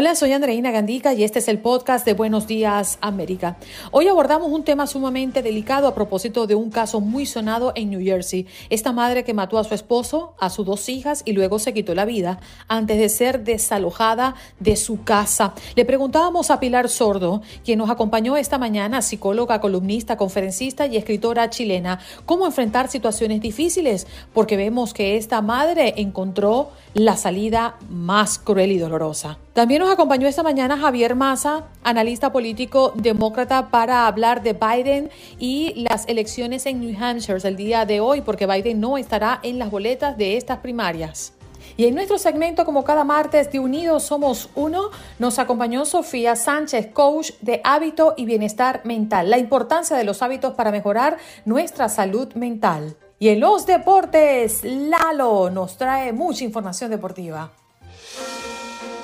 Hola, 0.00 0.14
soy 0.14 0.32
Andreina 0.32 0.70
Gandica 0.70 1.12
y 1.12 1.24
este 1.24 1.40
es 1.40 1.48
el 1.48 1.58
podcast 1.58 2.06
de 2.06 2.14
Buenos 2.14 2.46
Días 2.46 2.96
América. 3.02 3.58
Hoy 3.90 4.08
abordamos 4.08 4.50
un 4.50 4.64
tema 4.64 4.86
sumamente 4.86 5.42
delicado 5.42 5.86
a 5.86 5.94
propósito 5.94 6.46
de 6.46 6.54
un 6.54 6.70
caso 6.70 7.02
muy 7.02 7.26
sonado 7.26 7.74
en 7.74 7.90
New 7.90 8.02
Jersey. 8.02 8.46
Esta 8.70 8.92
madre 8.92 9.24
que 9.24 9.34
mató 9.34 9.58
a 9.58 9.64
su 9.64 9.74
esposo, 9.74 10.32
a 10.40 10.48
sus 10.48 10.64
dos 10.64 10.88
hijas 10.88 11.20
y 11.26 11.32
luego 11.32 11.58
se 11.58 11.74
quitó 11.74 11.94
la 11.94 12.06
vida 12.06 12.40
antes 12.66 12.96
de 12.96 13.10
ser 13.10 13.44
desalojada 13.44 14.36
de 14.58 14.76
su 14.76 15.04
casa. 15.04 15.52
Le 15.74 15.84
preguntábamos 15.84 16.50
a 16.50 16.60
Pilar 16.60 16.88
Sordo, 16.88 17.42
quien 17.62 17.78
nos 17.78 17.90
acompañó 17.90 18.38
esta 18.38 18.56
mañana, 18.56 19.02
psicóloga, 19.02 19.60
columnista, 19.60 20.16
conferencista 20.16 20.86
y 20.86 20.96
escritora 20.96 21.50
chilena, 21.50 22.00
cómo 22.24 22.46
enfrentar 22.46 22.88
situaciones 22.88 23.42
difíciles, 23.42 24.06
porque 24.32 24.56
vemos 24.56 24.94
que 24.94 25.18
esta 25.18 25.42
madre 25.42 25.92
encontró 25.98 26.70
la 26.94 27.18
salida 27.18 27.76
más 27.90 28.38
cruel 28.38 28.72
y 28.72 28.78
dolorosa. 28.78 29.36
También 29.52 29.80
nos 29.80 29.89
acompañó 29.90 30.28
esta 30.28 30.42
mañana 30.42 30.78
Javier 30.78 31.14
Massa, 31.14 31.64
analista 31.82 32.32
político 32.32 32.92
demócrata, 32.94 33.70
para 33.70 34.06
hablar 34.06 34.42
de 34.42 34.52
Biden 34.52 35.10
y 35.38 35.74
las 35.88 36.06
elecciones 36.08 36.66
en 36.66 36.80
New 36.80 36.96
Hampshire 37.02 37.40
el 37.42 37.56
día 37.56 37.84
de 37.84 38.00
hoy, 38.00 38.20
porque 38.20 38.46
Biden 38.46 38.80
no 38.80 38.96
estará 38.98 39.40
en 39.42 39.58
las 39.58 39.70
boletas 39.70 40.16
de 40.16 40.36
estas 40.36 40.58
primarias. 40.58 41.34
Y 41.76 41.86
en 41.86 41.94
nuestro 41.94 42.18
segmento, 42.18 42.64
como 42.64 42.84
cada 42.84 43.04
martes 43.04 43.50
de 43.50 43.58
Unidos 43.58 44.04
Somos 44.04 44.50
Uno, 44.54 44.90
nos 45.18 45.38
acompañó 45.38 45.84
Sofía 45.84 46.36
Sánchez, 46.36 46.88
coach 46.92 47.32
de 47.40 47.60
hábito 47.64 48.14
y 48.16 48.26
bienestar 48.26 48.82
mental, 48.84 49.30
la 49.30 49.38
importancia 49.38 49.96
de 49.96 50.04
los 50.04 50.22
hábitos 50.22 50.54
para 50.54 50.72
mejorar 50.72 51.16
nuestra 51.44 51.88
salud 51.88 52.32
mental. 52.34 52.96
Y 53.18 53.28
en 53.28 53.40
los 53.40 53.66
deportes, 53.66 54.64
Lalo 54.64 55.50
nos 55.50 55.76
trae 55.76 56.12
mucha 56.12 56.44
información 56.44 56.90
deportiva. 56.90 57.52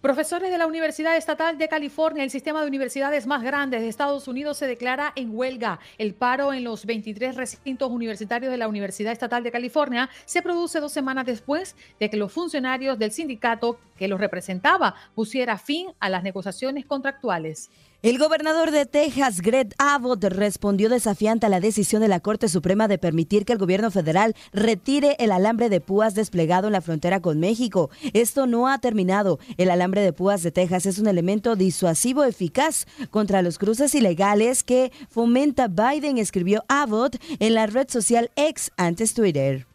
Profesores 0.00 0.50
de 0.50 0.56
la 0.56 0.66
Universidad 0.66 1.14
Estatal 1.14 1.58
de 1.58 1.68
California, 1.68 2.24
el 2.24 2.30
sistema 2.30 2.62
de 2.62 2.66
universidades 2.66 3.26
más 3.26 3.42
grandes 3.42 3.82
de 3.82 3.88
Estados 3.88 4.28
Unidos, 4.28 4.56
se 4.56 4.66
declara 4.66 5.12
en 5.14 5.36
huelga. 5.36 5.78
El 5.98 6.14
paro 6.14 6.54
en 6.54 6.64
los 6.64 6.86
23 6.86 7.36
recintos 7.36 7.90
universitarios 7.90 8.50
de 8.50 8.56
la 8.56 8.66
Universidad 8.66 9.12
Estatal 9.12 9.42
de 9.42 9.52
California 9.52 10.08
se 10.24 10.40
produce 10.40 10.80
dos 10.80 10.92
semanas 10.92 11.26
después 11.26 11.76
de 11.98 12.08
que 12.08 12.16
los 12.16 12.32
funcionarios 12.32 12.98
del 12.98 13.12
sindicato 13.12 13.78
que 13.98 14.08
los 14.08 14.18
representaba 14.18 14.94
pusiera 15.14 15.58
fin 15.58 15.88
a 16.00 16.08
las 16.08 16.22
negociaciones 16.22 16.86
contractuales. 16.86 17.70
El 18.02 18.16
gobernador 18.16 18.70
de 18.70 18.86
Texas, 18.86 19.42
Greg 19.42 19.74
Abbott, 19.76 20.24
respondió 20.24 20.88
desafiante 20.88 21.44
a 21.44 21.50
la 21.50 21.60
decisión 21.60 22.00
de 22.00 22.08
la 22.08 22.20
Corte 22.20 22.48
Suprema 22.48 22.88
de 22.88 22.96
permitir 22.96 23.44
que 23.44 23.52
el 23.52 23.58
gobierno 23.58 23.90
federal 23.90 24.34
retire 24.54 25.16
el 25.18 25.30
alambre 25.30 25.68
de 25.68 25.82
púas 25.82 26.14
desplegado 26.14 26.68
en 26.68 26.72
la 26.72 26.80
frontera 26.80 27.20
con 27.20 27.38
México. 27.40 27.90
Esto 28.14 28.46
no 28.46 28.68
ha 28.68 28.78
terminado. 28.78 29.38
El 29.58 29.70
alambre 29.70 30.00
de 30.00 30.14
púas 30.14 30.42
de 30.42 30.50
Texas 30.50 30.86
es 30.86 30.98
un 30.98 31.08
elemento 31.08 31.56
disuasivo 31.56 32.24
eficaz 32.24 32.86
contra 33.10 33.42
los 33.42 33.58
cruces 33.58 33.94
ilegales 33.94 34.62
que 34.62 34.92
fomenta 35.10 35.68
Biden, 35.68 36.16
escribió 36.16 36.64
Abbott 36.68 37.18
en 37.38 37.52
la 37.52 37.66
red 37.66 37.90
social 37.90 38.30
X 38.34 38.72
antes 38.78 39.12
Twitter. 39.12 39.69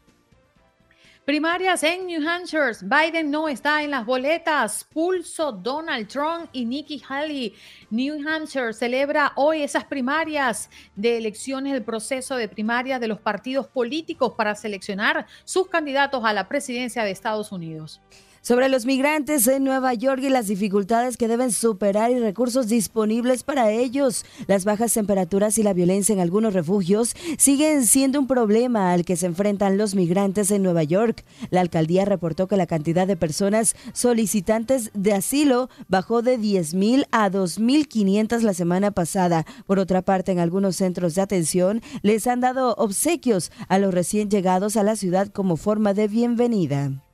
Primarias 1.26 1.82
en 1.82 2.06
New 2.06 2.22
Hampshire. 2.30 2.74
Biden 2.84 3.32
no 3.32 3.50
está 3.50 3.82
en 3.82 3.90
las 3.90 4.06
boletas. 4.06 4.84
Pulso 4.84 5.52
Donald 5.52 6.08
Trump 6.08 6.50
y 6.54 6.66
Nikki 6.66 7.02
Haley. 7.10 7.56
New 7.90 8.30
Hampshire 8.30 8.72
celebra 8.74 9.34
hoy 9.36 9.64
esas 9.64 9.86
primarias 9.86 10.70
de 10.96 11.18
elecciones, 11.18 11.74
el 11.74 11.84
proceso 11.84 12.36
de 12.36 12.48
primarias 12.48 13.02
de 13.02 13.08
los 13.08 13.20
partidos 13.20 13.66
políticos 13.66 14.34
para 14.38 14.54
seleccionar 14.54 15.26
sus 15.46 15.68
candidatos 15.68 16.24
a 16.24 16.32
la 16.32 16.48
presidencia 16.48 17.04
de 17.04 17.10
Estados 17.10 17.52
Unidos 17.52 18.02
sobre 18.46 18.70
los 18.70 18.86
migrantes 18.86 19.48
en 19.48 19.64
Nueva 19.64 19.96
York 19.96 20.22
y 20.22 20.30
las 20.30 20.46
dificultades 20.46 21.18
que 21.18 21.28
deben 21.28 21.52
superar 21.52 22.12
y 22.12 22.20
recursos 22.20 22.68
disponibles 22.68 23.42
para 23.42 23.72
ellos. 23.72 24.24
Las 24.46 24.66
bajas 24.66 24.94
temperaturas 24.94 25.58
y 25.58 25.64
la 25.64 25.74
violencia 25.74 26.14
en 26.14 26.20
algunos 26.20 26.54
refugios 26.54 27.16
siguen 27.40 27.88
siendo 27.88 28.20
un 28.20 28.28
problema 28.28 28.94
al 28.94 29.04
que 29.04 29.16
se 29.16 29.26
enfrentan 29.26 29.80
los 29.80 29.96
migrantes 29.96 30.52
en 30.52 30.62
Nueva 30.62 30.84
York. 30.84 31.26
La 31.50 31.62
alcaldía 31.62 32.06
reportó 32.06 32.48
que 32.48 32.56
la 32.56 32.68
cantidad 32.68 33.08
de 33.08 33.18
personas 33.18 33.76
solicitantes 33.94 34.92
de 34.94 35.14
asilo 35.14 35.68
bajó 35.88 36.22
de 36.22 36.38
10.000 36.38 37.08
a 37.10 37.32
2.500 37.32 38.42
la 38.42 38.54
semana 38.54 38.92
pasada. 38.92 39.44
Por 39.66 39.80
otra 39.80 40.04
parte, 40.04 40.32
en 40.32 40.38
algunos 40.38 40.76
centros 40.76 41.16
de 41.16 41.22
atención 41.24 41.82
les 42.04 42.28
han 42.28 42.42
dado 42.42 42.76
obsequios 42.76 43.52
a 43.70 43.80
los 43.80 43.92
recién 43.92 44.30
llegados 44.30 44.78
a 44.78 44.84
la 44.84 44.96
ciudad 44.96 45.30
como 45.30 45.58
forma 45.58 45.96
de 45.96 46.08
bienvenida. 46.08 47.05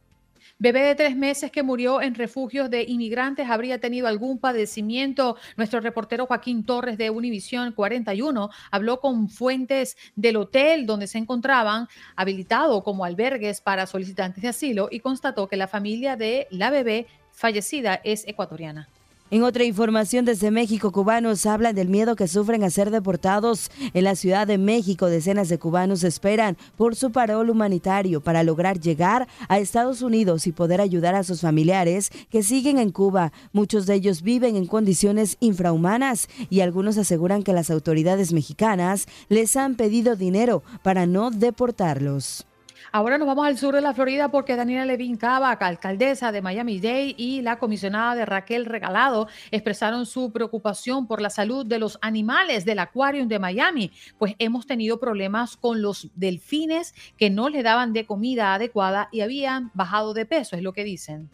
Bebé 0.61 0.83
de 0.83 0.93
tres 0.93 1.15
meses 1.15 1.51
que 1.51 1.63
murió 1.63 2.03
en 2.03 2.13
refugios 2.13 2.69
de 2.69 2.83
inmigrantes 2.83 3.49
habría 3.49 3.79
tenido 3.79 4.05
algún 4.05 4.37
padecimiento. 4.37 5.35
Nuestro 5.57 5.79
reportero 5.79 6.27
Joaquín 6.27 6.63
Torres 6.63 6.99
de 6.99 7.09
Univisión 7.09 7.71
41 7.71 8.51
habló 8.69 8.99
con 8.99 9.27
fuentes 9.27 9.97
del 10.15 10.35
hotel 10.35 10.85
donde 10.85 11.07
se 11.07 11.17
encontraban, 11.17 11.87
habilitado 12.15 12.83
como 12.83 13.05
albergues 13.05 13.59
para 13.59 13.87
solicitantes 13.87 14.43
de 14.43 14.49
asilo, 14.49 14.87
y 14.91 14.99
constató 14.99 15.47
que 15.47 15.57
la 15.57 15.67
familia 15.67 16.15
de 16.15 16.45
la 16.51 16.69
bebé 16.69 17.07
fallecida 17.31 17.99
es 18.03 18.27
ecuatoriana. 18.27 18.87
En 19.33 19.43
otra 19.43 19.63
información 19.63 20.25
desde 20.25 20.51
México, 20.51 20.91
cubanos 20.91 21.45
hablan 21.45 21.73
del 21.73 21.87
miedo 21.87 22.17
que 22.17 22.27
sufren 22.27 22.65
a 22.65 22.69
ser 22.69 22.91
deportados. 22.91 23.71
En 23.93 24.03
la 24.03 24.17
Ciudad 24.17 24.45
de 24.45 24.57
México, 24.57 25.05
decenas 25.05 25.47
de 25.47 25.57
cubanos 25.57 26.03
esperan 26.03 26.57
por 26.75 26.97
su 26.97 27.13
parol 27.13 27.49
humanitario 27.49 28.19
para 28.19 28.43
lograr 28.43 28.81
llegar 28.81 29.29
a 29.47 29.59
Estados 29.59 30.01
Unidos 30.01 30.47
y 30.47 30.51
poder 30.51 30.81
ayudar 30.81 31.15
a 31.15 31.23
sus 31.23 31.39
familiares 31.39 32.11
que 32.29 32.43
siguen 32.43 32.77
en 32.77 32.91
Cuba. 32.91 33.31
Muchos 33.53 33.85
de 33.85 33.93
ellos 33.93 34.21
viven 34.21 34.57
en 34.57 34.65
condiciones 34.65 35.37
infrahumanas 35.39 36.27
y 36.49 36.59
algunos 36.59 36.97
aseguran 36.97 37.43
que 37.43 37.53
las 37.53 37.71
autoridades 37.71 38.33
mexicanas 38.33 39.07
les 39.29 39.55
han 39.55 39.75
pedido 39.75 40.17
dinero 40.17 40.61
para 40.83 41.05
no 41.05 41.31
deportarlos. 41.31 42.45
Ahora 42.93 43.17
nos 43.17 43.25
vamos 43.25 43.47
al 43.47 43.57
sur 43.57 43.73
de 43.73 43.79
la 43.79 43.93
Florida 43.93 44.27
porque 44.29 44.57
Daniela 44.57 44.83
Levin 44.83 45.15
Cava, 45.15 45.51
alcaldesa 45.51 46.33
de 46.33 46.41
Miami-Dade, 46.41 47.15
y 47.15 47.41
la 47.41 47.57
comisionada 47.57 48.15
de 48.15 48.25
Raquel 48.25 48.65
Regalado 48.65 49.29
expresaron 49.49 50.05
su 50.05 50.33
preocupación 50.33 51.07
por 51.07 51.21
la 51.21 51.29
salud 51.29 51.65
de 51.65 51.79
los 51.79 51.97
animales 52.01 52.65
del 52.65 52.79
acuario 52.79 53.25
de 53.25 53.39
Miami, 53.39 53.91
pues 54.17 54.35
hemos 54.39 54.67
tenido 54.67 54.99
problemas 54.99 55.55
con 55.55 55.81
los 55.81 56.09
delfines 56.15 56.93
que 57.17 57.29
no 57.29 57.47
le 57.47 57.63
daban 57.63 57.93
de 57.93 58.05
comida 58.05 58.53
adecuada 58.53 59.07
y 59.13 59.21
habían 59.21 59.71
bajado 59.73 60.13
de 60.13 60.25
peso, 60.25 60.57
es 60.57 60.61
lo 60.61 60.73
que 60.73 60.83
dicen. 60.83 61.29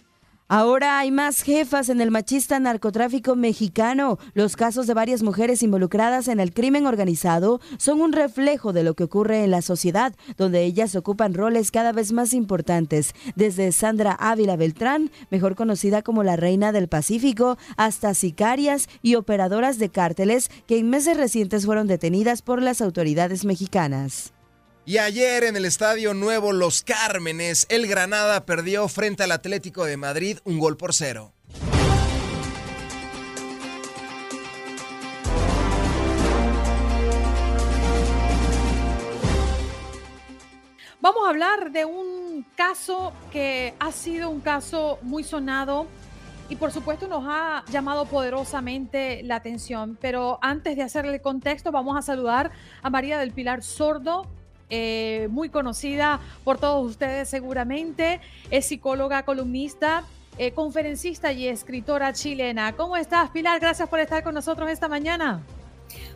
Ahora 0.49 0.99
hay 0.99 1.11
más 1.11 1.41
jefas 1.41 1.89
en 1.89 1.99
el 1.99 2.09
machista 2.09 2.57
narcotráfico 2.57 3.35
mexicano. 3.35 4.17
Los 4.33 4.55
casos 4.55 4.87
de 4.87 4.93
varias 4.93 5.21
mujeres 5.21 5.61
involucradas 5.61 6.29
en 6.29 6.39
el 6.39 6.53
crimen 6.53 6.87
organizado 6.87 7.59
son 7.77 7.99
un 7.99 8.13
reflejo 8.13 8.71
de 8.71 8.83
lo 8.83 8.93
que 8.93 9.03
ocurre 9.03 9.43
en 9.43 9.51
la 9.51 9.61
sociedad, 9.61 10.15
donde 10.37 10.63
ellas 10.63 10.95
ocupan 10.95 11.33
roles 11.33 11.69
cada 11.69 11.91
vez 11.91 12.13
más 12.13 12.33
importantes, 12.33 13.13
desde 13.35 13.73
Sandra 13.73 14.13
Ávila 14.13 14.55
Beltrán, 14.55 15.11
mejor 15.31 15.57
conocida 15.57 16.01
como 16.01 16.23
la 16.23 16.37
Reina 16.37 16.71
del 16.71 16.87
Pacífico, 16.87 17.57
hasta 17.75 18.13
sicarias 18.13 18.87
y 19.01 19.15
operadoras 19.15 19.79
de 19.79 19.89
cárteles 19.89 20.49
que 20.65 20.77
en 20.77 20.89
meses 20.89 21.17
recientes 21.17 21.65
fueron 21.65 21.87
detenidas 21.87 22.41
por 22.41 22.61
las 22.61 22.79
autoridades 22.79 23.43
mexicanas. 23.43 24.31
Y 24.87 24.99
ayer 24.99 25.43
en 25.43 25.57
el 25.57 25.65
Estadio 25.65 26.13
Nuevo 26.13 26.53
Los 26.53 26.81
Cármenes, 26.81 27.65
el 27.67 27.87
Granada 27.87 28.45
perdió 28.45 28.87
frente 28.87 29.23
al 29.23 29.33
Atlético 29.33 29.83
de 29.83 29.97
Madrid 29.97 30.37
un 30.45 30.59
gol 30.59 30.77
por 30.77 30.93
cero. 30.93 31.33
Vamos 41.01 41.25
a 41.25 41.29
hablar 41.31 41.73
de 41.73 41.83
un 41.83 42.45
caso 42.55 43.11
que 43.29 43.73
ha 43.81 43.91
sido 43.91 44.29
un 44.29 44.39
caso 44.39 44.99
muy 45.01 45.25
sonado 45.25 45.85
y 46.47 46.55
por 46.55 46.71
supuesto 46.71 47.09
nos 47.09 47.25
ha 47.27 47.65
llamado 47.69 48.05
poderosamente 48.05 49.21
la 49.23 49.35
atención. 49.35 49.97
Pero 49.99 50.39
antes 50.41 50.77
de 50.77 50.83
hacerle 50.83 51.15
el 51.15 51.21
contexto, 51.21 51.73
vamos 51.73 51.97
a 51.97 52.01
saludar 52.01 52.51
a 52.81 52.89
María 52.89 53.19
del 53.19 53.33
Pilar 53.33 53.63
Sordo. 53.63 54.36
Eh, 54.69 55.27
muy 55.31 55.49
conocida 55.49 56.19
por 56.43 56.57
todos 56.57 56.85
ustedes 56.85 57.29
seguramente, 57.29 58.19
es 58.51 58.65
psicóloga, 58.65 59.23
columnista, 59.23 60.03
eh, 60.37 60.51
conferencista 60.51 61.31
y 61.31 61.47
escritora 61.47 62.11
chilena. 62.13 62.73
¿Cómo 62.73 62.97
estás, 62.97 63.29
Pilar? 63.29 63.59
Gracias 63.59 63.87
por 63.87 63.99
estar 63.99 64.23
con 64.23 64.33
nosotros 64.33 64.69
esta 64.69 64.87
mañana. 64.87 65.41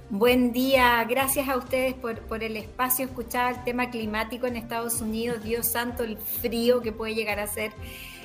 Buen 0.10 0.52
día, 0.52 1.06
gracias 1.10 1.48
a 1.48 1.56
ustedes 1.56 1.94
por, 1.94 2.20
por, 2.20 2.44
el 2.44 2.58
espacio, 2.58 3.06
escuchar 3.06 3.54
el 3.54 3.64
tema 3.64 3.90
climático 3.90 4.46
en 4.46 4.58
Estados 4.58 5.00
Unidos, 5.00 5.42
Dios 5.42 5.68
santo, 5.68 6.04
el 6.04 6.18
frío 6.18 6.82
que 6.82 6.92
puede 6.92 7.16
llegar 7.16 7.40
a 7.40 7.48
ser 7.48 7.72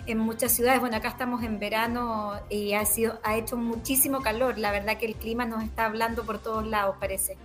en 0.06 0.18
muchas 0.18 0.52
ciudades. 0.52 0.80
Bueno, 0.80 0.96
acá 0.96 1.08
estamos 1.08 1.44
en 1.44 1.60
verano 1.60 2.32
y 2.50 2.72
ha, 2.72 2.84
sido, 2.84 3.20
ha 3.22 3.36
hecho 3.36 3.56
muchísimo 3.56 4.20
calor. 4.20 4.58
La 4.58 4.72
verdad 4.72 4.98
que 4.98 5.06
el 5.06 5.14
clima 5.14 5.44
nos 5.44 5.62
está 5.62 5.84
hablando 5.84 6.24
por 6.24 6.38
todos 6.38 6.66
lados, 6.66 6.96
parece. 6.98 7.36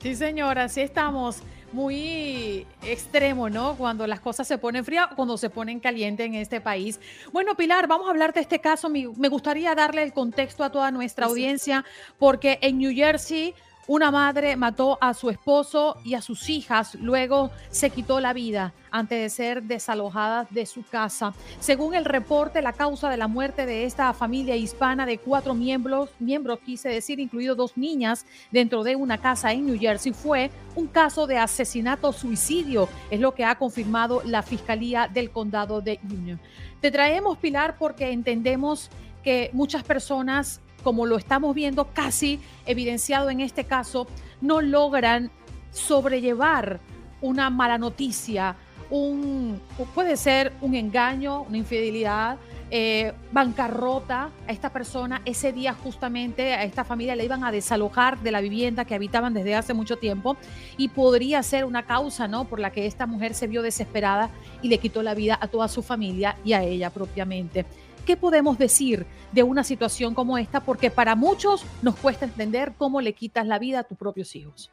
Sí, 0.00 0.16
señora, 0.16 0.68
sí 0.68 0.80
estamos 0.80 1.42
muy 1.72 2.66
extremo, 2.82 3.48
¿no? 3.48 3.76
Cuando 3.76 4.06
las 4.06 4.20
cosas 4.20 4.46
se 4.46 4.58
ponen 4.58 4.84
frías 4.84 5.08
o 5.10 5.16
cuando 5.16 5.36
se 5.36 5.50
ponen 5.50 5.80
calientes 5.80 6.26
en 6.26 6.34
este 6.34 6.60
país. 6.60 7.00
Bueno, 7.32 7.54
Pilar, 7.56 7.86
vamos 7.86 8.06
a 8.06 8.10
hablar 8.10 8.32
de 8.32 8.40
este 8.40 8.60
caso. 8.60 8.88
Me 8.88 9.28
gustaría 9.28 9.74
darle 9.74 10.02
el 10.02 10.12
contexto 10.12 10.64
a 10.64 10.70
toda 10.70 10.90
nuestra 10.90 11.26
audiencia 11.26 11.84
porque 12.18 12.58
en 12.62 12.78
New 12.78 12.94
Jersey 12.94 13.54
una 13.88 14.10
madre 14.10 14.56
mató 14.56 14.96
a 15.00 15.12
su 15.12 15.28
esposo 15.28 15.96
y 16.04 16.14
a 16.14 16.22
sus 16.22 16.48
hijas, 16.48 16.94
luego 16.94 17.50
se 17.70 17.90
quitó 17.90 18.20
la 18.20 18.32
vida 18.32 18.72
antes 18.92 19.18
de 19.18 19.30
ser 19.30 19.62
desalojada 19.62 20.46
de 20.50 20.66
su 20.66 20.84
casa. 20.84 21.34
Según 21.58 21.94
el 21.94 22.04
reporte, 22.04 22.62
la 22.62 22.74
causa 22.74 23.10
de 23.10 23.16
la 23.16 23.26
muerte 23.26 23.66
de 23.66 23.84
esta 23.84 24.12
familia 24.12 24.54
hispana 24.54 25.06
de 25.06 25.18
cuatro 25.18 25.54
miembros, 25.54 26.10
miembros 26.20 26.60
quise 26.60 26.90
decir, 26.90 27.18
incluido 27.18 27.54
dos 27.54 27.76
niñas, 27.76 28.26
dentro 28.50 28.84
de 28.84 28.94
una 28.94 29.18
casa 29.18 29.52
en 29.52 29.66
New 29.66 29.78
Jersey, 29.78 30.12
fue 30.12 30.50
un 30.76 30.86
caso 30.86 31.26
de 31.26 31.38
asesinato-suicidio, 31.38 32.88
es 33.10 33.18
lo 33.18 33.34
que 33.34 33.44
ha 33.44 33.56
confirmado 33.56 34.22
la 34.24 34.42
Fiscalía 34.42 35.08
del 35.08 35.30
Condado 35.30 35.80
de 35.80 35.98
Union. 36.04 36.40
Te 36.80 36.90
traemos, 36.90 37.38
Pilar, 37.38 37.76
porque 37.78 38.10
entendemos 38.10 38.90
que 39.22 39.50
muchas 39.52 39.82
personas 39.84 40.60
como 40.82 41.06
lo 41.06 41.16
estamos 41.16 41.54
viendo 41.54 41.86
casi 41.92 42.40
evidenciado 42.66 43.30
en 43.30 43.40
este 43.40 43.64
caso, 43.64 44.06
no 44.40 44.60
logran 44.60 45.30
sobrellevar 45.70 46.80
una 47.20 47.50
mala 47.50 47.78
noticia, 47.78 48.56
un, 48.90 49.60
puede 49.94 50.16
ser 50.16 50.52
un 50.60 50.74
engaño, 50.74 51.42
una 51.42 51.56
infidelidad, 51.56 52.36
eh, 52.74 53.12
bancarrota 53.30 54.30
a 54.46 54.50
esta 54.52 54.70
persona. 54.70 55.20
Ese 55.26 55.52
día 55.52 55.74
justamente 55.74 56.54
a 56.54 56.64
esta 56.64 56.84
familia 56.84 57.14
le 57.14 57.24
iban 57.24 57.44
a 57.44 57.52
desalojar 57.52 58.18
de 58.20 58.30
la 58.30 58.40
vivienda 58.40 58.86
que 58.86 58.94
habitaban 58.94 59.34
desde 59.34 59.54
hace 59.54 59.74
mucho 59.74 59.98
tiempo 59.98 60.38
y 60.78 60.88
podría 60.88 61.42
ser 61.42 61.66
una 61.66 61.84
causa 61.84 62.28
¿no? 62.28 62.46
por 62.46 62.60
la 62.60 62.72
que 62.72 62.86
esta 62.86 63.06
mujer 63.06 63.34
se 63.34 63.46
vio 63.46 63.60
desesperada 63.60 64.30
y 64.62 64.68
le 64.68 64.78
quitó 64.78 65.02
la 65.02 65.14
vida 65.14 65.38
a 65.38 65.48
toda 65.48 65.68
su 65.68 65.82
familia 65.82 66.36
y 66.44 66.54
a 66.54 66.62
ella 66.62 66.88
propiamente. 66.88 67.66
¿Qué 68.06 68.16
podemos 68.16 68.58
decir 68.58 69.06
de 69.32 69.42
una 69.42 69.64
situación 69.64 70.14
como 70.14 70.38
esta? 70.38 70.60
Porque 70.60 70.90
para 70.90 71.14
muchos 71.14 71.64
nos 71.82 71.96
cuesta 71.96 72.24
entender 72.24 72.72
cómo 72.76 73.00
le 73.00 73.12
quitas 73.12 73.46
la 73.46 73.58
vida 73.58 73.80
a 73.80 73.84
tus 73.84 73.96
propios 73.96 74.34
hijos. 74.34 74.70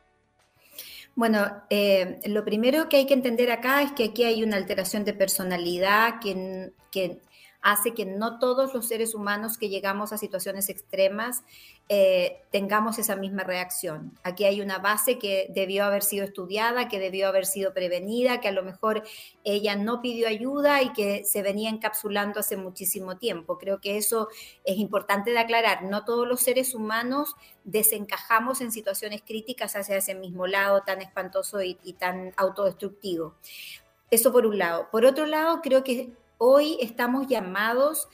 Bueno, 1.15 1.45
eh, 1.69 2.19
lo 2.25 2.45
primero 2.45 2.87
que 2.89 2.97
hay 2.97 3.05
que 3.05 3.13
entender 3.13 3.51
acá 3.51 3.81
es 3.81 3.91
que 3.91 4.05
aquí 4.05 4.23
hay 4.23 4.43
una 4.43 4.57
alteración 4.57 5.03
de 5.03 5.13
personalidad 5.13 6.19
que, 6.21 6.71
que 6.91 7.19
hace 7.61 7.93
que 7.93 8.05
no 8.05 8.39
todos 8.39 8.73
los 8.73 8.87
seres 8.87 9.13
humanos 9.13 9.57
que 9.57 9.69
llegamos 9.69 10.13
a 10.13 10.17
situaciones 10.17 10.69
extremas 10.69 11.43
eh, 11.91 12.43
tengamos 12.51 12.99
esa 12.99 13.15
misma 13.15 13.43
reacción. 13.43 14.13
Aquí 14.21 14.45
hay 14.45 14.61
una 14.61 14.77
base 14.77 15.17
que 15.17 15.47
debió 15.49 15.85
haber 15.85 16.03
sido 16.03 16.23
estudiada, 16.23 16.87
que 16.87 16.99
debió 16.99 17.27
haber 17.27 17.47
sido 17.47 17.73
prevenida, 17.73 18.39
que 18.39 18.47
a 18.47 18.51
lo 18.51 18.61
mejor 18.61 19.01
ella 19.43 19.75
no 19.75 19.99
pidió 19.99 20.27
ayuda 20.27 20.83
y 20.83 20.93
que 20.93 21.23
se 21.25 21.41
venía 21.41 21.71
encapsulando 21.71 22.41
hace 22.41 22.57
muchísimo 22.57 23.17
tiempo. 23.17 23.57
Creo 23.57 23.81
que 23.81 23.97
eso 23.97 24.27
es 24.65 24.77
importante 24.77 25.31
de 25.31 25.39
aclarar. 25.39 25.81
No 25.81 26.05
todos 26.05 26.27
los 26.27 26.41
seres 26.41 26.75
humanos 26.75 27.35
desencajamos 27.63 28.61
en 28.61 28.71
situaciones 28.71 29.23
críticas 29.23 29.75
hacia 29.75 29.97
ese 29.97 30.13
mismo 30.13 30.45
lado 30.45 30.81
tan 30.81 31.01
espantoso 31.01 31.63
y, 31.63 31.79
y 31.83 31.93
tan 31.93 32.33
autodestructivo. 32.37 33.33
Eso 34.11 34.31
por 34.31 34.45
un 34.45 34.59
lado. 34.59 34.89
Por 34.91 35.05
otro 35.05 35.25
lado, 35.25 35.61
creo 35.63 35.83
que 35.83 36.11
hoy 36.37 36.77
estamos 36.81 37.25
llamados 37.25 38.09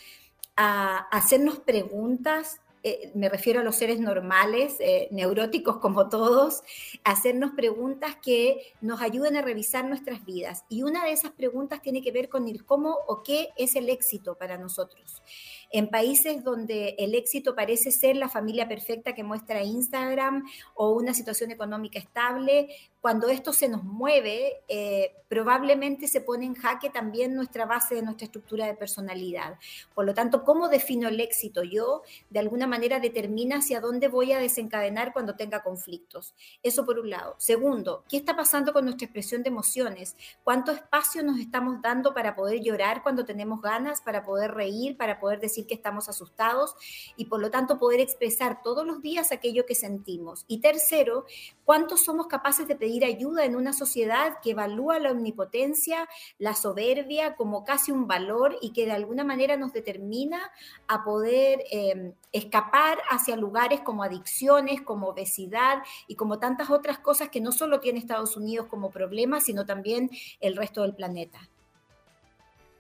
a 0.55 1.09
hacernos 1.11 1.59
preguntas 1.59 2.61
eh, 2.87 3.11
me 3.15 3.29
refiero 3.29 3.61
a 3.61 3.63
los 3.63 3.77
seres 3.77 3.99
normales, 3.99 4.75
eh, 4.79 5.07
neuróticos 5.09 5.77
como 5.77 6.07
todos, 6.07 6.61
hacernos 7.03 7.53
preguntas 7.55 8.15
que 8.21 8.75
nos 8.79 9.01
ayuden 9.01 9.35
a 9.35 9.41
revisar 9.41 9.85
nuestras 9.85 10.23
vidas. 10.23 10.65
Y 10.69 10.83
una 10.83 11.03
de 11.03 11.11
esas 11.11 11.31
preguntas 11.31 11.81
tiene 11.81 12.03
que 12.03 12.11
ver 12.11 12.29
con 12.29 12.47
el 12.47 12.63
cómo 12.63 12.95
o 13.07 13.23
qué 13.23 13.49
es 13.57 13.75
el 13.75 13.89
éxito 13.89 14.35
para 14.35 14.59
nosotros. 14.59 15.23
En 15.71 15.89
países 15.89 16.43
donde 16.43 16.95
el 16.99 17.15
éxito 17.15 17.55
parece 17.55 17.89
ser 17.89 18.17
la 18.17 18.29
familia 18.29 18.67
perfecta 18.67 19.15
que 19.15 19.23
muestra 19.23 19.63
Instagram 19.63 20.43
o 20.75 20.91
una 20.91 21.15
situación 21.15 21.49
económica 21.49 21.97
estable, 21.97 22.67
cuando 23.05 23.29
esto 23.29 23.53
se 23.53 23.69
nos 23.69 23.83
mueve, 23.83 24.63
eh, 24.67 25.13
probablemente 25.27 26.07
se 26.07 26.21
pone 26.21 26.45
en 26.45 26.55
jaque 26.55 26.89
también 26.89 27.35
nuestra 27.35 27.67
base 27.67 27.93
de 27.93 28.01
nuestra 28.01 28.25
estructura 28.25 28.65
de 28.65 28.73
personalidad. 28.73 29.59
Por 29.93 30.05
lo 30.05 30.15
tanto, 30.15 30.43
¿cómo 30.43 30.69
defino 30.69 31.07
el 31.07 31.19
éxito? 31.19 31.61
Yo, 31.61 32.01
de 32.31 32.39
alguna 32.39 32.65
manera, 32.65 32.99
determina 32.99 33.57
hacia 33.57 33.79
dónde 33.79 34.07
voy 34.07 34.31
a 34.31 34.39
desencadenar 34.39 35.13
cuando 35.13 35.35
tenga 35.35 35.61
conflictos. 35.61 36.33
Eso 36.63 36.83
por 36.83 36.97
un 36.97 37.11
lado. 37.11 37.35
Segundo, 37.37 38.03
¿qué 38.09 38.17
está 38.17 38.35
pasando 38.35 38.73
con 38.73 38.85
nuestra 38.85 39.05
expresión 39.05 39.43
de 39.43 39.49
emociones? 39.49 40.15
¿Cuánto 40.43 40.71
espacio 40.71 41.21
nos 41.21 41.39
estamos 41.39 41.83
dando 41.83 42.11
para 42.11 42.35
poder 42.35 42.61
llorar 42.61 43.03
cuando 43.03 43.23
tenemos 43.23 43.61
ganas, 43.61 44.01
para 44.01 44.23
poder 44.23 44.51
reír, 44.55 44.97
para 44.97 45.19
poder 45.19 45.39
decir 45.39 45.67
que 45.67 45.75
estamos 45.75 46.09
asustados 46.09 46.73
y 47.17 47.25
por 47.25 47.39
lo 47.39 47.51
tanto 47.51 47.77
poder 47.77 47.99
expresar 47.99 48.63
todos 48.63 48.83
los 48.83 49.03
días 49.03 49.31
aquello 49.31 49.67
que 49.67 49.75
sentimos? 49.75 50.43
Y 50.47 50.59
tercero, 50.59 51.25
¿cuánto 51.65 51.97
somos 51.97 52.25
capaces 52.25 52.67
de 52.67 52.75
pedir 52.75 52.94
ayuda 53.03 53.43
en 53.43 53.55
una 53.55 53.73
sociedad 53.73 54.37
que 54.41 54.51
evalúa 54.51 54.99
la 54.99 55.11
omnipotencia, 55.11 56.07
la 56.37 56.53
soberbia 56.53 57.35
como 57.35 57.65
casi 57.65 57.91
un 57.91 58.07
valor 58.07 58.57
y 58.61 58.71
que 58.71 58.85
de 58.85 58.93
alguna 58.93 59.23
manera 59.23 59.57
nos 59.57 59.73
determina 59.73 60.39
a 60.87 61.03
poder 61.03 61.63
em, 61.71 62.13
escapar 62.31 62.99
hacia 63.09 63.35
lugares 63.35 63.81
como 63.81 64.03
adicciones, 64.03 64.81
como 64.81 65.07
obesidad 65.07 65.83
y 66.07 66.15
como 66.15 66.39
tantas 66.39 66.69
otras 66.69 66.99
cosas 66.99 67.29
que 67.29 67.41
no 67.41 67.51
solo 67.51 67.79
tiene 67.79 67.99
Estados 67.99 68.37
Unidos 68.37 68.67
como 68.67 68.91
problema, 68.91 69.41
sino 69.41 69.65
también 69.65 70.09
el 70.39 70.55
resto 70.55 70.83
del 70.83 70.95
planeta. 70.95 71.49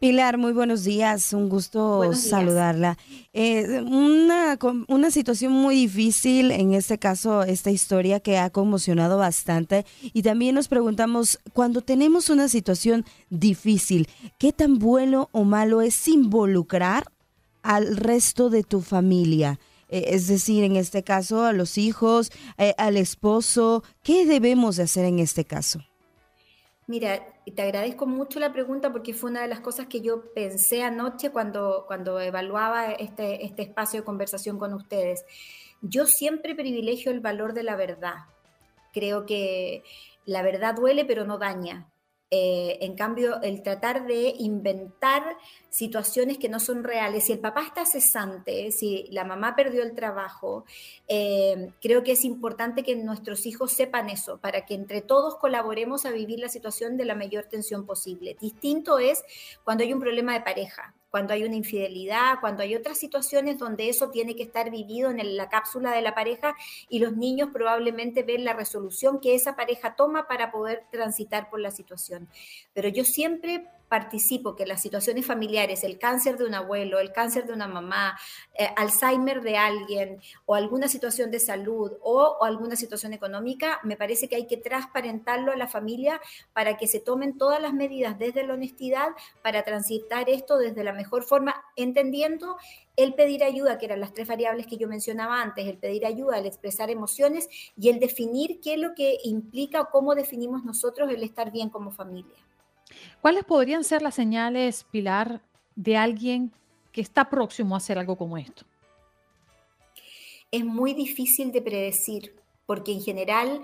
Pilar, 0.05 0.37
muy 0.37 0.51
buenos 0.51 0.83
días, 0.83 1.33
un 1.33 1.49
gusto 1.49 2.13
saludarla. 2.13 2.95
Eh, 3.33 3.81
una, 3.81 4.55
una 4.87 5.09
situación 5.09 5.51
muy 5.51 5.73
difícil, 5.73 6.51
en 6.51 6.75
este 6.75 6.99
caso, 6.99 7.41
esta 7.41 7.71
historia 7.71 8.19
que 8.19 8.37
ha 8.37 8.51
conmocionado 8.51 9.17
bastante. 9.17 9.83
Y 10.03 10.21
también 10.21 10.53
nos 10.53 10.67
preguntamos, 10.67 11.39
cuando 11.53 11.81
tenemos 11.81 12.29
una 12.29 12.49
situación 12.49 13.03
difícil, 13.31 14.07
¿qué 14.37 14.53
tan 14.53 14.77
bueno 14.77 15.27
o 15.31 15.43
malo 15.43 15.81
es 15.81 16.07
involucrar 16.07 17.05
al 17.63 17.97
resto 17.97 18.51
de 18.51 18.61
tu 18.61 18.81
familia? 18.81 19.59
Eh, 19.89 20.09
es 20.09 20.27
decir, 20.27 20.63
en 20.65 20.75
este 20.75 21.01
caso, 21.01 21.45
a 21.45 21.51
los 21.51 21.79
hijos, 21.79 22.31
eh, 22.59 22.75
al 22.77 22.97
esposo, 22.97 23.83
¿qué 24.03 24.27
debemos 24.27 24.75
de 24.75 24.83
hacer 24.83 25.05
en 25.05 25.17
este 25.17 25.45
caso? 25.45 25.79
Mira, 26.85 27.23
te 27.51 27.61
agradezco 27.61 28.07
mucho 28.07 28.39
la 28.39 28.53
pregunta 28.53 28.91
porque 28.91 29.13
fue 29.13 29.29
una 29.29 29.41
de 29.41 29.47
las 29.47 29.59
cosas 29.59 29.87
que 29.87 30.01
yo 30.01 30.33
pensé 30.33 30.83
anoche 30.83 31.29
cuando, 31.29 31.85
cuando 31.87 32.19
evaluaba 32.19 32.91
este, 32.91 33.45
este 33.45 33.61
espacio 33.61 33.99
de 33.99 34.05
conversación 34.05 34.57
con 34.57 34.73
ustedes. 34.73 35.25
Yo 35.81 36.07
siempre 36.07 36.55
privilegio 36.55 37.11
el 37.11 37.19
valor 37.19 37.53
de 37.53 37.63
la 37.63 37.75
verdad. 37.75 38.15
Creo 38.93 39.25
que 39.25 39.83
la 40.25 40.41
verdad 40.41 40.75
duele 40.75 41.05
pero 41.05 41.25
no 41.25 41.37
daña. 41.37 41.87
Eh, 42.37 42.79
en 42.81 42.95
cambio, 42.95 43.41
el 43.41 43.63
tratar 43.63 44.07
de 44.07 44.35
inventar 44.39 45.37
situaciones 45.69 46.37
que 46.37 46.49
no 46.49 46.59
son 46.59 46.83
reales, 46.83 47.23
si 47.23 47.31
el 47.31 47.39
papá 47.39 47.63
está 47.63 47.85
cesante, 47.85 48.73
si 48.73 49.07
la 49.11 49.23
mamá 49.23 49.55
perdió 49.55 49.83
el 49.83 49.95
trabajo, 49.95 50.65
eh, 51.07 51.71
creo 51.81 52.03
que 52.03 52.11
es 52.11 52.25
importante 52.25 52.83
que 52.83 52.97
nuestros 52.97 53.45
hijos 53.45 53.71
sepan 53.71 54.09
eso, 54.09 54.37
para 54.39 54.65
que 54.65 54.73
entre 54.73 55.01
todos 55.01 55.37
colaboremos 55.37 56.05
a 56.05 56.11
vivir 56.11 56.39
la 56.39 56.49
situación 56.49 56.97
de 56.97 57.05
la 57.05 57.15
mayor 57.15 57.45
tensión 57.45 57.85
posible. 57.85 58.35
Distinto 58.41 58.99
es 58.99 59.23
cuando 59.63 59.85
hay 59.85 59.93
un 59.93 60.01
problema 60.01 60.33
de 60.33 60.41
pareja 60.41 60.93
cuando 61.15 61.33
hay 61.33 61.45
una 61.45 61.55
infidelidad, 61.55 62.41
cuando 62.41 62.61
hay 62.61 62.75
otras 62.75 62.97
situaciones 62.97 63.57
donde 63.57 63.87
eso 63.87 64.09
tiene 64.09 64.35
que 64.35 64.43
estar 64.43 64.69
vivido 64.69 65.09
en 65.09 65.37
la 65.37 65.47
cápsula 65.47 65.93
de 65.93 66.01
la 66.01 66.13
pareja 66.13 66.57
y 66.89 66.99
los 66.99 67.15
niños 67.15 67.51
probablemente 67.53 68.23
ven 68.23 68.43
la 68.43 68.51
resolución 68.51 69.21
que 69.21 69.33
esa 69.33 69.55
pareja 69.55 69.95
toma 69.95 70.27
para 70.27 70.51
poder 70.51 70.83
transitar 70.91 71.49
por 71.49 71.61
la 71.61 71.71
situación. 71.71 72.27
Pero 72.73 72.89
yo 72.89 73.05
siempre 73.05 73.65
participo 73.87 74.55
que 74.55 74.65
las 74.65 74.81
situaciones 74.81 75.25
familiares, 75.25 75.83
el 75.83 75.99
cáncer 75.99 76.37
de 76.37 76.45
un 76.45 76.53
abuelo, 76.53 76.99
el 76.99 77.11
cáncer 77.11 77.45
de 77.45 77.53
una 77.53 77.67
mamá, 77.67 78.17
eh, 78.57 78.67
Alzheimer 78.75 79.41
de 79.41 79.57
alguien 79.57 80.21
o 80.45 80.55
alguna 80.55 80.87
situación 80.87 81.31
de 81.31 81.39
salud 81.39 81.93
o, 82.01 82.43
alguna 82.43 82.75
situación 82.75 83.13
económica, 83.13 83.79
me 83.83 83.97
parece 83.97 84.27
que 84.27 84.35
hay 84.35 84.47
que 84.47 84.57
transparentarlo 84.57 85.51
a 85.51 85.55
la 85.55 85.67
familia 85.67 86.19
para 86.53 86.77
que 86.77 86.87
se 86.87 86.99
tomen 86.99 87.37
todas 87.37 87.61
las 87.61 87.73
medidas 87.73 88.17
desde 88.17 88.45
la 88.45 88.53
honestidad 88.53 89.09
para 89.41 89.63
transitar 89.63 90.29
esto 90.29 90.57
desde 90.57 90.83
la 90.83 90.93
mejor 90.93 91.23
forma, 91.23 91.63
entendiendo 91.75 92.57
el 92.97 93.13
pedir 93.13 93.43
ayuda, 93.43 93.77
que 93.77 93.85
eran 93.85 93.99
las 93.99 94.13
tres 94.13 94.27
variables 94.27 94.67
que 94.67 94.77
yo 94.77 94.87
mencionaba 94.87 95.41
antes, 95.41 95.67
el 95.67 95.77
pedir 95.77 96.05
ayuda, 96.05 96.37
el 96.37 96.45
expresar 96.45 96.89
emociones 96.89 97.49
y 97.77 97.89
el 97.89 97.99
definir 97.99 98.61
qué 98.61 98.75
es 98.75 98.79
lo 98.79 98.93
que 98.95 99.17
implica 99.23 99.81
o 99.81 99.89
cómo 99.89 100.15
definimos 100.15 100.63
nosotros 100.63 101.09
el 101.11 101.23
estar 101.23 101.51
bien 101.51 101.69
como 101.69 101.91
familia. 101.91 102.35
¿Cuáles 103.21 103.43
podrían 103.43 103.83
ser 103.83 104.01
las 104.01 104.15
señales, 104.15 104.85
Pilar, 104.91 105.41
de 105.75 105.97
alguien 105.97 106.51
que 106.91 107.01
está 107.01 107.29
próximo 107.29 107.75
a 107.75 107.79
hacer 107.79 107.97
algo 107.97 108.15
como 108.15 108.37
esto? 108.37 108.65
Es 110.51 110.63
muy 110.63 110.93
difícil 110.93 111.51
de 111.51 111.61
predecir, 111.61 112.35
porque 112.65 112.91
en 112.91 113.01
general 113.01 113.61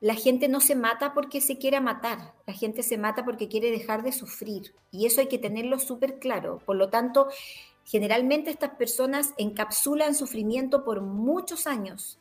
la 0.00 0.14
gente 0.14 0.48
no 0.48 0.60
se 0.60 0.74
mata 0.74 1.12
porque 1.12 1.40
se 1.42 1.58
quiera 1.58 1.80
matar, 1.80 2.32
la 2.46 2.54
gente 2.54 2.82
se 2.82 2.96
mata 2.96 3.24
porque 3.24 3.48
quiere 3.48 3.70
dejar 3.70 4.02
de 4.02 4.12
sufrir. 4.12 4.74
Y 4.90 5.04
eso 5.04 5.20
hay 5.20 5.26
que 5.26 5.38
tenerlo 5.38 5.78
súper 5.78 6.18
claro. 6.18 6.62
Por 6.64 6.76
lo 6.76 6.88
tanto, 6.88 7.28
generalmente 7.84 8.50
estas 8.50 8.70
personas 8.76 9.34
encapsulan 9.36 10.14
sufrimiento 10.14 10.84
por 10.84 11.02
muchos 11.02 11.66
años 11.66 12.18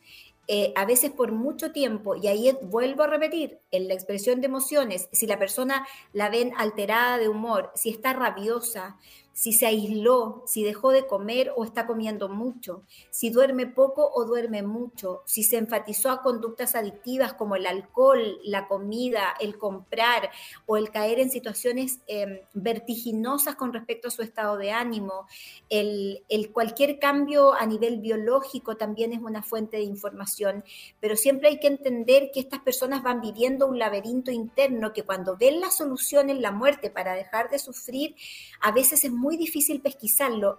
eh, 0.52 0.74
a 0.76 0.84
veces 0.84 1.12
por 1.12 1.32
mucho 1.32 1.72
tiempo, 1.72 2.16
y 2.16 2.26
ahí 2.26 2.58
vuelvo 2.64 3.04
a 3.04 3.08
repetir, 3.08 3.60
en 3.70 3.88
la 3.88 3.94
expresión 3.94 4.42
de 4.42 4.48
emociones, 4.48 5.08
si 5.12 5.28
la 5.28 5.38
persona 5.38 5.86
la 6.12 6.30
ven 6.30 6.54
alterada 6.58 7.20
de 7.20 7.30
humor, 7.30 7.72
si 7.76 7.92
está 7.92 8.14
rabiosa, 8.14 8.98
si 9.40 9.54
se 9.54 9.68
aisló, 9.68 10.44
si 10.46 10.66
dejó 10.66 10.92
de 10.92 11.08
comer 11.08 11.54
o 11.56 11.64
está 11.64 11.88
comiendo 11.88 12.28
mucho, 12.28 12.84
si 13.10 13.30
duerme 13.30 13.68
poco 13.68 14.12
o 14.14 14.26
duerme 14.26 14.64
mucho, 14.64 15.24
si 15.26 15.44
se 15.44 15.56
enfatizó 15.56 16.10
a 16.10 16.22
conductas 16.22 16.76
adictivas 16.76 17.36
como 17.36 17.56
el 17.56 17.66
alcohol, 17.66 18.38
la 18.44 18.68
comida, 18.68 19.34
el 19.40 19.58
comprar 19.58 20.30
o 20.66 20.76
el 20.76 20.92
caer 20.92 21.22
en 21.22 21.32
situaciones 21.32 22.02
em, 22.08 22.42
vertiginosas 22.54 23.56
con 23.56 23.72
respecto 23.72 24.10
a 24.10 24.12
su 24.12 24.24
estado 24.24 24.58
de 24.58 24.72
ánimo, 24.72 25.26
el, 25.70 26.22
cualquier 26.52 27.00
cambio 27.00 27.54
a 27.54 27.66
nivel 27.66 28.02
biológico 28.02 28.76
también 28.76 29.14
es 29.14 29.22
una 29.22 29.42
fuente 29.42 29.78
de 29.78 29.84
información, 29.84 30.66
pero 31.00 31.16
siempre 31.16 31.48
hay 31.48 31.62
que 31.62 31.68
entender 31.68 32.32
que 32.34 32.42
estas 32.42 32.60
personas 32.60 33.04
van 33.04 33.22
viviendo 33.22 33.68
un 33.68 33.80
laberinto 33.80 34.32
interno 34.32 34.92
que 34.92 35.04
cuando 35.04 35.38
ven 35.38 35.62
la 35.62 35.72
solución 35.72 36.30
en 36.30 36.42
la 36.42 36.52
muerte 36.52 36.90
para 36.90 37.14
dejar 37.14 37.50
de 37.50 37.60
sufrir, 37.60 38.16
a 38.60 38.74
veces 38.74 39.06
es 39.06 39.12
muy 39.14 39.29
muy 39.30 39.38
difícil 39.38 39.80
pesquisarlo. 39.80 40.58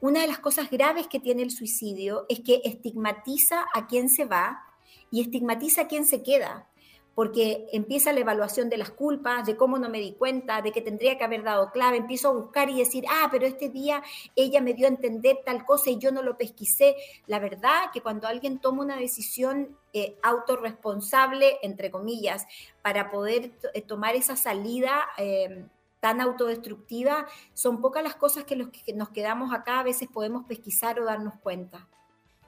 Una 0.00 0.22
de 0.22 0.26
las 0.26 0.40
cosas 0.40 0.68
graves 0.68 1.06
que 1.06 1.20
tiene 1.20 1.44
el 1.44 1.52
suicidio 1.52 2.26
es 2.28 2.40
que 2.40 2.60
estigmatiza 2.64 3.66
a 3.72 3.86
quien 3.86 4.10
se 4.10 4.24
va 4.24 4.64
y 5.12 5.20
estigmatiza 5.20 5.82
a 5.82 5.86
quien 5.86 6.04
se 6.04 6.24
queda 6.24 6.68
porque 7.14 7.68
empieza 7.72 8.12
la 8.12 8.18
evaluación 8.18 8.68
de 8.68 8.76
las 8.76 8.90
culpas, 8.90 9.46
de 9.46 9.56
cómo 9.56 9.78
no 9.78 9.88
me 9.88 10.00
di 10.00 10.14
cuenta, 10.14 10.60
de 10.62 10.72
que 10.72 10.80
tendría 10.80 11.16
que 11.16 11.22
haber 11.22 11.44
dado 11.44 11.70
clave, 11.70 11.98
empiezo 11.98 12.30
a 12.30 12.32
buscar 12.32 12.68
y 12.68 12.78
decir, 12.78 13.04
ah, 13.08 13.28
pero 13.30 13.46
este 13.46 13.68
día 13.68 14.02
ella 14.34 14.60
me 14.60 14.74
dio 14.74 14.86
a 14.86 14.90
entender 14.90 15.38
tal 15.46 15.64
cosa 15.64 15.90
y 15.90 15.98
yo 15.98 16.10
no 16.10 16.24
lo 16.24 16.36
pesquisé. 16.36 16.96
La 17.28 17.38
verdad 17.38 17.92
que 17.92 18.00
cuando 18.00 18.26
alguien 18.26 18.58
toma 18.58 18.82
una 18.82 18.96
decisión 18.96 19.78
eh, 19.92 20.16
autorresponsable, 20.24 21.58
entre 21.62 21.92
comillas, 21.92 22.48
para 22.82 23.12
poder 23.12 23.52
eh, 23.72 23.82
tomar 23.82 24.16
esa 24.16 24.34
salida, 24.34 25.04
eh, 25.16 25.66
tan 26.04 26.20
autodestructiva, 26.20 27.26
son 27.54 27.80
pocas 27.80 28.02
las 28.04 28.14
cosas 28.14 28.44
que 28.44 28.56
los 28.56 28.68
que 28.68 28.92
nos 28.92 29.08
quedamos 29.08 29.54
acá 29.54 29.80
a 29.80 29.82
veces 29.82 30.06
podemos 30.12 30.44
pesquisar 30.44 31.00
o 31.00 31.06
darnos 31.06 31.32
cuenta. 31.42 31.88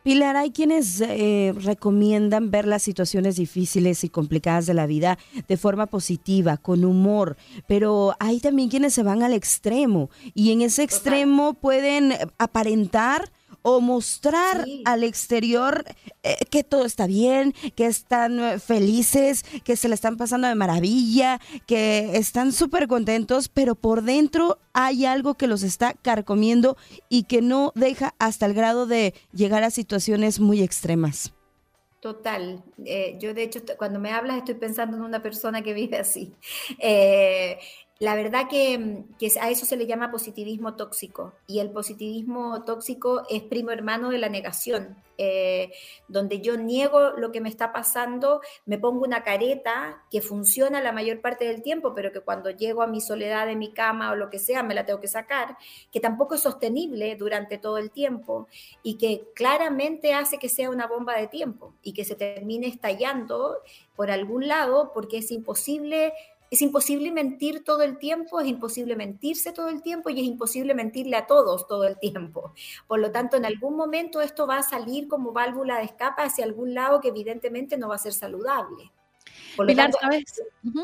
Pilar, 0.03 0.37
hay 0.37 0.51
quienes 0.51 1.01
eh, 1.01 1.55
recomiendan 1.57 2.51
ver 2.51 2.67
las 2.67 2.83
situaciones 2.83 3.37
difíciles 3.37 4.05
y 4.05 4.11
complicadas 4.11 4.67
de 4.67 4.75
la 4.75 4.87
vida 4.87 5.17
de 5.49 5.57
forma 5.57 5.87
positiva, 5.87 6.59
con 6.59 6.85
humor, 6.85 7.39
pero 7.67 8.15
hay 8.21 8.41
también 8.41 8.69
quienes 8.69 8.93
se 8.93 9.03
van 9.03 9.23
al 9.23 9.33
extremo 9.33 10.11
y 10.35 10.53
en 10.53 10.61
ese 10.61 10.83
extremo 10.83 11.55
pueden 11.55 12.13
aparentar 12.37 13.33
o 13.69 13.81
mostrar 13.81 14.65
al 14.85 15.03
exterior 15.03 15.85
eh, 16.23 16.37
que 16.51 16.63
todo 16.63 16.85
está 16.85 17.09
bien, 17.09 17.53
que 17.75 17.87
están 17.87 18.39
eh, 18.39 18.61
felices, 18.61 19.43
que 19.65 19.75
se 19.75 19.89
le 19.89 19.97
están 19.97 20.17
pasando 20.17 20.47
de 20.47 20.55
maravilla, 20.55 21.41
que 21.67 22.17
están 22.17 22.53
súper 22.53 22.87
contentos, 22.87 23.49
pero 23.49 23.75
por 23.75 24.03
dentro 24.03 24.61
hay 24.73 25.05
algo 25.05 25.35
que 25.35 25.49
los 25.49 25.65
está 25.65 25.95
carcomiendo 25.95 26.77
y 27.09 27.25
que 27.25 27.43
no 27.43 27.73
deja 27.75 28.15
hasta 28.21 28.47
el 28.47 28.55
grado 28.55 28.87
de 28.87 29.15
llegar 29.33 29.65
a 29.65 29.71
situaciones 29.71 30.39
muy 30.39 30.63
extremas. 30.63 31.33
Total. 31.99 32.63
Eh, 32.85 33.17
yo 33.19 33.35
de 33.35 33.43
hecho 33.43 33.63
cuando 33.77 33.99
me 33.99 34.13
hablas 34.13 34.37
estoy 34.37 34.55
pensando 34.55 34.97
en 34.97 35.03
una 35.03 35.25
persona 35.25 35.63
que 35.63 35.75
vive 35.75 35.99
así. 35.99 36.33
Eh, 36.79 37.59
la 37.99 38.15
verdad 38.15 38.47
que, 38.49 39.05
a 39.41 39.51
eso 39.51 39.65
se 39.65 39.77
le 39.77 39.87
llama 39.87 40.11
positivismo 40.11 40.75
tóxico 40.75 41.33
y 41.47 41.61
el 41.61 41.71
positivismo 41.71 42.63
tóxico 42.65 43.23
es 43.31 43.43
primo 43.43 43.71
hermano 43.71 44.11
de 44.11 44.19
la 44.19 44.29
negación, 44.29 45.03
eh, 45.17 45.73
donde 46.07 46.43
yo 46.43 46.59
niego 46.59 47.13
lo 47.13 47.33
que 47.33 47.41
me 47.41 47.49
está 47.49 47.73
pasando, 47.73 48.43
me 48.67 48.77
pongo 48.77 49.03
una 49.03 49.25
careta 49.25 50.05
que 50.11 50.21
funciona 50.21 50.83
la 50.83 50.93
mayor 50.93 51.23
parte 51.23 51.47
del 51.47 51.63
tiempo, 51.63 51.95
pero 51.95 52.13
que 52.13 52.21
cuando 52.21 52.51
llego 52.51 52.83
a 52.83 52.87
mi 52.87 53.01
soledad 53.01 53.47
de 53.47 53.57
mi 53.57 53.73
cama 53.73 54.11
o 54.11 54.15
lo 54.15 54.29
que 54.29 54.39
sea, 54.39 54.63
me 54.63 54.75
la 54.75 54.85
tengo 54.85 55.01
que 55.01 55.09
sacar, 55.09 55.57
que 55.91 56.01
tampoco 56.01 56.35
es 56.35 56.43
sostenible 56.43 57.17
durante 57.17 57.57
todo 57.57 57.79
el 57.79 57.91
tiempo 57.91 58.47
y 58.83 58.99
que 58.99 59.23
claramente 59.35 60.13
hace 60.13 60.39
que 60.39 60.51
sea 60.51 60.69
una 60.69 60.87
bomba 60.87 61.17
de 61.17 61.29
tiempo 61.29 61.73
y 61.83 61.95
que 61.95 62.05
se 62.05 62.15
termine 62.15 62.67
estallando 62.67 63.57
por 63.95 64.11
algún 64.11 64.47
lado 64.47 64.93
porque 64.93 65.19
es 65.19 65.31
imposible 65.31 66.13
es 66.51 66.63
imposible 66.63 67.11
mentir 67.11 67.65
todo 67.65 67.83
el 67.83 67.99
tiempo, 67.99 68.41
es 68.41 68.47
imposible 68.47 68.97
mentirse 68.97 69.53
todo 69.53 69.69
el 69.69 69.83
tiempo 69.83 70.11
y 70.11 70.21
es 70.21 70.27
imposible 70.27 70.75
mentirle 70.75 71.17
a 71.17 71.27
todos 71.27 71.67
todo 71.67 71.85
el 71.85 71.99
tiempo. 71.99 72.53
Por 72.87 73.01
lo 73.01 73.11
tanto, 73.11 73.37
en 73.37 73.45
algún 73.45 73.77
momento 73.77 74.21
esto 74.21 74.47
va 74.47 74.59
a 74.59 74.63
salir 74.63 75.09
como 75.09 75.33
válvula 75.33 75.79
de 75.79 75.85
escape 75.85 76.23
hacia 76.23 76.45
algún 76.45 76.75
lado 76.75 77.01
que 77.01 77.09
evidentemente 77.09 77.77
no 77.77 77.89
va 77.89 77.97
a 77.97 77.99
ser 77.99 78.13
saludable. 78.13 78.91
Por 79.57 79.67
lo 79.67 79.75
tanto, 79.75 79.99
¿sabes? 80.01 80.25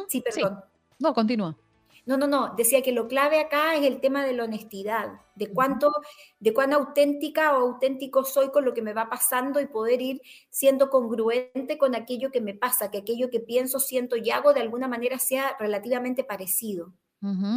Sí, 0.08 0.20
perdón. 0.20 0.60
No, 0.98 1.14
continúa. 1.14 1.56
No, 2.04 2.16
no, 2.16 2.26
no. 2.26 2.54
Decía 2.56 2.82
que 2.82 2.92
lo 2.92 3.06
clave 3.06 3.38
acá 3.38 3.76
es 3.76 3.84
el 3.84 4.00
tema 4.00 4.24
de 4.24 4.32
la 4.32 4.44
honestidad, 4.44 5.20
de 5.36 5.48
cuánto, 5.48 5.92
de 6.40 6.52
cuán 6.52 6.72
auténtica 6.72 7.56
o 7.56 7.60
auténtico 7.60 8.24
soy 8.24 8.50
con 8.50 8.64
lo 8.64 8.74
que 8.74 8.82
me 8.82 8.92
va 8.92 9.08
pasando 9.08 9.60
y 9.60 9.66
poder 9.66 10.02
ir 10.02 10.20
siendo 10.50 10.90
congruente 10.90 11.78
con 11.78 11.94
aquello 11.94 12.30
que 12.32 12.40
me 12.40 12.54
pasa, 12.54 12.90
que 12.90 12.98
aquello 12.98 13.30
que 13.30 13.40
pienso, 13.40 13.78
siento 13.78 14.16
y 14.16 14.30
hago 14.30 14.52
de 14.52 14.60
alguna 14.60 14.88
manera 14.88 15.18
sea 15.18 15.56
relativamente 15.58 16.24
parecido. 16.24 16.92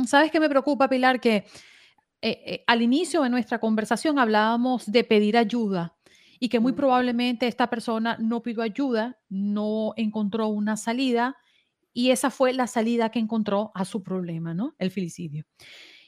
¿Sabes 0.06 0.32
qué 0.32 0.40
me 0.40 0.48
preocupa, 0.48 0.88
Pilar? 0.88 1.20
Que 1.20 1.38
eh, 2.22 2.44
eh, 2.46 2.64
al 2.68 2.84
inicio 2.84 3.24
de 3.24 3.30
nuestra 3.30 3.60
conversación 3.60 4.20
hablábamos 4.20 4.92
de 4.92 5.04
pedir 5.04 5.38
ayuda 5.38 5.96
y 6.40 6.50
que 6.50 6.60
muy 6.60 6.74
probablemente 6.74 7.48
esta 7.48 7.70
persona 7.70 8.18
no 8.20 8.44
pidió 8.44 8.62
ayuda, 8.62 9.18
no 9.28 9.94
encontró 9.96 10.48
una 10.50 10.78
salida 10.78 11.36
y 11.96 12.12
esa 12.12 12.30
fue 12.30 12.52
la 12.52 12.68
salida 12.68 13.10
que 13.10 13.20
encontró 13.20 13.72
a 13.74 13.86
su 13.86 14.04
problema, 14.04 14.54
¿no? 14.54 14.76
El 14.78 14.92
filicidio. 14.92 15.46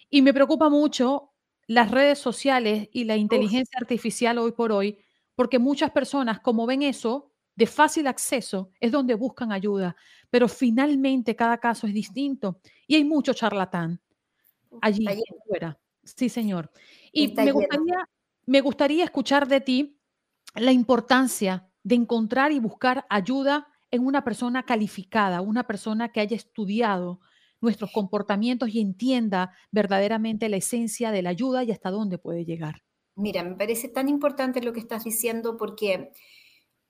Y 0.09 0.21
me 0.21 0.33
preocupa 0.33 0.69
mucho 0.69 1.31
las 1.65 1.89
redes 1.91 2.19
sociales 2.19 2.89
y 2.91 3.05
la 3.05 3.15
inteligencia 3.15 3.79
artificial 3.79 4.37
hoy 4.37 4.51
por 4.51 4.73
hoy, 4.73 4.99
porque 5.33 5.59
muchas 5.59 5.91
personas, 5.91 6.41
como 6.41 6.65
ven 6.65 6.81
eso 6.83 7.31
de 7.55 7.67
fácil 7.67 8.07
acceso, 8.07 8.69
es 8.81 8.91
donde 8.91 9.15
buscan 9.15 9.53
ayuda, 9.53 9.95
pero 10.29 10.49
finalmente 10.49 11.37
cada 11.37 11.57
caso 11.57 11.87
es 11.87 11.93
distinto 11.93 12.59
y 12.85 12.95
hay 12.95 13.05
mucho 13.05 13.33
charlatán 13.33 14.01
allí 14.81 15.05
fuera. 15.47 15.79
Sí, 16.03 16.27
señor. 16.27 16.69
Y 17.13 17.33
me 17.33 17.53
gustaría, 17.53 18.09
me 18.45 18.59
gustaría 18.59 19.05
escuchar 19.05 19.47
de 19.47 19.61
ti 19.61 19.97
la 20.53 20.73
importancia 20.73 21.69
de 21.81 21.95
encontrar 21.95 22.51
y 22.51 22.59
buscar 22.59 23.05
ayuda 23.09 23.69
en 23.91 24.05
una 24.05 24.23
persona 24.23 24.63
calificada, 24.63 25.41
una 25.41 25.65
persona 25.65 26.11
que 26.11 26.19
haya 26.19 26.35
estudiado 26.35 27.19
nuestros 27.61 27.91
comportamientos 27.91 28.69
y 28.69 28.79
entienda 28.79 29.51
verdaderamente 29.71 30.49
la 30.49 30.57
esencia 30.57 31.11
de 31.11 31.21
la 31.21 31.29
ayuda 31.29 31.63
y 31.63 31.71
hasta 31.71 31.89
dónde 31.89 32.17
puede 32.17 32.45
llegar. 32.45 32.83
Mira, 33.15 33.43
me 33.43 33.55
parece 33.55 33.89
tan 33.89 34.09
importante 34.09 34.61
lo 34.61 34.73
que 34.73 34.79
estás 34.79 35.03
diciendo 35.03 35.57
porque 35.57 36.11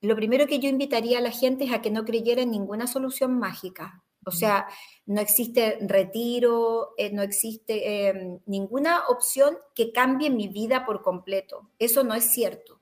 lo 0.00 0.14
primero 0.14 0.46
que 0.46 0.58
yo 0.58 0.68
invitaría 0.68 1.18
a 1.18 1.22
la 1.22 1.30
gente 1.30 1.64
es 1.64 1.72
a 1.72 1.80
que 1.80 1.90
no 1.90 2.04
creyera 2.04 2.42
en 2.42 2.50
ninguna 2.50 2.86
solución 2.86 3.38
mágica. 3.38 4.04
O 4.26 4.30
sea, 4.30 4.66
no 5.06 5.22
existe 5.22 5.78
retiro, 5.80 6.90
eh, 6.98 7.10
no 7.12 7.22
existe 7.22 8.08
em, 8.08 8.40
ninguna 8.44 9.06
opción 9.08 9.56
que 9.74 9.90
cambie 9.90 10.28
mi 10.28 10.48
vida 10.48 10.84
por 10.84 11.00
completo. 11.00 11.70
Eso 11.78 12.04
no 12.04 12.14
es 12.14 12.30
cierto 12.30 12.77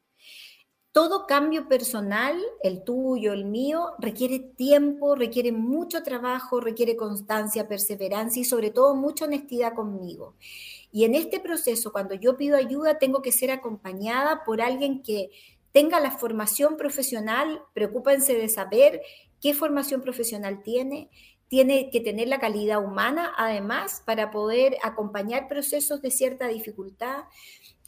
todo 0.96 1.26
cambio 1.26 1.68
personal, 1.68 2.42
el 2.62 2.82
tuyo, 2.82 3.34
el 3.34 3.44
mío, 3.44 3.92
requiere 3.98 4.38
tiempo, 4.38 5.14
requiere 5.14 5.52
mucho 5.52 6.02
trabajo, 6.02 6.58
requiere 6.58 6.96
constancia, 6.96 7.68
perseverancia 7.68 8.40
y 8.40 8.46
sobre 8.46 8.70
todo 8.70 8.94
mucha 8.94 9.26
honestidad 9.26 9.74
conmigo. 9.74 10.36
Y 10.90 11.04
en 11.04 11.14
este 11.14 11.38
proceso, 11.38 11.92
cuando 11.92 12.14
yo 12.14 12.38
pido 12.38 12.56
ayuda, 12.56 12.98
tengo 12.98 13.20
que 13.20 13.30
ser 13.30 13.50
acompañada 13.50 14.42
por 14.42 14.62
alguien 14.62 15.02
que 15.02 15.28
tenga 15.70 16.00
la 16.00 16.12
formación 16.12 16.78
profesional, 16.78 17.60
preocúpense 17.74 18.32
de 18.32 18.48
saber 18.48 19.02
qué 19.42 19.52
formación 19.52 20.00
profesional 20.00 20.62
tiene, 20.62 21.10
tiene 21.48 21.90
que 21.90 22.00
tener 22.00 22.28
la 22.28 22.40
calidad 22.40 22.82
humana, 22.82 23.34
además, 23.36 24.02
para 24.06 24.30
poder 24.30 24.78
acompañar 24.82 25.46
procesos 25.46 26.00
de 26.00 26.10
cierta 26.10 26.48
dificultad 26.48 27.24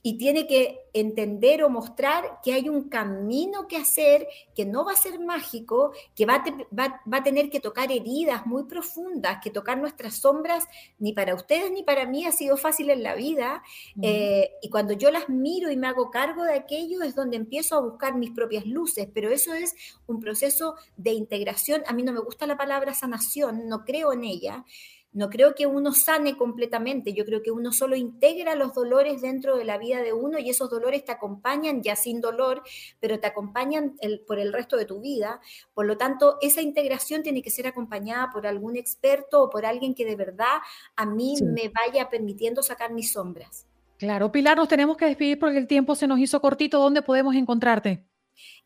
y 0.02 0.17
tiene 0.17 0.47
que 0.47 0.81
entender 0.93 1.62
o 1.62 1.71
mostrar 1.71 2.40
que 2.43 2.52
hay 2.52 2.69
un 2.69 2.88
camino 2.88 3.67
que 3.67 3.76
hacer, 3.76 4.26
que 4.55 4.64
no 4.64 4.85
va 4.85 4.93
a 4.93 4.97
ser 4.97 5.19
mágico, 5.21 5.93
que 6.14 6.26
va 6.26 6.43
a, 6.45 7.23
tener 7.23 7.50
que 7.50 7.61
tocar 7.61 7.90
heridas 7.90 8.47
muy 8.47 8.64
profundas, 8.64 9.38
que 9.43 9.50
tocar 9.50 9.78
nuestras 9.78 10.17
sombras, 10.17 10.67
ni 10.99 11.12
para 11.12 11.35
ustedes 11.35 11.71
ni 11.71 11.83
para 11.83 12.07
mí 12.07 12.26
ha 12.26 12.33
sido 12.33 12.57
fácil 12.57 12.90
en 12.90 13.02
la 13.02 13.14
vida. 13.14 13.62
Eh, 14.02 14.50
y 14.62 14.71
cuando 14.71 14.93
yo 14.93 15.11
las 15.11 15.28
miro 15.28 15.71
y 15.71 15.76
me 15.76 15.88
hago 15.88 16.11
cargo 16.11 16.45
de 16.45 16.55
aquello 16.55 17.02
es 17.02 17.14
donde 17.14 17.37
empiezo 17.37 17.76
a 17.76 17.81
buscar 17.81 18.14
mis 18.14 18.31
propias 18.31 18.67
luces, 18.67 19.09
pero 19.12 19.31
eso 19.31 19.52
es 19.55 19.75
un 20.07 20.21
proceso 20.21 20.76
de 20.97 21.12
integración. 21.12 21.83
A 21.87 21.93
mí 21.93 22.02
no 22.02 22.12
me 22.12 22.21
gusta 22.21 22.47
la 22.47 22.57
palabra 22.57 22.95
sanación, 22.95 23.69
no 23.69 23.85
creo 23.85 24.12
en 24.12 24.25
ella. 24.25 24.64
No 25.18 25.30
creo 25.30 25.56
que 25.56 25.66
uno 25.66 25.92
sane 25.94 26.37
completamente, 26.37 27.12
yo 27.12 27.25
creo 27.25 27.42
que 27.42 27.50
uno 27.50 27.72
solo 27.72 27.96
integra 27.96 28.54
los 28.54 28.72
dolores 28.72 29.20
dentro 29.20 29.56
de 29.56 29.64
la 29.64 29.76
vida 29.76 30.00
de 30.00 30.12
uno 30.12 30.38
y 30.38 30.48
esos 30.48 30.70
dolores 30.70 31.04
te 31.04 31.10
acompañan 31.10 31.82
ya 31.82 31.96
sin 31.96 32.20
dolor, 32.20 32.62
pero 33.00 33.18
te 33.18 33.26
acompañan 33.26 33.96
por 34.28 34.38
el 34.38 34.52
resto 34.52 34.76
de 34.76 34.84
tu 34.84 35.00
vida. 35.00 35.40
Por 35.75 35.87
lo 35.87 35.96
tanto, 35.96 36.38
esa 36.40 36.62
integración 36.62 37.25
tiene 37.25 37.42
que 37.42 37.50
ser 37.50 37.66
acompañada 37.66 38.30
por 38.30 38.46
algún 38.46 38.76
experto 38.76 39.42
o 39.42 39.50
por 39.50 39.66
alguien 39.66 39.92
que 39.92 40.04
de 40.04 40.14
verdad 40.14 40.58
a 40.94 41.04
mí 41.04 41.34
me 41.42 41.68
vaya 41.68 42.08
permitiendo 42.08 42.62
sacar 42.62 42.92
mis 42.92 43.10
sombras. 43.10 43.66
Claro, 43.96 44.30
Pilar, 44.30 44.56
nos 44.56 44.68
tenemos 44.68 44.96
que 44.96 45.06
despedir 45.06 45.40
porque 45.40 45.58
el 45.58 45.66
tiempo 45.66 45.96
se 45.96 46.06
nos 46.06 46.20
hizo 46.20 46.40
cortito. 46.40 46.78
¿Dónde 46.78 47.02
podemos 47.02 47.34
encontrarte? 47.34 48.06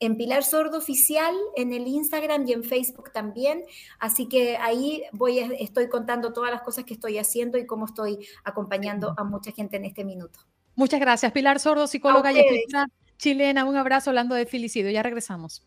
En 0.00 0.17
Pilar 0.17 0.45
Sordo 0.45 0.79
Oficial, 0.79 1.35
en 1.57 1.73
el 1.73 1.87
Instagram 1.87 2.47
y 2.47 2.52
en 2.52 2.64
Facebook 2.64 3.12
también. 3.12 3.64
Así 3.99 4.29
que 4.29 4.57
ahí 4.57 5.02
voy, 5.12 5.38
estoy 5.59 5.88
contando 5.88 6.33
todas 6.33 6.50
las 6.50 6.62
cosas 6.62 6.85
que 6.85 6.95
estoy 6.95 7.19
haciendo 7.19 7.59
y 7.59 7.67
cómo 7.67 7.87
estoy 7.87 8.26
acompañando 8.45 9.14
a 9.17 9.25
mucha 9.25 9.52
gente 9.52 9.76
en 9.76 9.85
este 9.85 10.05
minuto. 10.05 10.41
Muchas 10.75 11.00
gracias, 11.00 11.33
Pilar 11.33 11.61
Sordo, 11.61 11.87
psicóloga 11.87 12.33
y 12.33 12.38
escritora 12.38 12.87
chilena. 13.23 13.64
Un 13.64 13.76
abrazo 13.76 14.11
hablando 14.11 14.35
de 14.35 14.47
filicidio. 14.47 14.91
Ya 14.91 15.02
regresamos. 15.02 15.64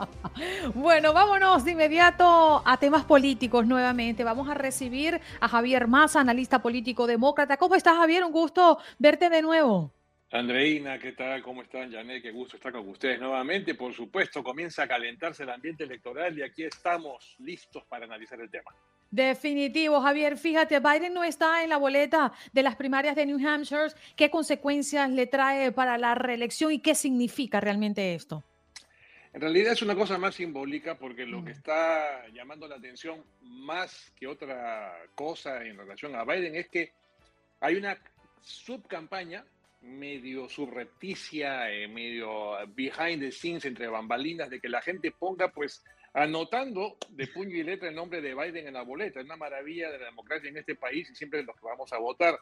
Bueno, 0.74 1.12
vámonos 1.12 1.64
de 1.64 1.72
inmediato 1.72 2.62
a 2.64 2.76
temas 2.78 3.04
políticos 3.04 3.66
nuevamente. 3.66 4.24
Vamos 4.24 4.48
a 4.48 4.54
recibir 4.54 5.20
a 5.40 5.48
Javier 5.48 5.86
Massa, 5.86 6.20
analista 6.20 6.60
político 6.62 7.06
demócrata. 7.06 7.56
¿Cómo 7.56 7.74
estás, 7.74 7.96
Javier? 7.96 8.24
Un 8.24 8.32
gusto 8.32 8.78
verte 8.98 9.28
de 9.28 9.42
nuevo. 9.42 9.92
Andreina, 10.32 10.98
¿qué 10.98 11.12
tal? 11.12 11.42
¿Cómo 11.42 11.62
están, 11.62 11.90
Janet? 11.90 12.22
Qué 12.22 12.30
gusto 12.30 12.56
estar 12.56 12.70
con 12.70 12.88
ustedes 12.88 13.18
nuevamente. 13.18 13.74
Por 13.74 13.92
supuesto, 13.92 14.44
comienza 14.44 14.84
a 14.84 14.88
calentarse 14.88 15.42
el 15.42 15.50
ambiente 15.50 15.82
electoral 15.82 16.38
y 16.38 16.42
aquí 16.42 16.62
estamos 16.62 17.34
listos 17.40 17.82
para 17.88 18.04
analizar 18.04 18.40
el 18.40 18.48
tema. 18.48 18.70
Definitivo, 19.10 20.00
Javier. 20.00 20.38
Fíjate, 20.38 20.78
Biden 20.78 21.14
no 21.14 21.24
está 21.24 21.64
en 21.64 21.70
la 21.70 21.78
boleta 21.78 22.32
de 22.52 22.62
las 22.62 22.76
primarias 22.76 23.16
de 23.16 23.26
New 23.26 23.44
Hampshire. 23.44 23.88
¿Qué 24.14 24.30
consecuencias 24.30 25.10
le 25.10 25.26
trae 25.26 25.72
para 25.72 25.98
la 25.98 26.14
reelección 26.14 26.70
y 26.70 26.78
qué 26.78 26.94
significa 26.94 27.58
realmente 27.60 28.14
esto? 28.14 28.44
En 29.32 29.40
realidad 29.40 29.74
es 29.74 29.82
una 29.82 29.94
cosa 29.94 30.18
más 30.18 30.34
simbólica 30.34 30.96
porque 30.96 31.24
lo 31.24 31.44
que 31.44 31.52
está 31.52 32.26
llamando 32.28 32.66
la 32.66 32.76
atención 32.76 33.24
más 33.42 34.12
que 34.18 34.26
otra 34.26 34.92
cosa 35.14 35.64
en 35.64 35.78
relación 35.78 36.16
a 36.16 36.24
Biden 36.24 36.56
es 36.56 36.68
que 36.68 36.92
hay 37.60 37.76
una 37.76 37.96
subcampaña 38.42 39.44
medio 39.82 40.48
subrepticia, 40.48 41.70
eh, 41.70 41.86
medio 41.86 42.56
behind 42.74 43.20
the 43.20 43.32
scenes 43.32 43.64
entre 43.64 43.86
bambalinas 43.86 44.50
de 44.50 44.60
que 44.60 44.68
la 44.68 44.82
gente 44.82 45.12
ponga 45.12 45.48
pues 45.48 45.84
anotando 46.12 46.96
de 47.10 47.28
puño 47.28 47.56
y 47.56 47.62
letra 47.62 47.88
el 47.88 47.94
nombre 47.94 48.20
de 48.20 48.34
Biden 48.34 48.66
en 48.66 48.74
la 48.74 48.82
boleta. 48.82 49.20
Es 49.20 49.26
una 49.26 49.36
maravilla 49.36 49.90
de 49.90 49.98
la 49.98 50.06
democracia 50.06 50.50
en 50.50 50.56
este 50.56 50.74
país 50.74 51.08
y 51.08 51.14
siempre 51.14 51.44
los 51.44 51.56
que 51.56 51.66
vamos 51.66 51.92
a 51.92 51.98
votar. 51.98 52.38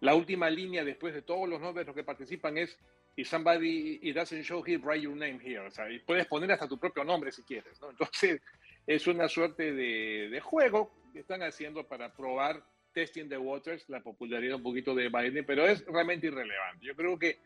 La 0.00 0.14
última 0.14 0.48
línea 0.48 0.84
después 0.84 1.12
de 1.12 1.22
todos 1.22 1.48
los 1.48 1.60
nombres 1.60 1.86
los 1.86 1.96
que 1.96 2.04
participan 2.04 2.56
es 2.56 2.78
y 3.20 3.24
somebody 3.24 4.00
it 4.02 4.14
doesn't 4.14 4.42
show 4.42 4.62
here, 4.62 4.78
write 4.78 5.02
your 5.02 5.14
name 5.14 5.38
here. 5.40 5.60
O 5.60 5.70
sea, 5.70 5.90
y 5.90 5.98
puedes 5.98 6.26
poner 6.26 6.50
hasta 6.52 6.66
tu 6.66 6.78
propio 6.78 7.04
nombre 7.04 7.30
si 7.30 7.42
quieres, 7.42 7.78
¿no? 7.80 7.90
Entonces, 7.90 8.40
es 8.86 9.06
una 9.06 9.28
suerte 9.28 9.74
de, 9.74 10.30
de 10.30 10.40
juego 10.40 10.90
que 11.12 11.20
están 11.20 11.42
haciendo 11.42 11.86
para 11.86 12.14
probar 12.14 12.62
testing 12.94 13.28
the 13.28 13.36
waters, 13.36 13.86
la 13.88 14.00
popularidad 14.00 14.56
un 14.56 14.62
poquito 14.62 14.94
de 14.94 15.10
Biden, 15.10 15.44
pero 15.44 15.66
es 15.66 15.84
realmente 15.86 16.28
irrelevante. 16.28 16.86
Yo 16.86 16.96
creo 16.96 17.18
que 17.18 17.38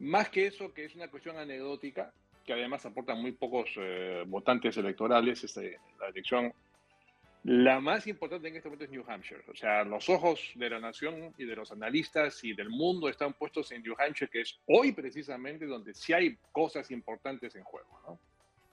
más 0.00 0.28
que 0.28 0.46
eso, 0.46 0.74
que 0.74 0.84
es 0.84 0.94
una 0.94 1.08
cuestión 1.08 1.38
anecdótica, 1.38 2.12
que 2.44 2.52
además 2.52 2.84
aporta 2.84 3.14
muy 3.14 3.32
pocos 3.32 3.70
eh, 3.76 4.24
votantes 4.26 4.76
electorales, 4.76 5.42
este, 5.42 5.78
la 5.98 6.08
elección 6.08 6.52
la 7.48 7.80
más 7.80 8.06
importante 8.06 8.48
en 8.48 8.56
este 8.56 8.68
momento 8.68 8.84
es 8.84 8.90
New 8.90 9.04
Hampshire. 9.08 9.42
O 9.50 9.56
sea, 9.56 9.82
los 9.82 10.06
ojos 10.10 10.50
de 10.54 10.68
la 10.68 10.80
nación 10.80 11.32
y 11.38 11.46
de 11.46 11.56
los 11.56 11.72
analistas 11.72 12.44
y 12.44 12.52
del 12.52 12.68
mundo 12.68 13.08
están 13.08 13.32
puestos 13.32 13.72
en 13.72 13.82
New 13.82 13.94
Hampshire, 13.98 14.30
que 14.30 14.42
es 14.42 14.60
hoy 14.66 14.92
precisamente 14.92 15.64
donde 15.64 15.94
sí 15.94 16.12
hay 16.12 16.36
cosas 16.52 16.90
importantes 16.90 17.54
en 17.54 17.64
juego, 17.64 17.88
¿no? 18.06 18.20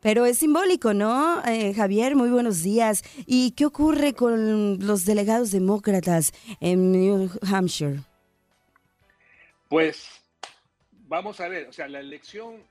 Pero 0.01 0.25
es 0.25 0.39
simbólico, 0.39 0.93
¿no? 0.93 1.41
Eh, 1.45 1.73
Javier, 1.73 2.17
muy 2.17 2.29
buenos 2.29 2.63
días. 2.63 3.01
¿Y 3.25 3.51
qué 3.51 3.65
ocurre 3.65 4.13
con 4.13 4.85
los 4.85 5.05
delegados 5.05 5.51
demócratas 5.51 6.33
en 6.59 6.91
New 6.91 7.29
Hampshire? 7.49 8.01
Pues 9.69 10.21
vamos 11.07 11.39
a 11.39 11.47
ver, 11.47 11.69
o 11.69 11.71
sea, 11.71 11.87
la 11.87 12.01
elección 12.01 12.61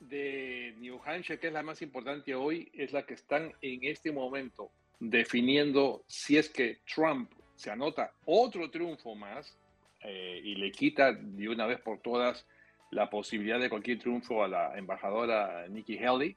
de 0.00 0.74
New 0.80 0.98
Hampshire, 1.04 1.38
que 1.38 1.46
es 1.46 1.52
la 1.52 1.62
más 1.62 1.82
importante 1.82 2.34
hoy, 2.34 2.68
es 2.74 2.92
la 2.92 3.06
que 3.06 3.14
están 3.14 3.52
en 3.62 3.84
este 3.84 4.10
momento 4.10 4.72
definiendo 5.00 6.04
si 6.06 6.36
es 6.36 6.50
que 6.50 6.82
Trump 6.94 7.32
se 7.56 7.70
anota 7.70 8.12
otro 8.26 8.70
triunfo 8.70 9.14
más 9.14 9.58
eh, 10.02 10.40
y 10.44 10.54
le 10.54 10.70
quita 10.70 11.12
de 11.12 11.48
una 11.48 11.66
vez 11.66 11.80
por 11.80 12.00
todas 12.00 12.46
la 12.90 13.08
posibilidad 13.08 13.58
de 13.58 13.70
cualquier 13.70 13.98
triunfo 13.98 14.44
a 14.44 14.48
la 14.48 14.76
embajadora 14.76 15.66
Nikki 15.68 15.98
Haley, 15.98 16.36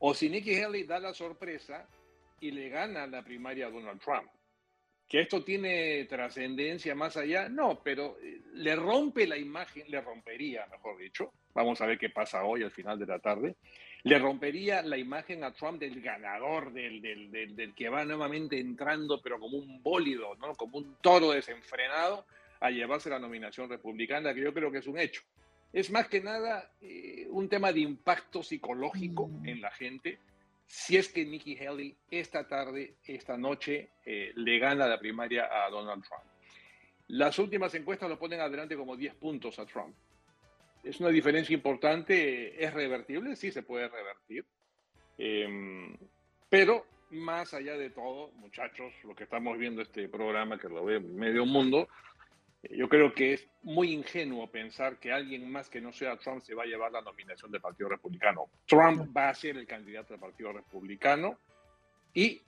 o 0.00 0.14
si 0.14 0.28
Nikki 0.28 0.60
Haley 0.60 0.84
da 0.84 0.98
la 0.98 1.12
sorpresa 1.12 1.86
y 2.40 2.50
le 2.50 2.68
gana 2.70 3.06
la 3.06 3.22
primaria 3.22 3.66
a 3.66 3.70
Donald 3.70 4.00
Trump. 4.00 4.30
Que 5.06 5.22
esto 5.22 5.44
tiene 5.44 6.04
trascendencia 6.04 6.94
más 6.94 7.16
allá, 7.16 7.48
no, 7.48 7.82
pero 7.82 8.16
eh, 8.22 8.40
le 8.54 8.76
rompe 8.76 9.26
la 9.26 9.36
imagen, 9.36 9.84
le 9.88 10.00
rompería, 10.00 10.66
mejor 10.68 10.96
dicho. 10.98 11.32
Vamos 11.52 11.80
a 11.80 11.86
ver 11.86 11.98
qué 11.98 12.08
pasa 12.08 12.44
hoy 12.44 12.62
al 12.62 12.70
final 12.70 12.98
de 12.98 13.06
la 13.06 13.18
tarde 13.18 13.56
le 14.02 14.18
rompería 14.18 14.82
la 14.82 14.96
imagen 14.96 15.44
a 15.44 15.52
Trump 15.52 15.78
del 15.80 16.00
ganador, 16.00 16.72
del, 16.72 17.02
del, 17.02 17.30
del, 17.30 17.74
que 17.74 17.88
va 17.88 18.04
nuevamente 18.04 18.58
entrando, 18.58 19.20
pero 19.20 19.38
como 19.38 19.58
un 19.58 19.82
bólido, 19.82 20.34
¿no? 20.36 20.54
como 20.54 20.78
un 20.78 20.96
toro 21.02 21.30
desenfrenado, 21.32 22.24
a 22.60 22.70
llevarse 22.70 23.10
la 23.10 23.18
nominación 23.18 23.68
republicana, 23.68 24.34
que 24.34 24.40
yo 24.40 24.54
creo 24.54 24.70
que 24.70 24.78
es 24.78 24.86
un 24.86 24.98
hecho. 24.98 25.22
Es 25.72 25.90
más 25.90 26.08
que 26.08 26.20
nada 26.20 26.72
eh, 26.80 27.26
un 27.30 27.48
tema 27.48 27.72
de 27.72 27.80
impacto 27.80 28.42
psicológico 28.42 29.28
mm. 29.28 29.48
en 29.48 29.60
la 29.60 29.70
gente. 29.70 30.18
Si 30.66 30.96
es 30.96 31.08
que 31.08 31.24
Nikki 31.24 31.56
Haley 31.58 31.96
esta 32.10 32.46
tarde, 32.46 32.96
esta 33.04 33.36
noche, 33.36 33.90
eh, 34.04 34.32
le 34.34 34.58
gana 34.58 34.86
la 34.86 34.98
primaria 34.98 35.48
a 35.64 35.70
Donald 35.70 36.04
Trump. 36.04 36.24
Las 37.08 37.38
últimas 37.38 37.74
encuestas 37.74 38.08
lo 38.08 38.18
ponen 38.18 38.40
adelante 38.40 38.76
como 38.76 38.96
10 38.96 39.14
puntos 39.14 39.58
a 39.58 39.66
Trump 39.66 39.94
es 40.82 41.00
una 41.00 41.10
diferencia 41.10 41.54
importante. 41.54 42.62
¿Es 42.62 42.72
revertible? 42.72 43.36
Sí, 43.36 43.52
se 43.52 43.62
puede 43.62 43.88
revertir. 43.88 44.44
Em, 45.18 45.96
pero 46.48 46.86
más 47.10 47.52
allá 47.54 47.76
de 47.76 47.90
todo, 47.90 48.30
muchachos, 48.32 48.92
lo 49.04 49.14
que 49.14 49.24
estamos 49.24 49.58
viendo 49.58 49.82
este 49.82 50.08
programa, 50.08 50.58
que 50.58 50.68
lo 50.68 50.84
ve 50.84 51.00
medio 51.00 51.44
mundo, 51.44 51.88
yo 52.62 52.88
creo 52.88 53.14
que 53.14 53.34
es 53.34 53.48
muy 53.62 53.92
ingenuo 53.92 54.50
pensar 54.50 54.98
que 54.98 55.12
alguien 55.12 55.50
más 55.50 55.70
que 55.70 55.80
no 55.80 55.92
sea 55.92 56.18
Trump 56.18 56.42
se 56.42 56.54
va 56.54 56.64
a 56.64 56.66
llevar 56.66 56.92
la 56.92 57.00
nominación 57.00 57.50
del 57.50 57.60
Partido 57.60 57.88
Republicano. 57.88 58.50
Trump 58.66 59.16
va 59.16 59.30
a 59.30 59.34
ser 59.34 59.56
el 59.56 59.66
candidato 59.66 60.12
del 60.12 60.20
Partido 60.20 60.52
Republicano 60.52 61.38
y 62.12 62.42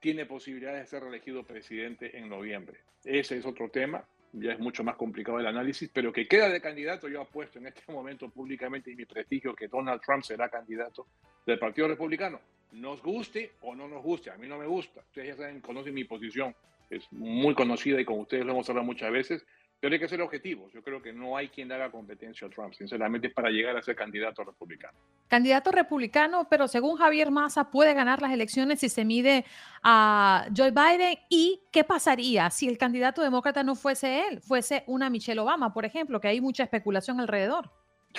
tiene 0.00 0.26
posibilidades 0.26 0.80
de 0.80 0.86
ser 0.86 1.02
reelegido 1.02 1.44
presidente 1.44 2.16
en 2.18 2.28
noviembre. 2.28 2.80
Ese 3.04 3.38
es 3.38 3.46
otro 3.46 3.68
tema 3.70 4.04
ya 4.38 4.52
es 4.52 4.58
mucho 4.58 4.84
más 4.84 4.96
complicado 4.96 5.40
el 5.40 5.46
análisis, 5.46 5.90
pero 5.92 6.12
que 6.12 6.28
queda 6.28 6.48
de 6.48 6.60
candidato, 6.60 7.08
yo 7.08 7.22
apuesto 7.22 7.58
en 7.58 7.66
este 7.66 7.82
momento 7.92 8.28
públicamente 8.28 8.90
y 8.90 8.96
mi 8.96 9.04
prestigio 9.04 9.54
que 9.54 9.68
Donald 9.68 10.00
Trump 10.00 10.22
será 10.22 10.48
candidato 10.48 11.06
del 11.44 11.58
Partido 11.58 11.88
Republicano. 11.88 12.40
Nos 12.72 13.02
guste 13.02 13.52
o 13.62 13.74
no 13.74 13.88
nos 13.88 14.02
guste, 14.02 14.30
a 14.30 14.36
mí 14.36 14.46
no 14.46 14.58
me 14.58 14.66
gusta, 14.66 15.00
ustedes 15.00 15.28
ya 15.28 15.36
saben, 15.36 15.60
conocen 15.60 15.94
mi 15.94 16.04
posición, 16.04 16.54
es 16.90 17.10
muy 17.12 17.54
conocida 17.54 18.00
y 18.00 18.04
con 18.04 18.20
ustedes 18.20 18.44
lo 18.44 18.52
hemos 18.52 18.68
hablado 18.68 18.84
muchas 18.84 19.10
veces, 19.10 19.46
pero 19.86 19.94
hay 19.94 20.00
que 20.00 20.08
ser 20.08 20.20
objetivos. 20.20 20.72
Yo 20.72 20.82
creo 20.82 21.00
que 21.00 21.12
no 21.12 21.36
hay 21.36 21.48
quien 21.48 21.70
haga 21.70 21.92
competencia 21.92 22.48
a 22.48 22.50
Trump, 22.50 22.74
sinceramente, 22.74 23.30
para 23.30 23.50
llegar 23.50 23.76
a 23.76 23.82
ser 23.82 23.94
candidato 23.94 24.42
republicano. 24.42 24.98
Candidato 25.28 25.70
republicano, 25.70 26.48
pero 26.50 26.66
según 26.66 26.96
Javier 26.96 27.30
Massa 27.30 27.70
puede 27.70 27.94
ganar 27.94 28.20
las 28.20 28.32
elecciones 28.32 28.80
si 28.80 28.88
se 28.88 29.04
mide 29.04 29.44
a 29.84 30.48
Joe 30.56 30.72
Biden. 30.72 31.16
¿Y 31.28 31.62
qué 31.70 31.84
pasaría 31.84 32.50
si 32.50 32.66
el 32.66 32.78
candidato 32.78 33.22
demócrata 33.22 33.62
no 33.62 33.76
fuese 33.76 34.26
él, 34.26 34.40
fuese 34.40 34.82
una 34.88 35.08
Michelle 35.08 35.38
Obama, 35.38 35.72
por 35.72 35.84
ejemplo, 35.84 36.20
que 36.20 36.26
hay 36.26 36.40
mucha 36.40 36.64
especulación 36.64 37.20
alrededor? 37.20 37.70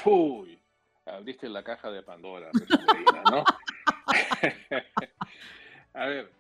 Uy, 0.06 0.58
abriste 1.06 1.50
la 1.50 1.66
caja 1.66 1.92
de 1.92 2.02
Pandora, 2.02 2.50
¿no? 3.30 3.44
a 5.94 6.06
ver, 6.06 6.32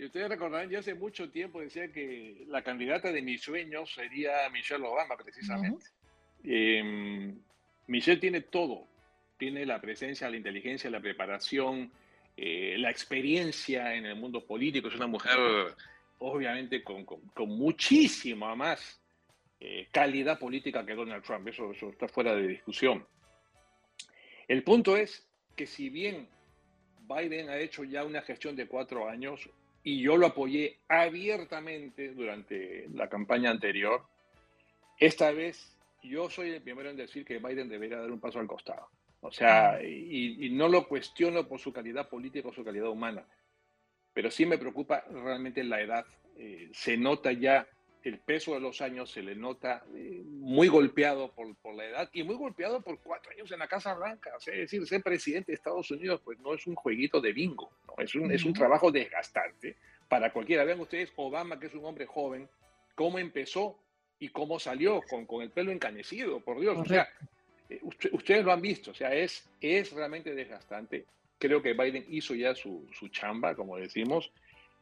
y 0.00 0.06
ustedes 0.06 0.30
recordarán, 0.30 0.70
yo 0.70 0.78
hace 0.78 0.94
mucho 0.94 1.30
tiempo 1.30 1.60
decía 1.60 1.92
que 1.92 2.46
la 2.48 2.62
candidata 2.62 3.12
de 3.12 3.20
mis 3.20 3.42
sueños 3.42 3.92
sería 3.92 4.48
Michelle 4.48 4.86
Obama, 4.86 5.14
precisamente. 5.14 5.84
Em, 6.42 7.38
Michelle 7.86 8.18
tiene 8.18 8.40
todo. 8.40 8.86
Tiene 9.36 9.66
la 9.66 9.78
presencia, 9.78 10.30
la 10.30 10.38
inteligencia, 10.38 10.88
la 10.88 11.00
preparación, 11.00 11.92
eh, 12.34 12.76
la 12.78 12.90
experiencia 12.90 13.94
en 13.94 14.06
el 14.06 14.16
mundo 14.16 14.42
político. 14.46 14.88
Es 14.88 14.94
una 14.94 15.06
mujer, 15.06 15.36
obviamente, 16.18 16.82
con, 16.82 17.04
muchísima 17.48 18.54
más 18.54 19.02
eh, 19.60 19.86
calidad 19.92 20.38
política 20.38 20.86
que 20.86 20.94
Donald 20.94 21.22
Trump. 21.22 21.46
Eso, 21.48 21.72
eso 21.72 21.90
está 21.90 22.08
fuera 22.08 22.34
de 22.34 22.48
discusión. 22.48 23.06
El 24.48 24.62
punto 24.62 24.96
es 24.96 25.28
que 25.54 25.66
si 25.66 25.90
bien 25.90 26.26
Biden 27.02 27.50
ha 27.50 27.58
hecho 27.58 27.84
ya 27.84 28.02
una 28.02 28.22
gestión 28.22 28.56
de 28.56 28.66
cuatro 28.66 29.06
años, 29.06 29.50
y 29.82 30.02
yo 30.02 30.16
lo 30.16 30.26
apoyé 30.26 30.78
abiertamente 30.88 32.12
durante 32.12 32.88
la 32.92 33.08
campaña 33.08 33.50
anterior. 33.50 34.02
Esta 34.98 35.30
vez 35.32 35.76
yo 36.02 36.28
soy 36.30 36.50
el 36.50 36.62
primero 36.62 36.90
en 36.90 36.96
decir 36.96 37.24
que 37.24 37.38
Biden 37.38 37.68
debería 37.68 37.98
dar 37.98 38.10
un 38.10 38.20
paso 38.20 38.38
al 38.38 38.46
costado. 38.46 38.88
O 39.22 39.30
sea, 39.30 39.82
y, 39.82 40.48
no 40.50 40.68
lo 40.68 40.88
cuestiono 40.88 41.46
por 41.46 41.60
su 41.60 41.72
calidad 41.72 42.08
política 42.08 42.48
o 42.48 42.52
su 42.52 42.64
calidad 42.64 42.88
humana, 42.88 43.26
pero 44.14 44.30
sí 44.30 44.46
me 44.46 44.58
preocupa 44.58 45.04
realmente 45.10 45.62
la 45.62 45.80
edad. 45.80 46.06
Eh, 46.38 46.70
se 46.72 46.96
nota 46.96 47.32
ya 47.32 47.66
el 48.04 48.18
peso 48.18 48.54
de 48.54 48.60
los 48.60 48.80
años, 48.80 49.10
se 49.10 49.22
le 49.22 49.34
nota 49.34 49.84
eh, 49.94 50.22
muy 50.24 50.68
golpeado 50.68 51.32
por, 51.32 51.54
por, 51.56 51.74
la 51.74 51.84
edad 51.84 52.10
y 52.12 52.22
muy 52.22 52.36
golpeado 52.36 52.80
por 52.80 52.98
cuatro 53.00 53.32
años 53.32 53.50
en 53.52 53.58
la 53.58 53.68
Casa 53.68 53.94
Blanca. 53.94 54.30
O 54.36 54.40
sea, 54.40 54.54
es 54.54 54.60
decir, 54.60 54.86
ser 54.86 55.02
presidente 55.02 55.52
de 55.52 55.56
Estados 55.56 55.90
Unidos 55.90 56.20
pues 56.24 56.38
no 56.40 56.54
es 56.54 56.66
un 56.66 56.74
jueguito 56.74 57.20
de 57.20 57.32
bingo, 57.32 57.70
¿no? 57.86 58.02
es, 58.02 58.14
un, 58.14 58.30
es 58.32 58.44
un 58.44 58.52
trabajo 58.52 58.90
desgastante 58.90 59.76
para 60.08 60.32
cualquiera. 60.32 60.64
Vean 60.64 60.80
ustedes, 60.80 61.12
Obama, 61.16 61.58
que 61.60 61.66
es 61.66 61.74
un 61.74 61.84
hombre 61.84 62.06
joven, 62.06 62.48
cómo 62.94 63.18
empezó 63.18 63.78
y 64.18 64.28
cómo 64.28 64.58
salió 64.58 65.02
con, 65.08 65.26
con 65.26 65.42
el 65.42 65.50
pelo 65.50 65.70
encanecido, 65.72 66.40
por 66.40 66.60
Dios. 66.60 66.78
O 66.78 66.84
sea, 66.84 67.08
eh, 67.68 67.80
ustedes 68.12 68.44
lo 68.44 68.52
han 68.52 68.60
visto, 68.60 68.90
o 68.90 68.94
sea, 68.94 69.14
es, 69.14 69.48
es 69.60 69.92
realmente 69.92 70.34
desgastante. 70.34 71.06
Creo 71.38 71.62
que 71.62 71.72
Biden 71.72 72.04
hizo 72.08 72.34
ya 72.34 72.54
su, 72.54 72.86
su 72.92 73.08
chamba, 73.08 73.54
como 73.54 73.76
decimos. 73.76 74.30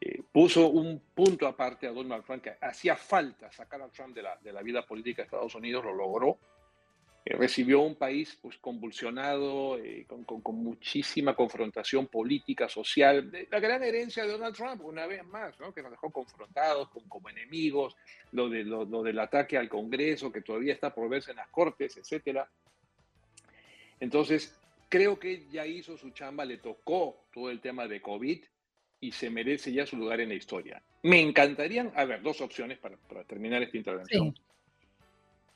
Eh, 0.00 0.22
puso 0.30 0.68
un 0.68 1.00
punto 1.12 1.46
aparte 1.46 1.88
a 1.88 1.92
Donald 1.92 2.24
Trump, 2.24 2.42
que 2.42 2.56
hacía 2.60 2.94
falta 2.94 3.50
sacar 3.50 3.82
a 3.82 3.88
Trump 3.88 4.14
de 4.14 4.22
la, 4.22 4.36
de 4.36 4.52
la 4.52 4.62
vida 4.62 4.86
política 4.86 5.22
de 5.22 5.26
Estados 5.26 5.54
Unidos, 5.54 5.84
lo 5.84 5.94
logró. 5.94 6.38
Eh, 7.24 7.34
recibió 7.34 7.80
un 7.80 7.96
país 7.96 8.38
pues, 8.40 8.58
convulsionado, 8.58 9.76
eh, 9.78 10.06
con, 10.06 10.24
con, 10.24 10.54
muchísima 10.54 11.34
confrontación 11.34 12.06
política, 12.06 12.68
social. 12.68 13.28
La 13.50 13.58
gran 13.58 13.82
herencia 13.82 14.24
de 14.24 14.30
Donald 14.30 14.54
Trump, 14.54 14.84
una 14.84 15.06
vez 15.06 15.24
más, 15.26 15.58
¿no? 15.58 15.74
que 15.74 15.82
nos 15.82 15.90
dejó 15.90 16.12
confrontados 16.12 16.88
como, 16.90 17.08
como 17.08 17.28
enemigos, 17.28 17.96
lo, 18.30 18.48
de, 18.48 18.62
lo, 18.62 18.84
lo, 18.84 19.02
del 19.02 19.18
ataque 19.18 19.58
al 19.58 19.68
Congreso, 19.68 20.30
que 20.30 20.42
todavía 20.42 20.74
está 20.74 20.94
por 20.94 21.08
verse 21.08 21.32
en 21.32 21.38
las 21.38 21.48
Cortes, 21.48 21.96
etc. 21.96 22.46
Entonces, 23.98 24.56
creo 24.88 25.18
que 25.18 25.48
ya 25.50 25.66
hizo 25.66 25.98
su 25.98 26.10
chamba, 26.10 26.44
le 26.44 26.58
tocó 26.58 27.26
todo 27.32 27.50
el 27.50 27.60
tema 27.60 27.88
de 27.88 28.00
COVID 28.00 28.44
y 29.00 29.12
se 29.12 29.30
merece 29.30 29.72
ya 29.72 29.86
su 29.86 29.96
lugar 29.96 30.20
en 30.20 30.30
la 30.30 30.34
historia. 30.34 30.82
Me 31.02 31.20
encantarían, 31.20 31.92
a 31.94 32.04
ver, 32.04 32.22
dos 32.22 32.40
opciones 32.40 32.78
para, 32.78 32.96
para 32.96 33.24
terminar 33.24 33.62
esta 33.62 33.76
intervención. 33.76 34.34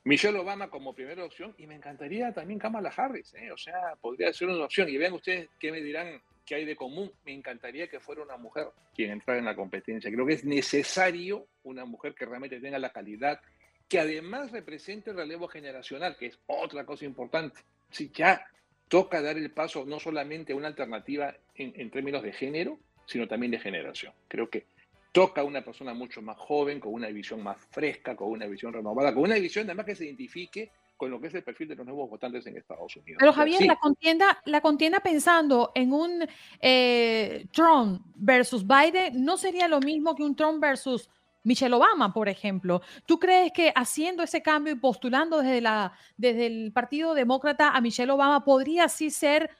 Michelle 0.04 0.38
Obama 0.38 0.68
como 0.68 0.94
primera 0.94 1.24
opción 1.24 1.54
y 1.58 1.66
me 1.66 1.76
encantaría 1.76 2.32
también 2.32 2.58
Kamala 2.58 2.92
Harris, 2.94 3.34
¿eh? 3.34 3.52
o 3.52 3.56
sea, 3.56 3.94
podría 4.00 4.32
ser 4.32 4.48
una 4.48 4.64
opción. 4.64 4.88
Y 4.88 4.96
vean 4.96 5.12
ustedes 5.12 5.48
qué 5.60 5.70
me 5.70 5.80
dirán 5.80 6.20
que 6.44 6.56
hay 6.56 6.64
de 6.64 6.74
común. 6.74 7.12
Me 7.24 7.32
encantaría 7.32 7.88
que 7.88 8.00
fuera 8.00 8.22
una 8.22 8.36
mujer 8.36 8.68
quien 8.94 9.12
entrara 9.12 9.38
en 9.38 9.44
la 9.44 9.54
competencia. 9.54 10.10
Creo 10.10 10.26
que 10.26 10.34
es 10.34 10.44
necesario 10.44 11.46
una 11.62 11.84
mujer 11.84 12.14
que 12.14 12.26
realmente 12.26 12.58
tenga 12.58 12.80
la 12.80 12.90
calidad, 12.90 13.40
que 13.88 14.00
además 14.00 14.50
represente 14.50 15.10
el 15.10 15.16
relevo 15.16 15.46
generacional, 15.46 16.16
que 16.16 16.26
es 16.26 16.38
otra 16.46 16.84
cosa 16.84 17.04
importante. 17.04 17.60
Si 17.90 18.10
ya 18.10 18.44
toca 18.88 19.22
dar 19.22 19.36
el 19.36 19.52
paso 19.52 19.84
no 19.86 20.00
solamente 20.00 20.52
a 20.52 20.56
una 20.56 20.66
alternativa 20.66 21.32
en, 21.54 21.72
en 21.76 21.90
términos 21.92 22.24
de 22.24 22.32
género, 22.32 22.80
sino 23.06 23.26
también 23.28 23.52
de 23.52 23.58
generación. 23.58 24.12
Creo 24.28 24.48
que 24.48 24.66
toca 25.12 25.42
a 25.42 25.44
una 25.44 25.62
persona 25.62 25.94
mucho 25.94 26.22
más 26.22 26.38
joven, 26.38 26.80
con 26.80 26.94
una 26.94 27.08
visión 27.08 27.42
más 27.42 27.58
fresca, 27.70 28.16
con 28.16 28.30
una 28.30 28.46
visión 28.46 28.72
renovada, 28.72 29.12
con 29.12 29.24
una 29.24 29.36
visión 29.36 29.66
además 29.66 29.86
que 29.86 29.94
se 29.94 30.06
identifique 30.06 30.70
con 30.96 31.10
lo 31.10 31.20
que 31.20 31.26
es 31.26 31.34
el 31.34 31.42
perfil 31.42 31.68
de 31.68 31.74
los 31.74 31.84
nuevos 31.84 32.08
votantes 32.08 32.46
en 32.46 32.56
Estados 32.56 32.94
Unidos. 32.96 33.18
Pero 33.18 33.32
Javier, 33.32 33.64
la, 33.66 33.76
contienda, 33.76 34.40
la 34.44 34.60
contienda 34.60 35.00
pensando 35.00 35.72
en 35.74 35.92
un 35.92 36.24
eh, 36.60 37.46
Trump 37.50 38.02
versus 38.14 38.64
Biden 38.64 39.24
no 39.24 39.36
sería 39.36 39.66
lo 39.66 39.80
mismo 39.80 40.14
que 40.14 40.22
un 40.22 40.36
Trump 40.36 40.60
versus 40.60 41.10
Michelle 41.42 41.74
Obama, 41.74 42.12
por 42.12 42.28
ejemplo. 42.28 42.82
¿Tú 43.04 43.18
crees 43.18 43.52
que 43.52 43.72
haciendo 43.74 44.22
ese 44.22 44.42
cambio 44.42 44.74
y 44.74 44.76
postulando 44.76 45.38
desde, 45.38 45.60
la, 45.60 45.92
desde 46.16 46.46
el 46.46 46.72
Partido 46.72 47.14
Demócrata 47.14 47.70
a 47.70 47.80
Michelle 47.80 48.12
Obama 48.12 48.44
podría 48.44 48.84
así 48.84 49.10
ser 49.10 49.50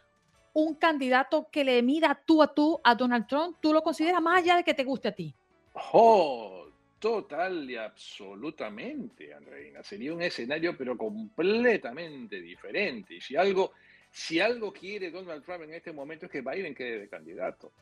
un 0.52 0.74
candidato 0.74 1.48
que 1.50 1.64
le 1.64 1.82
mida 1.82 2.20
tú 2.26 2.42
a 2.42 2.52
tú 2.52 2.80
a 2.84 2.94
Donald 2.94 3.26
Trump? 3.26 3.56
¿Tú 3.60 3.72
lo 3.72 3.82
consideras 3.82 4.20
más 4.20 4.42
allá 4.42 4.56
de 4.56 4.64
que 4.64 4.74
te 4.74 4.84
guste 4.84 5.08
a 5.08 5.12
ti? 5.12 5.34
Oh, 5.92 6.66
total 6.98 7.70
y 7.70 7.76
absolutamente, 7.76 9.32
Andreina. 9.34 9.82
Sería 9.82 10.12
un 10.12 10.22
escenario, 10.22 10.76
pero 10.76 10.96
completamente 10.96 12.40
diferente. 12.40 13.14
Y 13.14 13.20
si 13.20 13.36
algo, 13.36 13.72
si 14.10 14.40
algo 14.40 14.72
quiere 14.72 15.10
Donald 15.10 15.44
Trump 15.44 15.64
en 15.64 15.74
este 15.74 15.92
momento 15.92 16.26
es 16.26 16.32
que 16.32 16.42
Biden 16.42 16.74
quede 16.74 17.00
de 17.00 17.08
candidato. 17.08 17.72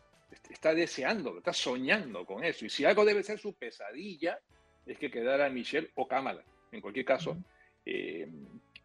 Está 0.49 0.73
deseando, 0.75 1.39
está 1.39 1.53
soñando 1.53 2.25
con 2.25 2.45
eso. 2.45 2.65
Y 2.65 2.71
si 2.71 2.85
algo 2.85 3.05
debe 3.05 3.25
ser 3.25 3.39
su 3.41 3.53
pesadilla, 3.55 4.39
es 4.87 4.97
que 4.97 5.11
quedara 5.11 5.51
Michelle 5.51 5.91
o 5.97 6.07
Kamala. 6.07 6.45
En 6.71 6.81
cualquier 6.81 7.05
caso, 7.05 7.37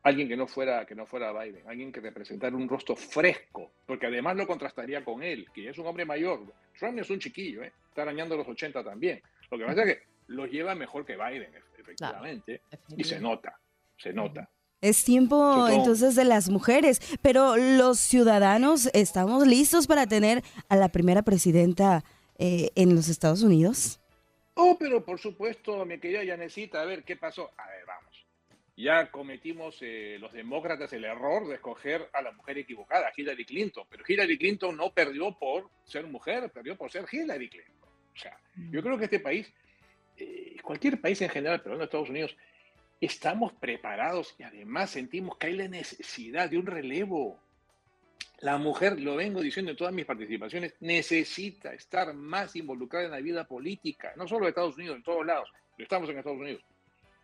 alguien 0.05 0.27
que 0.27 0.37
no 0.37 0.45
fuera 0.45 0.85
que 0.85 0.93
no 0.93 1.07
fuera 1.07 1.33
Biden, 1.33 1.67
alguien 1.67 1.91
que 1.91 1.99
representara 1.99 2.55
un 2.55 2.69
rostro 2.69 2.95
fresco, 2.95 3.71
porque 3.87 4.05
además 4.05 4.37
lo 4.37 4.45
contrastaría 4.45 5.03
con 5.03 5.23
él, 5.23 5.47
que 5.51 5.67
es 5.67 5.77
un 5.79 5.87
hombre 5.87 6.05
mayor. 6.05 6.41
Trump 6.77 6.99
es 6.99 7.09
un 7.09 7.19
chiquillo, 7.19 7.63
¿eh? 7.63 7.73
está 7.89 8.03
arañando 8.03 8.37
los 8.37 8.47
80 8.47 8.83
también. 8.83 9.19
Lo 9.49 9.57
que 9.57 9.65
pasa 9.65 9.83
es 9.83 9.95
que 9.95 10.03
lo 10.27 10.45
lleva 10.45 10.75
mejor 10.75 11.07
que 11.07 11.15
Biden, 11.15 11.49
efectivamente, 11.79 12.61
y 12.95 13.03
se 13.03 13.19
nota, 13.19 13.59
se 13.97 14.13
nota. 14.13 14.47
Es 14.79 15.03
tiempo 15.03 15.67
entonces 15.69 16.15
de 16.15 16.25
las 16.25 16.49
mujeres, 16.49 17.01
pero 17.23 17.57
los 17.57 17.97
ciudadanos 17.97 18.91
estamos 18.93 19.47
listos 19.47 19.87
para 19.87 20.05
tener 20.05 20.43
a 20.69 20.75
la 20.75 20.89
primera 20.89 21.23
presidenta 21.23 22.03
eh, 22.37 22.69
en 22.75 22.93
los 22.93 23.09
Estados 23.09 23.41
Unidos. 23.41 23.99
Oh, 24.53 24.77
pero 24.79 25.03
por 25.03 25.19
supuesto, 25.19 25.83
mi 25.83 25.97
querida 25.97 26.23
Yanecita, 26.23 26.81
a 26.81 26.85
ver, 26.85 27.03
¿qué 27.03 27.15
pasó? 27.15 27.49
A 27.57 27.67
ver, 27.67 27.85
vamos 27.87 27.94
ya 28.77 29.09
cometimos 29.09 29.77
eh, 29.81 30.17
los 30.19 30.33
demócratas 30.33 30.91
el 30.91 31.05
error 31.05 31.47
de 31.47 31.55
escoger 31.55 32.09
a 32.11 32.21
la 32.21 32.31
mujer 32.33 32.57
equivocada, 32.57 33.11
Hillary 33.15 33.45
Clinton. 33.45 33.85
Pero 33.89 34.03
Hillary 34.05 34.37
Clinton 34.37 34.75
no 34.75 34.91
perdió 34.91 35.37
por 35.37 35.69
ser 35.85 36.05
mujer, 36.07 36.51
perdió 36.51 36.75
por 36.75 36.91
ser 36.91 37.05
Hillary 37.09 37.49
Clinton. 37.49 37.89
O 38.13 38.17
sea, 38.17 38.37
yo 38.69 38.81
creo 38.81 38.97
que 38.97 39.05
este 39.05 39.19
país, 39.19 39.51
eh, 40.17 40.57
cualquier 40.61 40.99
país 40.99 41.21
en 41.21 41.29
general, 41.29 41.61
pero 41.61 41.75
en 41.75 41.81
Estados 41.83 42.09
Unidos, 42.09 42.35
estamos 42.99 43.53
preparados 43.53 44.35
y 44.37 44.43
además 44.43 44.89
sentimos 44.89 45.37
que 45.37 45.47
hay 45.47 45.53
la 45.53 45.67
necesidad 45.67 46.49
de 46.49 46.57
un 46.57 46.65
relevo. 46.65 47.39
La 48.39 48.57
mujer, 48.57 48.99
lo 48.99 49.15
vengo 49.15 49.41
diciendo 49.41 49.71
en 49.71 49.77
todas 49.77 49.93
mis 49.93 50.05
participaciones, 50.05 50.75
necesita 50.81 51.73
estar 51.73 52.13
más 52.13 52.55
involucrada 52.57 53.05
en 53.05 53.11
la 53.11 53.21
vida 53.21 53.47
política, 53.47 54.13
no 54.17 54.27
solo 54.27 54.45
de 54.45 54.49
Estados 54.49 54.75
Unidos, 54.75 54.97
en 54.97 55.03
todos 55.03 55.25
lados, 55.25 55.49
pero 55.77 55.85
estamos 55.85 56.09
en 56.09 56.17
Estados 56.17 56.39
Unidos 56.39 56.61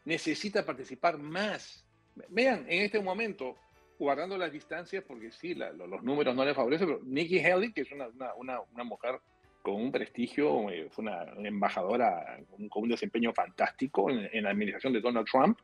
necesita 0.05 0.65
participar 0.65 1.17
más. 1.17 1.85
Vean, 2.29 2.65
en 2.67 2.83
este 2.83 2.99
momento, 2.99 3.57
guardando 3.97 4.37
las 4.37 4.51
distancias, 4.51 5.03
porque 5.07 5.31
sí, 5.31 5.53
los 5.53 6.03
números 6.03 6.35
no 6.35 6.43
le 6.43 6.53
favorecen, 6.53 6.87
pero 6.87 6.99
Nikki 7.03 7.39
Haley, 7.39 7.71
que 7.71 7.81
es 7.81 7.91
una, 7.91 8.07
una, 8.35 8.61
una 8.61 8.83
mujer 8.83 9.19
con 9.61 9.75
un 9.75 9.91
prestigio, 9.91 10.69
eh, 10.69 10.89
fue 10.89 11.03
una, 11.03 11.23
embajadora 11.43 12.39
con, 12.69 12.83
un 12.83 12.89
desempeño 12.89 13.33
fantástico 13.33 14.09
en, 14.09 14.43
la 14.43 14.49
administración 14.49 14.93
de 14.93 15.01
Donald 15.01 15.27
Trump, 15.27 15.59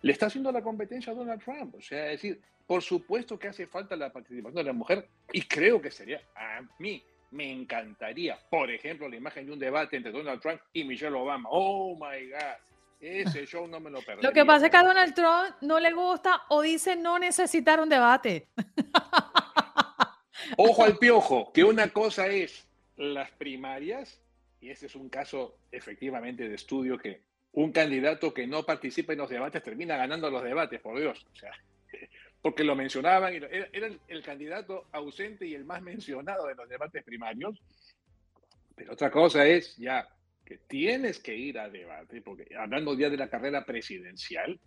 le 0.00 0.12
está 0.12 0.26
haciendo 0.26 0.50
la 0.52 0.62
competencia 0.62 1.12
a 1.12 1.16
Donald 1.16 1.42
Trump. 1.42 1.74
O 1.74 1.82
sea, 1.82 2.06
es 2.06 2.22
decir, 2.22 2.40
por 2.66 2.82
supuesto 2.82 3.38
que 3.38 3.48
hace 3.48 3.66
falta 3.66 3.96
la 3.96 4.12
participación 4.12 4.56
de 4.56 4.64
la 4.64 4.72
mujer 4.72 5.08
y 5.32 5.42
creo 5.42 5.80
que 5.80 5.90
sería, 5.90 6.20
a 6.34 6.60
mí, 6.78 7.02
Me 7.30 7.52
encantaría, 7.52 8.38
por 8.48 8.70
ejemplo, 8.70 9.06
la 9.06 9.16
imagen 9.16 9.44
de 9.44 9.52
un 9.52 9.58
debate 9.58 9.98
entre 9.98 10.12
Donald 10.12 10.40
Trump 10.40 10.62
y 10.72 10.82
Michelle 10.84 11.14
Obama. 11.14 11.46
Oh 11.52 11.94
my 11.94 12.30
God. 12.30 12.77
Ese 13.00 13.46
show 13.46 13.66
no 13.68 13.80
me 13.80 13.90
lo 13.90 14.02
perdí. 14.02 14.22
Lo 14.22 14.32
que 14.32 14.44
pasa 14.44 14.66
es 14.66 14.70
que 14.70 14.76
a 14.76 14.82
Donald 14.82 15.14
Trump 15.14 15.56
no 15.60 15.78
le 15.78 15.92
gusta 15.92 16.42
o 16.48 16.62
dice 16.62 16.96
no 16.96 17.18
necesitar 17.18 17.80
un 17.80 17.88
debate. 17.88 18.48
Ojo 20.56 20.84
al 20.84 20.98
piojo, 20.98 21.52
que 21.52 21.62
una 21.62 21.88
cosa 21.90 22.26
es 22.26 22.66
las 22.96 23.30
primarias, 23.32 24.20
y 24.60 24.70
ese 24.70 24.86
es 24.86 24.96
un 24.96 25.08
caso 25.08 25.58
efectivamente 25.70 26.48
de 26.48 26.54
estudio 26.54 26.98
que 26.98 27.22
un 27.52 27.72
candidato 27.72 28.34
que 28.34 28.46
no 28.46 28.64
participa 28.64 29.12
en 29.12 29.20
los 29.20 29.30
debates 29.30 29.62
termina 29.62 29.96
ganando 29.96 30.30
los 30.30 30.42
debates, 30.42 30.80
por 30.80 30.98
Dios. 30.98 31.24
O 31.32 31.36
sea, 31.36 31.52
porque 32.42 32.64
lo 32.64 32.74
mencionaban, 32.74 33.34
era, 33.34 33.48
era 33.72 33.88
el, 34.08 34.22
candidato 34.22 34.86
ausente 34.92 35.46
y 35.46 35.54
el 35.54 35.64
más 35.64 35.82
mencionado 35.82 36.46
de 36.46 36.54
los 36.54 36.68
debates 36.68 37.04
primarios. 37.04 37.60
Pero 38.74 38.92
otra 38.92 39.10
cosa 39.10 39.46
es 39.46 39.76
ya 39.76 40.08
que 40.48 40.56
tienes 40.66 41.20
que 41.20 41.36
ir 41.36 41.58
a 41.58 41.68
debate, 41.68 42.22
porque 42.22 42.46
hablando 42.56 42.96
ya 42.98 43.10
de 43.10 43.18
la 43.18 43.28
carrera 43.28 43.66
presidencial, 43.66 44.58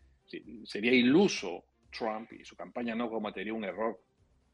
sería 0.64 0.94
iluso 0.94 1.64
Trump 1.90 2.32
y 2.34 2.46
su 2.46 2.56
campaña 2.56 2.94
no 2.94 3.10
cometería 3.10 3.52
un 3.52 3.64
error 3.64 4.00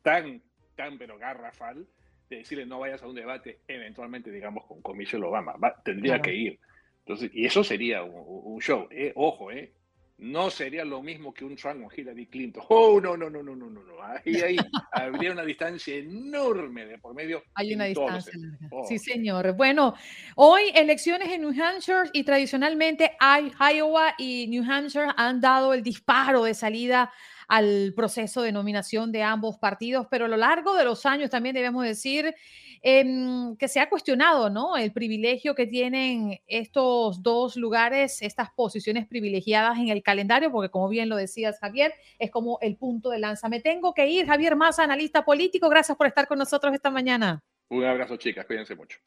tan, 0.01 0.41
tan 0.77 0.97
pero 0.97 1.17
garrafal 1.17 1.85
de 2.29 2.37
decirle 2.37 2.65
no 2.65 2.79
vayas 2.79 3.03
a 3.03 3.07
un 3.07 3.15
debate 3.15 3.59
eventualmente, 3.67 4.31
digamos, 4.31 4.65
con, 4.65 4.81
con 4.81 4.97
Michelle 4.97 5.25
Obama. 5.25 5.55
tendría 5.83 6.21
que 6.21 6.33
ir. 6.33 6.59
Entonces, 6.99 7.29
y 7.33 7.45
eso 7.45 7.61
sería 7.61 8.03
un, 8.03 8.61
show. 8.61 8.87
Eh, 8.89 9.11
ojo, 9.15 9.51
eh, 9.51 9.73
no 10.19 10.49
sería 10.49 10.83
lo 10.83 11.03
mismo 11.03 11.31
que 11.31 11.45
un 11.45 11.55
Trump 11.55 11.85
o 11.85 11.89
Hillary 11.95 12.25
Clinton. 12.25 12.63
Oh, 12.69 12.99
no, 12.99 13.15
no, 13.15 13.29
no, 13.29 13.43
no, 13.43 13.55
no, 13.55 13.69
no, 13.69 13.83
no. 13.83 14.01
Ahí, 14.01 14.35
ahí 14.41 14.57
habría 14.91 15.31
una 15.31 15.43
distancia 15.43 15.95
enorme 15.95 16.85
de 16.87 16.97
por 16.97 17.13
medio. 17.13 17.43
Hay 17.53 17.75
una 17.75 17.85
distancia 17.85 18.33
larga. 18.35 18.67
Oh. 18.71 18.87
Sí, 18.87 18.97
señor. 18.97 19.55
Bueno, 19.55 19.93
hoy 20.35 20.63
elecciones 20.73 21.29
en 21.29 21.41
New 21.41 21.53
Hampshire 21.61 22.09
y 22.13 22.23
tradicionalmente 22.23 23.15
Iowa 23.21 24.15
y 24.17 24.47
New 24.47 24.63
Hampshire 24.63 25.11
han 25.15 25.39
dado 25.39 25.73
el 25.73 25.83
disparo 25.83 26.43
de 26.43 26.55
salida 26.55 27.11
al 27.47 27.93
proceso 27.95 28.41
de 28.41 28.51
nominación 28.51 29.11
de 29.11 29.23
ambos 29.23 29.57
partidos, 29.57 30.07
pero 30.09 30.25
a 30.25 30.27
lo 30.27 30.37
largo 30.37 30.75
de 30.75 30.83
los 30.83 31.05
años 31.05 31.29
también 31.29 31.55
debemos 31.55 31.85
decir 31.85 32.33
em, 32.81 33.55
que 33.57 33.67
se 33.67 33.79
ha 33.79 33.89
cuestionado 33.89 34.49
¿no? 34.49 34.77
el 34.77 34.91
privilegio 34.91 35.55
que 35.55 35.67
tienen 35.67 36.39
estos 36.47 37.21
dos 37.23 37.55
lugares, 37.55 38.21
estas 38.21 38.51
posiciones 38.51 39.07
privilegiadas 39.07 39.77
en 39.77 39.89
el 39.89 40.03
calendario, 40.03 40.51
porque 40.51 40.69
como 40.69 40.89
bien 40.89 41.09
lo 41.09 41.15
decías 41.15 41.59
Javier, 41.59 41.93
es 42.19 42.31
como 42.31 42.57
el 42.61 42.75
punto 42.77 43.09
de 43.09 43.19
lanza. 43.19 43.49
Me 43.49 43.59
tengo 43.59 43.93
que 43.93 44.07
ir, 44.07 44.25
Javier 44.25 44.55
Massa, 44.55 44.83
analista 44.83 45.25
político, 45.25 45.69
gracias 45.69 45.97
por 45.97 46.07
estar 46.07 46.27
con 46.27 46.37
nosotros 46.37 46.73
esta 46.73 46.89
mañana. 46.89 47.43
Un 47.69 47.83
abrazo 47.83 48.15
chicas, 48.17 48.45
cuídense 48.45 48.75
mucho. 48.75 48.99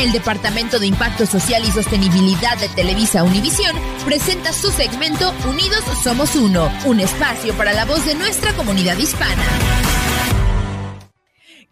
El 0.00 0.10
Departamento 0.10 0.78
de 0.78 0.86
Impacto 0.86 1.26
Social 1.26 1.62
y 1.64 1.70
Sostenibilidad 1.70 2.58
de 2.58 2.68
Televisa 2.68 3.22
Univisión 3.22 3.76
presenta 4.04 4.52
su 4.52 4.70
segmento 4.70 5.32
Unidos 5.48 5.84
Somos 6.02 6.34
Uno, 6.34 6.70
un 6.86 6.98
espacio 6.98 7.54
para 7.54 7.72
la 7.72 7.84
voz 7.84 8.04
de 8.06 8.14
nuestra 8.14 8.52
comunidad 8.54 8.96
hispana. 8.98 9.44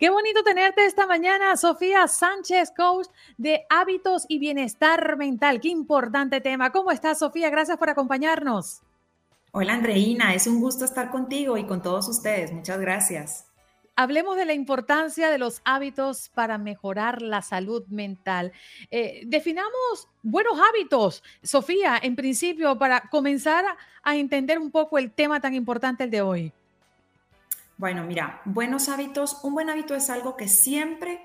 Qué 0.01 0.09
bonito 0.09 0.43
tenerte 0.43 0.87
esta 0.87 1.07
mañana, 1.07 1.59
Sofía 1.59 2.09
Sánchez, 2.09 2.73
coach 2.75 3.09
de 3.37 3.67
hábitos 3.69 4.25
y 4.29 4.39
bienestar 4.39 5.19
mental. 5.19 5.61
Qué 5.61 5.69
importante 5.69 6.41
tema. 6.41 6.73
¿Cómo 6.73 6.91
estás, 6.91 7.19
Sofía? 7.19 7.51
Gracias 7.51 7.77
por 7.77 7.91
acompañarnos. 7.91 8.81
Hola, 9.53 9.75
Andreina. 9.75 10.33
Es 10.33 10.47
un 10.47 10.59
gusto 10.59 10.87
estar 10.87 11.11
contigo 11.11 11.59
y 11.59 11.67
con 11.67 11.83
todos 11.83 12.09
ustedes. 12.09 12.51
Muchas 12.51 12.81
gracias 12.81 13.47
hablemos 13.97 14.35
de 14.37 14.47
la 14.47 14.55
importancia 14.55 15.29
de 15.29 15.37
los 15.37 15.61
hábitos 15.63 16.31
para 16.31 16.57
mejorar 16.57 17.21
la 17.21 17.43
salud 17.43 17.85
mental. 17.89 18.51
Eh, 18.91 19.25
definamos 19.27 20.09
buenos 20.23 20.59
hábitos, 20.59 21.23
Sofía, 21.43 21.99
en 22.03 22.17
principio, 22.17 22.79
para 22.79 23.03
comenzar 23.11 23.63
a 24.03 24.17
entender 24.17 24.59
un 24.59 24.71
poco 24.71 24.97
el 24.97 25.13
tema 25.13 25.39
tan 25.41 25.55
importante 25.55 26.05
el 26.05 26.11
de 26.11 26.23
hoy. 26.23 26.53
Bueno, 27.81 28.05
mira, 28.05 28.43
buenos 28.45 28.91
hábitos, 28.91 29.39
un 29.43 29.55
buen 29.55 29.71
hábito 29.71 29.95
es 29.95 30.11
algo 30.11 30.37
que 30.37 30.49
siempre 30.49 31.19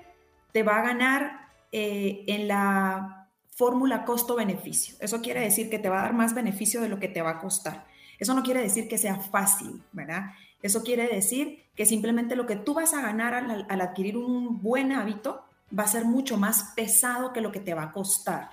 te 0.52 0.62
va 0.62 0.78
a 0.78 0.82
ganar 0.82 1.50
eh, 1.70 2.24
en 2.28 2.48
la 2.48 3.28
fórmula 3.50 4.06
costo-beneficio. 4.06 4.96
Eso 5.00 5.20
quiere 5.20 5.40
decir 5.40 5.68
que 5.68 5.78
te 5.78 5.90
va 5.90 5.98
a 5.98 6.02
dar 6.04 6.14
más 6.14 6.32
beneficio 6.32 6.80
de 6.80 6.88
lo 6.88 6.98
que 6.98 7.08
te 7.08 7.20
va 7.20 7.32
a 7.32 7.40
costar. 7.40 7.84
Eso 8.18 8.32
no 8.32 8.42
quiere 8.42 8.62
decir 8.62 8.88
que 8.88 8.96
sea 8.96 9.16
fácil, 9.16 9.82
¿verdad? 9.92 10.30
Eso 10.62 10.82
quiere 10.82 11.06
decir 11.08 11.64
que 11.76 11.84
simplemente 11.84 12.36
lo 12.36 12.46
que 12.46 12.56
tú 12.56 12.72
vas 12.72 12.94
a 12.94 13.02
ganar 13.02 13.34
al, 13.34 13.66
adquirir 13.68 14.16
un 14.16 14.62
buen 14.62 14.92
hábito 14.92 15.44
va 15.78 15.82
a 15.82 15.88
ser 15.88 16.06
mucho 16.06 16.38
más 16.38 16.72
pesado 16.74 17.34
que 17.34 17.42
lo 17.42 17.52
que 17.52 17.60
te 17.60 17.74
va 17.74 17.82
a 17.82 17.92
costar. 17.92 18.48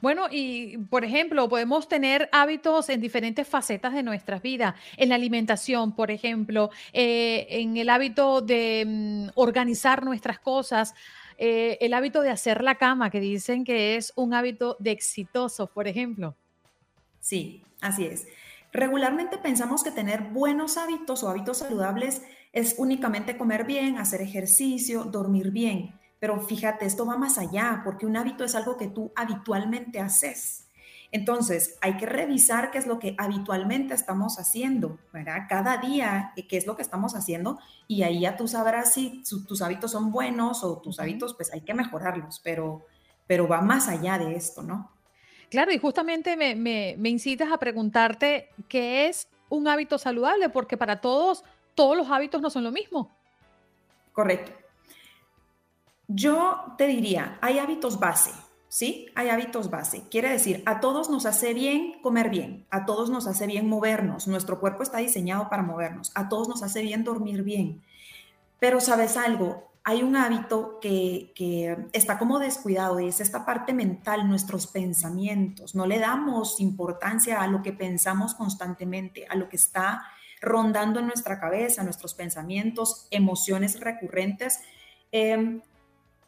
Bueno, 0.00 0.26
y 0.30 0.78
por 0.78 1.04
ejemplo, 1.04 1.48
podemos 1.48 1.88
tener 1.88 2.28
hábitos 2.32 2.88
en 2.88 3.00
diferentes 3.00 3.46
facetas 3.46 3.94
de 3.94 4.02
nuestras 4.02 4.42
vidas, 4.42 4.74
en 4.96 5.08
la 5.08 5.14
alimentación, 5.14 5.94
por 5.94 6.10
ejemplo, 6.10 6.70
eh, 6.92 7.46
en 7.50 7.76
el 7.76 7.88
hábito 7.88 8.40
de 8.40 8.84
mm, 8.86 9.28
organizar 9.34 10.04
nuestras 10.04 10.38
cosas, 10.38 10.94
eh, 11.38 11.78
el 11.80 11.94
hábito 11.94 12.22
de 12.22 12.30
hacer 12.30 12.62
la 12.62 12.76
cama, 12.76 13.10
que 13.10 13.20
dicen 13.20 13.64
que 13.64 13.96
es 13.96 14.12
un 14.16 14.34
hábito 14.34 14.76
de 14.78 14.90
exitoso, 14.90 15.66
por 15.66 15.86
ejemplo. 15.86 16.36
Sí, 17.20 17.62
así 17.80 18.04
es. 18.06 18.26
Regularmente 18.72 19.38
pensamos 19.38 19.82
que 19.82 19.90
tener 19.90 20.22
buenos 20.22 20.76
hábitos 20.76 21.22
o 21.22 21.28
hábitos 21.28 21.58
saludables 21.58 22.22
es 22.52 22.74
únicamente 22.78 23.36
comer 23.36 23.64
bien, 23.64 23.98
hacer 23.98 24.22
ejercicio, 24.22 25.04
dormir 25.04 25.50
bien. 25.50 25.94
Pero 26.18 26.40
fíjate, 26.40 26.86
esto 26.86 27.04
va 27.04 27.16
más 27.16 27.38
allá, 27.38 27.82
porque 27.84 28.06
un 28.06 28.16
hábito 28.16 28.44
es 28.44 28.54
algo 28.54 28.76
que 28.76 28.88
tú 28.88 29.12
habitualmente 29.14 30.00
haces. 30.00 30.66
Entonces, 31.12 31.78
hay 31.80 31.96
que 31.96 32.06
revisar 32.06 32.70
qué 32.70 32.78
es 32.78 32.86
lo 32.86 32.98
que 32.98 33.14
habitualmente 33.18 33.94
estamos 33.94 34.38
haciendo, 34.38 34.98
¿verdad? 35.12 35.46
Cada 35.48 35.76
día, 35.78 36.32
eh, 36.36 36.46
qué 36.46 36.56
es 36.56 36.66
lo 36.66 36.76
que 36.76 36.82
estamos 36.82 37.14
haciendo, 37.14 37.58
y 37.86 38.02
ahí 38.02 38.20
ya 38.20 38.36
tú 38.36 38.48
sabrás 38.48 38.92
si 38.92 39.22
tus 39.22 39.62
hábitos 39.62 39.92
son 39.92 40.10
buenos 40.10 40.64
o 40.64 40.78
tus 40.78 40.98
hábitos, 40.98 41.34
pues 41.34 41.52
hay 41.52 41.60
que 41.60 41.74
mejorarlos, 41.74 42.40
pero, 42.42 42.84
pero 43.26 43.46
va 43.46 43.60
más 43.60 43.88
allá 43.88 44.18
de 44.18 44.34
esto, 44.34 44.62
¿no? 44.62 44.90
Claro, 45.48 45.72
y 45.72 45.78
justamente 45.78 46.36
me, 46.36 46.56
me, 46.56 47.08
incitas 47.08 47.52
a 47.52 47.58
preguntarte 47.58 48.50
qué 48.68 49.06
es 49.06 49.28
un 49.48 49.68
hábito 49.68 49.96
saludable, 49.96 50.48
porque 50.48 50.76
para 50.76 51.00
todos, 51.00 51.44
todos 51.74 51.96
los 51.96 52.10
hábitos 52.10 52.42
no 52.42 52.50
son 52.50 52.64
lo 52.64 52.72
mismo. 52.72 53.16
Correcto. 54.12 54.65
Yo 56.08 56.74
te 56.78 56.86
diría, 56.86 57.38
hay 57.40 57.58
hábitos 57.58 57.98
base, 57.98 58.30
¿sí? 58.68 59.06
Hay 59.14 59.28
hábitos 59.28 59.70
base. 59.70 60.04
Quiere 60.08 60.30
decir, 60.30 60.62
a 60.66 60.80
todos 60.80 61.10
nos 61.10 61.26
hace 61.26 61.52
bien 61.52 62.00
comer 62.02 62.30
bien, 62.30 62.66
a 62.70 62.86
todos 62.86 63.10
nos 63.10 63.26
hace 63.26 63.46
bien 63.46 63.68
movernos, 63.68 64.28
nuestro 64.28 64.60
cuerpo 64.60 64.82
está 64.82 64.98
diseñado 64.98 65.48
para 65.48 65.62
movernos, 65.62 66.12
a 66.14 66.28
todos 66.28 66.48
nos 66.48 66.62
hace 66.62 66.82
bien 66.82 67.02
dormir 67.02 67.42
bien. 67.42 67.82
Pero 68.58 68.80
sabes 68.80 69.16
algo, 69.16 69.66
hay 69.88 70.02
un 70.02 70.16
hábito 70.16 70.80
que, 70.80 71.32
está 71.92 72.18
como 72.18 72.40
descuidado 72.40 72.98
y 72.98 73.06
es 73.06 73.20
esta 73.20 73.46
parte 73.46 73.72
mental, 73.72 74.26
nuestros 74.26 74.66
pensamientos. 74.66 75.76
No 75.76 75.86
le 75.86 76.00
damos 76.00 76.58
importancia 76.58 77.40
a 77.40 77.46
lo 77.46 77.62
que 77.62 77.72
pensamos 77.72 78.34
constantemente, 78.34 79.26
a 79.28 79.36
lo 79.36 79.48
que 79.48 79.54
está 79.54 80.02
rondando 80.40 80.98
en 80.98 81.06
nuestra 81.06 81.38
cabeza, 81.38 81.84
nuestros 81.84 82.14
pensamientos, 82.14 83.06
emociones 83.12 83.78
recurrentes. 83.78 84.58
Em, 85.12 85.62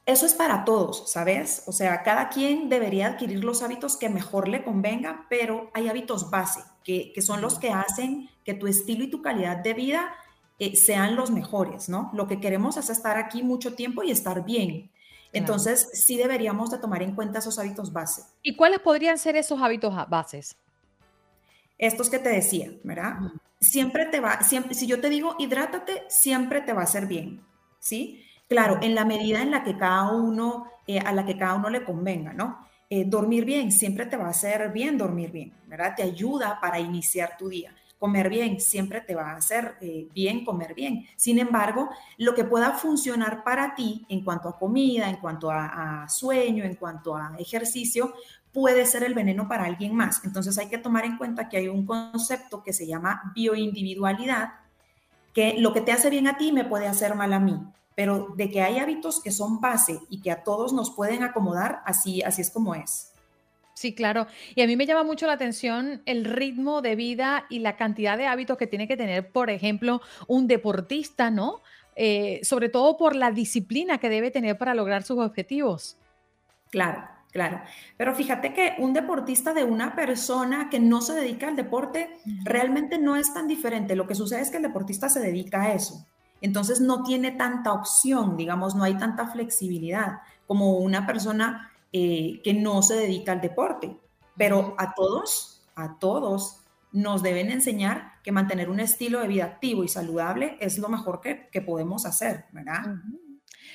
eso 0.09 0.25
es 0.25 0.33
para 0.33 0.65
todos, 0.65 1.11
¿sabes? 1.11 1.65
O 1.67 1.73
sea, 1.73 2.03
cada 2.03 2.31
quien 2.31 2.71
debería 2.71 3.09
adquirir 3.09 3.45
los 3.45 3.63
hábitos 3.63 3.99
que 3.99 4.09
mejor 4.09 4.49
le 4.49 4.65
convenga, 4.65 5.27
pero 5.29 5.71
hay 5.75 5.87
hábitos 5.87 6.31
base, 6.31 6.63
que, 6.83 7.13
que 7.13 7.21
son 7.21 7.43
los 7.43 7.59
que 7.59 7.73
hacen 7.73 8.31
que 8.43 8.55
tu 8.55 8.67
estilo 8.67 9.05
y 9.05 9.11
tu 9.11 9.21
calidad 9.21 9.59
de 9.59 9.75
vida 9.75 10.15
eh, 10.59 10.77
sean 10.77 11.15
los 11.15 11.31
mejores, 11.31 11.91
¿no? 11.91 12.11
Lo 12.15 12.27
que 12.27 12.41
queremos 12.41 12.79
es 12.79 12.89
estar 12.89 13.19
aquí 13.19 13.43
mucho 13.43 13.75
tiempo 13.75 14.03
y 14.03 14.11
estar 14.11 14.47
bien. 14.47 14.91
Entonces, 15.35 15.91
sí 15.93 16.17
deberíamos 16.17 16.71
de 16.71 16.79
tomar 16.79 17.03
en 17.03 17.15
cuenta 17.15 17.41
esos 17.41 17.59
hábitos 17.59 17.93
base. 17.93 18.23
¿Y 18.43 18.57
cuáles 18.57 18.79
podrían 18.79 19.19
ser 19.19 19.37
esos 19.37 19.61
hábitos 19.61 19.95
bases? 20.09 20.57
Estos 21.77 22.09
que 22.09 22.19
te 22.19 22.31
decía, 22.31 22.73
¿verdad? 22.83 23.19
Siempre 23.61 24.07
te 24.07 24.21
va, 24.21 24.41
siempre, 24.41 24.73
si 24.73 24.87
yo 24.87 25.03
te 25.03 25.11
digo 25.11 25.37
hidrátate, 25.39 26.05
siempre 26.09 26.63
te 26.63 26.73
va 26.73 26.81
a 26.81 26.85
hacer 26.85 27.05
bien, 27.05 27.45
¿sí? 27.79 28.25
Claro, 28.49 28.79
en 28.83 28.95
la 28.95 29.05
medida 29.05 29.43
en 29.43 29.51
la 29.51 29.63
que 29.63 29.77
cada 29.77 30.11
uno, 30.11 30.67
eh, 30.87 30.99
a 30.99 31.13
la 31.13 31.25
que 31.25 31.37
cada 31.37 31.55
uno 31.55 31.69
le 31.71 31.85
convenga, 31.85 32.33
¿no? 32.33 32.67
Eh, 32.91 33.05
dormir 33.05 33.45
bien, 33.45 33.71
siempre 33.71 34.07
te 34.07 34.17
va 34.17 34.27
a 34.27 34.31
hacer 34.31 34.73
bien 34.73 34.97
dormir 34.97 35.31
bien, 35.31 35.53
¿verdad? 35.67 35.95
Te 35.95 36.03
ayuda 36.03 36.59
para 36.61 36.81
iniciar 36.81 37.37
tu 37.37 37.49
día 37.49 37.75
comer 37.99 38.29
bien, 38.29 38.61
siempre 38.61 39.01
te 39.01 39.15
va 39.15 39.33
a 39.33 39.37
hacer 39.37 39.77
eh, 39.81 40.09
bien 40.15 40.45
comer 40.45 40.75
bien. 40.75 41.07
Sin 41.17 41.39
embargo, 41.39 41.91
lo 42.17 42.35
que 42.35 42.45
pueda 42.45 42.73
funcionar 42.73 43.43
para 43.43 43.75
ti 43.75 44.07
en 44.09 44.23
cuanto 44.25 44.49
a 44.49 44.59
comida, 44.59 45.09
en 45.09 45.17
cuanto 45.17 45.51
a, 45.51 46.07
sueño, 46.09 46.65
en 46.65 46.77
cuanto 46.77 47.17
a 47.17 47.35
ejercicio, 47.39 48.15
puede 48.53 48.87
ser 48.87 49.03
el 49.03 49.15
veneno 49.15 49.49
para 49.49 49.65
alguien 49.65 49.95
más. 49.95 50.25
Entonces 50.25 50.57
hay 50.59 50.69
que 50.69 50.79
tomar 50.79 51.05
en 51.05 51.17
cuenta 51.19 51.49
que 51.49 51.59
hay 51.59 51.69
un 51.69 51.85
concepto 51.85 52.63
que 52.63 52.73
se 52.73 52.87
llama 52.87 53.33
bioindividualidad, 53.35 54.55
que 55.35 55.57
lo 55.59 55.73
que 55.73 55.81
te 55.81 55.93
hace 55.93 56.11
bien 56.11 56.29
a 56.29 56.37
ti 56.37 56.53
me 56.53 56.65
puede 56.65 56.87
hacer 56.87 57.15
mal 57.15 57.33
a 57.33 57.41
mí. 57.41 57.61
Pero 57.99 58.33
de 58.37 58.49
que 58.49 58.63
hay 58.63 58.79
hábitos 58.79 59.21
que 59.21 59.33
son 59.33 59.61
base 59.61 59.99
y 60.09 60.21
que 60.21 60.31
a 60.31 60.45
todos 60.45 60.73
nos 60.73 60.95
pueden 60.95 61.25
acomodar, 61.25 61.81
así, 61.85 62.23
así 62.23 62.43
es 62.43 62.49
como 62.49 62.77
es. 62.77 63.13
Sí, 63.75 63.93
claro. 63.93 64.29
Y 64.55 64.63
a 64.63 64.69
mí 64.69 64.77
me 64.77 64.87
llama 64.87 65.03
mucho 65.03 65.27
la 65.27 65.33
atención 65.33 66.01
el 66.07 66.25
ritmo 66.25 66.81
de 66.81 66.95
vida 66.95 67.47
y 67.51 67.59
la 67.59 67.75
cantidad 67.75 68.17
de 68.17 68.29
hábitos 68.29 68.57
que 68.57 68.69
tiene 68.69 68.87
que 68.87 68.97
tener, 68.97 69.33
por 69.33 69.51
ejemplo, 69.51 70.01
un 70.29 70.47
deportista, 70.47 71.33
¿no? 71.33 71.61
Eh, 71.97 72.39
sobre 72.45 72.69
todo 72.69 72.97
por 72.97 73.17
la 73.17 73.33
disciplina 73.33 73.99
que 73.99 74.09
debe 74.09 74.31
tener 74.31 74.57
para 74.59 74.75
lograr 74.75 75.03
sus 75.03 75.19
objetivos. 75.19 75.97
Claro, 76.71 77.03
claro. 77.33 77.63
Pero 77.97 78.15
fíjate 78.15 78.55
que 78.55 78.77
un 78.79 78.93
deportista 78.93 79.53
de 79.55 79.65
una 79.65 79.97
persona 79.97 80.69
que 80.71 80.79
no 80.79 81.01
se 81.01 81.15
dedica 81.15 81.49
al 81.49 81.57
deporte 81.57 82.17
realmente 82.45 82.97
no 82.97 83.17
es 83.17 83.35
tan 83.35 83.49
diferente. 83.49 83.97
Lo 83.97 84.07
que 84.07 84.15
sucede 84.15 84.43
es 84.43 84.53
que 84.53 84.59
el 84.59 84.63
deportista 84.63 85.09
se 85.09 85.19
dedica 85.19 85.63
a 85.63 85.75
eso. 85.75 86.07
Entonces 86.41 86.81
no 86.81 87.03
tiene 87.03 87.33
tanta 87.33 87.73
opción, 87.73 88.37
digamos, 88.37 88.75
no 88.75 88.85
hay 88.85 88.97
tanta 88.97 89.27
flexibilidad 89.27 90.21
como 90.47 90.79
una 90.79 91.07
persona 91.07 91.71
eh, 91.93 92.41
que 92.43 92.55
no 92.55 92.83
se 92.83 92.95
dedica 92.95 93.33
al 93.33 93.41
deporte. 93.41 93.97
Pero 94.37 94.75
a 94.79 94.95
todos, 94.95 95.63
a 95.75 95.99
todos 95.99 96.61
nos 96.93 97.23
deben 97.23 97.51
enseñar 97.51 98.15
que 98.23 98.33
mantener 98.33 98.71
un 98.71 98.81
estilo 98.81 99.21
de 99.21 99.29
vida 99.29 99.45
activo 99.45 99.85
y 99.85 99.89
saludable 99.89 100.57
es 100.61 100.79
lo 100.79 100.89
mejor 100.89 101.21
que, 101.21 101.61
podemos 101.61 102.07
hacer, 102.07 102.47
¿verdad? 102.53 102.97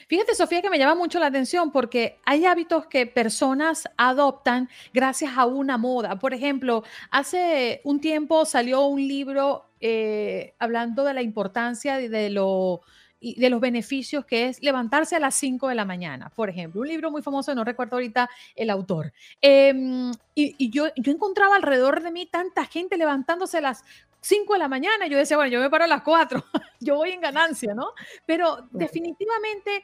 Fíjate, 0.07 0.35
Sofía, 0.35 0.61
que 0.61 0.69
me 0.69 0.79
llama 0.79 0.95
mucho 0.95 1.19
la 1.19 1.27
atención 1.27 1.71
porque 1.71 2.19
hay 2.25 2.45
hábitos 2.45 2.87
que 2.87 3.05
personas 3.05 3.83
adoptan 3.97 4.69
gracias 4.93 5.33
a 5.37 5.45
una 5.45 5.77
moda. 5.77 6.17
Por 6.17 6.33
ejemplo, 6.33 6.83
hace 7.11 7.81
un 7.83 7.99
tiempo 7.99 8.45
salió 8.45 8.85
un 8.85 9.07
libro 9.07 9.65
eh, 9.85 10.53
hablando 10.59 11.03
de 11.03 11.13
la 11.13 11.21
importancia 11.21 11.97
de 11.97 12.29
lo 12.29 12.83
y 13.19 13.39
de 13.39 13.49
los 13.49 13.59
beneficios 13.59 14.25
que 14.25 14.47
es 14.47 14.61
levantarse 14.61 15.17
a 15.17 15.19
las 15.19 15.35
5 15.35 15.67
de 15.67 15.75
la 15.75 15.83
mañana, 15.83 16.29
por 16.29 16.49
ejemplo. 16.49 16.81
Un 16.81 16.87
libro 16.87 17.11
muy 17.11 17.21
famoso, 17.21 17.53
no 17.53 17.65
recuerdo 17.65 17.97
ahorita 17.97 18.29
el 18.55 18.69
autor. 18.69 19.13
Em, 19.41 20.11
y, 20.35 20.69
yo, 20.69 20.87
yo 20.95 21.11
encontraba 21.11 21.57
alrededor 21.57 22.01
de 22.01 22.11
mí 22.11 22.25
tanta 22.25 22.65
gente 22.65 22.97
levantándose 22.97 23.57
a 23.57 23.61
las 23.61 23.83
5 24.21 24.53
de 24.53 24.59
la 24.59 24.69
mañana. 24.69 25.07
Yo 25.07 25.17
decía, 25.17 25.35
bueno, 25.35 25.51
yo 25.51 25.59
me 25.59 25.69
paro 25.69 25.83
a 25.83 25.87
las 25.87 26.01
4, 26.01 26.43
yo 26.79 26.95
voy 26.95 27.11
en 27.11 27.21
ganancia, 27.21 27.73
¿no? 27.73 27.91
Pero 28.25 28.67
definitivamente... 28.71 29.83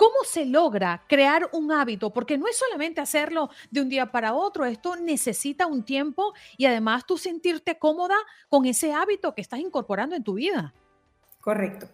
¿Cómo 0.00 0.24
se 0.24 0.46
logra 0.46 1.04
crear 1.06 1.50
un 1.52 1.70
hábito? 1.72 2.08
Porque 2.08 2.38
no 2.38 2.48
es 2.48 2.56
solamente 2.56 3.02
hacerlo 3.02 3.50
de 3.70 3.82
un 3.82 3.90
día 3.90 4.10
para 4.10 4.32
otro, 4.32 4.64
esto 4.64 4.96
necesita 4.96 5.66
un 5.66 5.84
tiempo 5.84 6.32
y 6.56 6.64
además 6.64 7.04
tú 7.04 7.18
sentirte 7.18 7.78
cómoda 7.78 8.14
con 8.48 8.64
ese 8.64 8.94
hábito 8.94 9.34
que 9.34 9.42
estás 9.42 9.60
incorporando 9.60 10.16
en 10.16 10.24
tu 10.24 10.32
vida. 10.32 10.72
Correcto. 11.38 11.86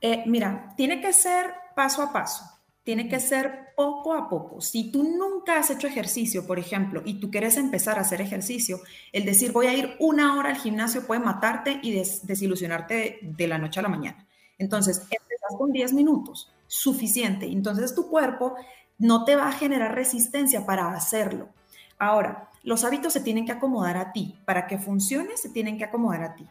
Eh, 0.00 0.24
mira, 0.24 0.72
tiene 0.78 0.98
que 0.98 1.12
ser 1.12 1.52
paso 1.74 2.00
a 2.00 2.10
paso, 2.10 2.42
tiene 2.82 3.06
que 3.06 3.20
ser 3.20 3.74
poco 3.76 4.14
a 4.14 4.30
poco. 4.30 4.62
Si 4.62 4.90
tú 4.90 5.02
nunca 5.02 5.58
has 5.58 5.68
hecho 5.70 5.88
ejercicio, 5.88 6.46
por 6.46 6.58
ejemplo, 6.58 7.02
y 7.04 7.20
tú 7.20 7.30
quieres 7.30 7.58
empezar 7.58 7.98
a 7.98 8.00
hacer 8.00 8.22
ejercicio, 8.22 8.80
el 9.12 9.26
decir 9.26 9.52
voy 9.52 9.66
a 9.66 9.74
ir 9.74 9.94
una 9.98 10.38
hora 10.38 10.48
al 10.48 10.56
gimnasio 10.56 11.06
puede 11.06 11.20
matarte 11.20 11.80
y 11.82 11.92
desilusionarte 11.92 13.18
de, 13.20 13.46
la 13.46 13.58
noche 13.58 13.80
a 13.80 13.82
la 13.82 13.90
mañana. 13.90 14.26
Entonces, 14.56 15.00
empezas 15.02 15.58
con 15.58 15.70
10 15.70 15.92
minutos, 15.92 16.55
suficiente. 16.66 17.46
Entonces, 17.46 17.94
tu 17.94 18.08
cuerpo 18.08 18.54
no 18.98 19.24
te 19.24 19.36
va 19.36 19.48
a 19.48 19.52
generar 19.52 19.94
resistencia 19.94 20.66
para 20.66 20.92
hacerlo. 20.92 21.48
Ahora, 21.98 22.50
los 22.62 22.84
hábitos 22.84 23.12
se 23.12 23.20
tienen 23.20 23.46
que 23.46 23.52
acomodar 23.52 23.96
a 23.96 24.12
ti. 24.12 24.36
Para 24.44 24.66
que 24.66 24.78
funcione, 24.78 25.36
se 25.36 25.50
tienen 25.50 25.78
que 25.78 25.84
acomodar 25.84 26.22
a 26.22 26.34
ti. 26.34 26.46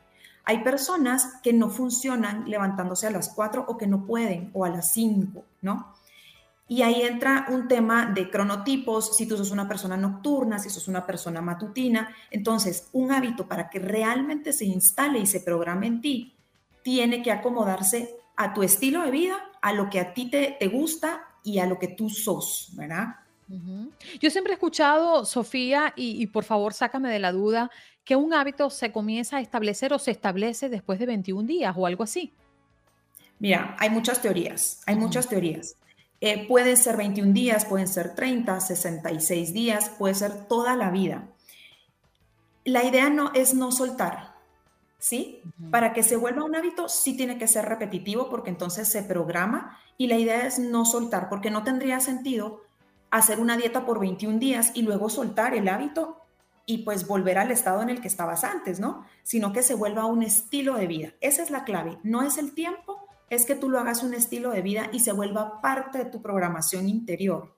Hay 0.45 0.63
personas 0.63 1.39
que 1.41 1.53
no 1.53 1.69
funcionan 1.69 2.49
levantándose 2.49 3.07
a 3.07 3.11
las 3.11 3.29
4 3.29 3.65
o 3.67 3.77
que 3.77 3.87
no 3.87 4.05
pueden 4.05 4.51
o 4.53 4.63
a 4.63 4.69
las 4.69 4.91
5, 4.91 5.43
¿no? 5.61 5.93
Y 6.67 6.81
ahí 6.81 7.01
entra 7.01 7.45
un 7.49 7.67
tema 7.67 8.07
de 8.07 8.29
cronotipos, 8.29 9.15
si 9.15 9.27
tú 9.27 9.37
sos 9.37 9.51
una 9.51 9.67
persona 9.67 9.97
nocturna, 9.97 10.57
si 10.57 10.69
sos 10.69 10.87
una 10.87 11.05
persona 11.05 11.41
matutina. 11.41 12.09
Entonces, 12.31 12.89
un 12.93 13.11
hábito 13.11 13.47
para 13.47 13.69
que 13.69 13.79
realmente 13.79 14.51
se 14.51 14.65
instale 14.65 15.19
y 15.19 15.27
se 15.27 15.41
programe 15.41 15.87
en 15.87 16.01
ti, 16.01 16.35
tiene 16.81 17.21
que 17.21 17.31
acomodarse 17.31 18.15
a 18.37 18.53
tu 18.53 18.63
estilo 18.63 19.03
de 19.03 19.11
vida, 19.11 19.37
a 19.61 19.73
lo 19.73 19.89
que 19.89 19.99
a 19.99 20.13
ti 20.13 20.29
te, 20.29 20.55
te 20.59 20.67
gusta 20.67 21.27
y 21.43 21.59
a 21.59 21.65
lo 21.65 21.79
que 21.79 21.87
tú 21.87 22.09
sos, 22.09 22.69
¿verdad? 22.73 23.15
Yo 24.19 24.31
siempre 24.31 24.53
he 24.53 24.55
escuchado, 24.55 25.23
Sofía, 25.23 25.93
y, 25.95 26.21
y, 26.21 26.25
por 26.27 26.43
favor 26.43 26.73
sácame 26.73 27.09
de 27.09 27.19
la 27.19 27.31
duda, 27.31 27.69
que 28.03 28.15
un 28.15 28.33
hábito 28.33 28.71
se 28.71 28.91
comienza 28.91 29.37
a 29.37 29.41
establecer 29.41 29.93
o 29.93 29.99
se 29.99 30.11
establece 30.11 30.67
después 30.67 30.97
de 30.97 31.05
21 31.05 31.47
días 31.47 31.75
o 31.77 31.85
algo 31.85 32.03
así. 32.03 32.33
Mira, 33.39 33.75
hay 33.79 33.89
muchas 33.89 34.21
teorías, 34.21 34.81
hay 34.85 34.95
muchas 34.95 35.27
teorías. 35.27 35.75
Eh, 36.21 36.47
pueden 36.47 36.77
ser 36.77 36.97
21 36.97 37.33
días, 37.33 37.65
pueden 37.65 37.87
ser 37.87 38.15
30, 38.15 38.59
66 38.59 39.53
días, 39.53 39.89
puede 39.89 40.15
ser 40.15 40.47
toda 40.47 40.75
la 40.75 40.89
vida. 40.89 41.27
La 42.63 42.83
idea 42.83 43.09
no 43.09 43.31
es 43.33 43.53
no 43.53 43.71
soltar, 43.71 44.34
¿sí? 45.05 45.43
Para 45.69 45.93
que 45.93 46.01
se 46.01 46.15
vuelva 46.15 46.43
un 46.43 46.55
hábito, 46.55 46.89
sí 46.89 47.15
tiene 47.15 47.37
que 47.37 47.47
ser 47.47 47.65
repetitivo 47.65 48.27
porque 48.27 48.49
entonces 48.49 48.87
se 48.87 49.03
programa 49.03 49.77
y 49.99 50.07
la 50.07 50.17
idea 50.17 50.47
es 50.47 50.57
no 50.57 50.83
soltar 50.83 51.29
porque 51.29 51.51
no 51.51 51.63
tendría 51.63 51.99
sentido 51.99 52.63
hacer 53.11 53.39
una 53.39 53.55
dieta 53.55 53.85
por 53.85 53.99
21 53.99 54.39
días 54.39 54.71
y 54.73 54.81
luego 54.81 55.09
soltar 55.09 55.53
el 55.53 55.67
hábito 55.67 56.23
y 56.65 56.79
pues 56.79 57.07
volver 57.07 57.37
al 57.37 57.51
estado 57.51 57.83
en 57.83 57.89
el 57.89 58.01
que 58.01 58.07
estabas 58.07 58.43
antes, 58.43 58.79
¿no? 58.79 59.05
Sino 59.21 59.53
que 59.53 59.61
se 59.61 59.75
vuelva 59.75 60.07
un 60.07 60.23
estilo 60.23 60.73
de 60.73 60.87
vida. 60.87 61.13
Esa 61.21 61.43
es 61.43 61.51
la 61.51 61.65
clave. 61.65 61.99
No 62.01 62.23
es 62.23 62.39
el 62.39 62.55
tiempo, 62.55 63.07
es 63.29 63.45
que 63.45 63.53
tú 63.53 63.69
lo 63.69 63.77
hagas 63.77 64.01
un 64.01 64.15
estilo 64.15 64.49
de 64.49 64.63
vida 64.63 64.89
y 64.91 65.01
se 65.01 65.11
vuelva 65.11 65.61
parte 65.61 65.99
de 65.99 66.05
tu 66.05 66.23
programación 66.23 66.89
interior. 66.89 67.54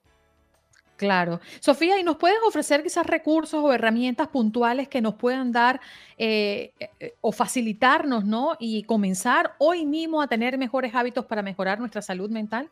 Claro. 0.97 1.39
Sofía, 1.59 1.99
¿y 1.99 2.03
nos 2.03 2.17
puedes 2.17 2.39
ofrecer 2.45 2.83
quizás 2.83 3.05
recursos 3.05 3.63
o 3.63 3.71
herramientas 3.71 4.27
puntuales 4.27 4.87
que 4.87 4.99
nos 4.99 5.13
puedan 5.13 5.51
dar 5.51 5.79
eh, 6.17 6.73
eh, 6.99 7.13
o 7.21 7.31
facilitarnos, 7.31 8.25
¿no? 8.25 8.57
Y 8.59 8.83
comenzar 8.83 9.53
hoy 9.59 9.85
mismo 9.85 10.21
a 10.21 10.27
tener 10.27 10.57
mejores 10.57 10.93
hábitos 10.95 11.25
para 11.25 11.43
mejorar 11.43 11.79
nuestra 11.79 12.01
salud 12.01 12.31
mental? 12.31 12.69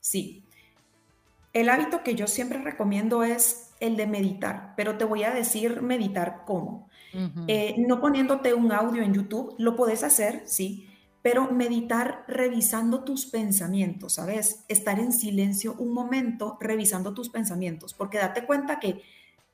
Sí. 0.00 0.42
El 1.52 1.68
hábito 1.68 2.02
que 2.02 2.14
yo 2.14 2.26
siempre 2.26 2.58
recomiendo 2.58 3.22
es 3.22 3.70
el 3.78 3.96
de 3.96 4.06
meditar, 4.06 4.72
pero 4.76 4.96
te 4.96 5.04
voy 5.04 5.22
a 5.24 5.30
decir 5.30 5.82
meditar 5.82 6.42
cómo. 6.46 6.88
Eh, 7.46 7.76
no 7.78 8.00
poniéndote 8.00 8.54
un 8.54 8.72
audio 8.72 9.02
en 9.02 9.14
YouTube, 9.14 9.54
lo 9.58 9.76
puedes 9.76 10.02
hacer, 10.02 10.42
sí, 10.46 10.88
pero 11.24 11.50
meditar 11.50 12.22
revisando 12.28 13.02
tus 13.02 13.24
pensamientos, 13.24 14.12
¿sabes? 14.12 14.62
Estar 14.68 14.98
en 14.98 15.10
silencio 15.10 15.74
un 15.78 15.94
momento 15.94 16.58
revisando 16.60 17.14
tus 17.14 17.30
pensamientos, 17.30 17.94
porque 17.94 18.18
date 18.18 18.44
cuenta 18.44 18.78
que 18.78 19.00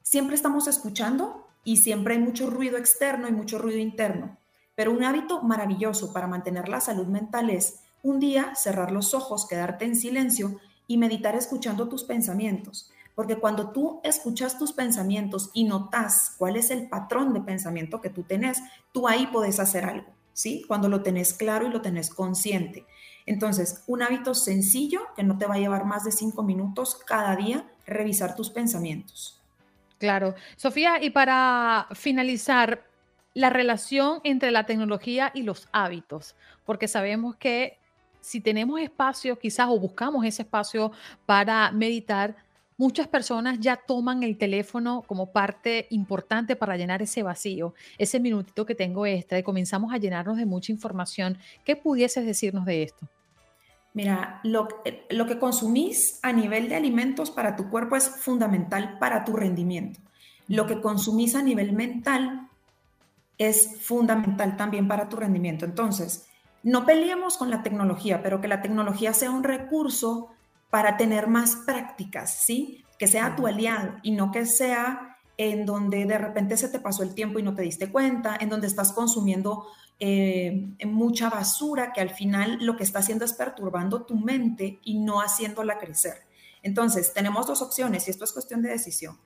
siempre 0.03 0.35
estamos 0.35 0.67
escuchando 0.67 1.47
y 1.63 1.77
siempre 1.77 2.15
hay 2.15 2.21
mucho 2.21 2.51
ruido 2.51 2.77
externo 2.77 3.29
y 3.29 3.33
mucho 3.33 3.59
ruido 3.59 3.79
interno, 3.79 4.37
pero 4.75 4.91
un 4.91 5.05
hábito 5.05 5.43
maravilloso 5.43 6.13
para 6.13 6.27
mantener 6.27 6.69
la 6.69 6.81
salud 6.81 7.07
mental 7.07 7.51
es 7.51 7.79
un 8.03 8.19
día 8.19 8.53
cerrar 8.57 8.91
los 8.91 9.15
ojos, 9.15 9.47
quedarte 9.47 9.85
en 9.85 9.95
silencio 9.95 10.59
y 10.89 10.99
meditar 10.99 11.37
escuchando 11.37 11.89
tus 11.89 12.03
pensamientos. 12.03 12.91
Porque 13.15 13.37
cuando 13.37 13.71
tú 13.71 14.01
escuchas 14.03 14.59
tus 14.59 14.73
pensamientos 14.73 15.51
y 15.53 15.63
notas 15.63 16.35
cuál 16.37 16.57
es 16.57 16.73
el 16.73 16.89
patrón 16.89 17.33
de 17.33 17.43
pensamiento 17.43 18.01
que 18.01 18.11
tú 18.11 18.25
tenés, 18.25 18.59
tú 18.91 19.07
ahí 19.07 19.29
puedes 19.29 19.61
hacer 19.61 19.85
algo, 19.85 20.09
¿sí? 20.41 20.65
Cuando 20.67 20.89
lo 20.89 21.03
tenés 21.03 21.35
claro 21.35 21.67
y 21.67 21.71
lo 21.71 21.83
tenés 21.83 22.09
consciente. 22.09 22.87
Entonces, 23.27 23.85
un 23.87 24.03
hábito 24.03 24.35
sencillo 24.35 25.03
que 25.15 25.23
no 25.23 25.37
te 25.37 25.45
va 25.45 25.57
a 25.57 25.59
llevar 25.59 25.85
más 25.85 26.05
de 26.05 26.13
cinco 26.13 26.43
minutos 26.43 26.95
cada 27.07 27.37
día, 27.37 27.71
revisar 27.87 28.35
tus 28.35 28.49
pensamientos. 28.49 29.39
Claro. 29.99 30.35
Sofía, 30.57 31.03
y 31.03 31.11
para 31.11 31.89
finalizar, 31.93 32.87
la 33.35 33.51
relación 33.51 34.21
entre 34.25 34.51
la 34.51 34.65
tecnología 34.65 35.31
y 35.35 35.43
los 35.43 35.69
hábitos, 35.73 36.35
porque 36.65 36.89
sabemos 36.89 37.37
que 37.37 37.79
si 38.23 38.41
tenemos 38.41 38.81
espacio 38.81 39.39
quizás 39.39 39.69
o 39.69 39.79
buscamos 39.79 40.25
ese 40.25 40.43
espacio 40.43 40.91
para 41.27 41.71
meditar, 41.71 42.35
muchas 42.81 43.09
personas 43.09 43.61
ya 43.61 43.77
toman 43.77 44.23
el 44.23 44.39
teléfono 44.39 45.05
como 45.07 45.33
parte 45.33 45.87
importante 45.91 46.57
para 46.57 46.79
llenar 46.79 47.03
ese 47.03 47.23
vacío, 47.23 47.75
ese 47.99 48.19
minutito 48.19 48.65
que 48.65 48.75
tengo 48.75 49.05
extra 49.05 49.39
y 49.39 49.43
comenzamos 49.43 49.93
a 49.93 49.99
llenarnos 49.99 50.39
de 50.39 50.47
mucha 50.47 50.73
información. 50.73 51.37
¿Qué 51.63 51.77
pudieses 51.77 52.25
decirnos 52.25 52.65
de 52.65 52.85
esto? 52.85 53.07
Mira, 53.93 54.41
lo, 54.45 54.67
eh, 54.87 55.07
lo 55.11 55.27
que 55.27 55.39
consumís 55.39 56.21
a 56.23 56.33
nivel 56.33 56.71
de 56.71 56.77
alimentos 56.77 57.31
para 57.31 57.55
tu 57.55 57.69
cuerpo 57.69 57.97
es 57.97 58.09
fundamental 58.09 58.97
para 58.99 59.27
tu 59.27 59.37
rendimiento. 59.37 60.01
Lo 60.49 60.67
que 60.67 60.81
consumís 60.81 61.35
a 61.35 61.43
nivel 61.43 61.75
mental 61.75 62.49
es 63.37 63.79
fundamental 63.83 64.57
también 64.57 64.89
para 64.89 65.07
tu 65.11 65.17
rendimiento. 65.17 65.67
Entonces, 65.67 66.29
no 66.63 66.87
peleemos 66.87 67.37
con 67.37 67.51
la 67.51 67.63
tecnología, 67.63 68.23
pero 68.23 68.41
que 68.41 68.49
la 68.49 68.63
tecnología 68.63 69.13
sea 69.13 69.31
un 69.31 69.45
recurso 69.45 70.31
para 70.71 70.97
tener 70.97 71.27
más 71.27 71.57
prácticas, 71.57 72.33
¿sí? 72.45 72.85
Que 72.99 73.07
sea 73.07 73.37
tu 73.37 73.47
aliado 73.47 73.97
y 74.03 74.13
no 74.13 74.31
que 74.31 74.47
sea 74.47 75.19
en 75.37 75.67
donde 75.67 76.05
de 76.05 76.19
repente 76.19 76.57
se 76.57 76.69
te 76.69 76.81
pasó 76.81 77.03
el 77.03 77.15
tiempo 77.15 77.39
y 77.39 77.43
no 77.43 77.55
te 77.55 77.63
diste 77.63 77.91
cuenta, 77.91 78.37
en 78.39 78.51
donde 78.51 78.67
estás 78.67 78.93
consumiendo 78.93 79.67
eh, 79.99 80.69
mucha 80.87 81.29
basura 81.31 81.93
que 81.93 82.01
al 82.01 82.11
final 82.11 82.59
lo 82.61 82.77
que 82.77 82.85
está 82.85 83.01
haciendo 83.01 83.25
es 83.25 83.33
perturbando 83.33 84.03
tu 84.03 84.17
mente 84.17 84.81
y 84.85 84.99
no 84.99 85.21
haciéndola 85.21 85.79
crecer. 85.79 86.15
Entonces, 86.63 87.13
tenemos 87.15 87.47
dos 87.47 87.63
opciones 87.63 88.07
y 88.07 88.11
esto 88.11 88.25
es 88.25 88.33
cuestión 88.33 88.63
de 88.63 88.71
decisión. 88.71 89.19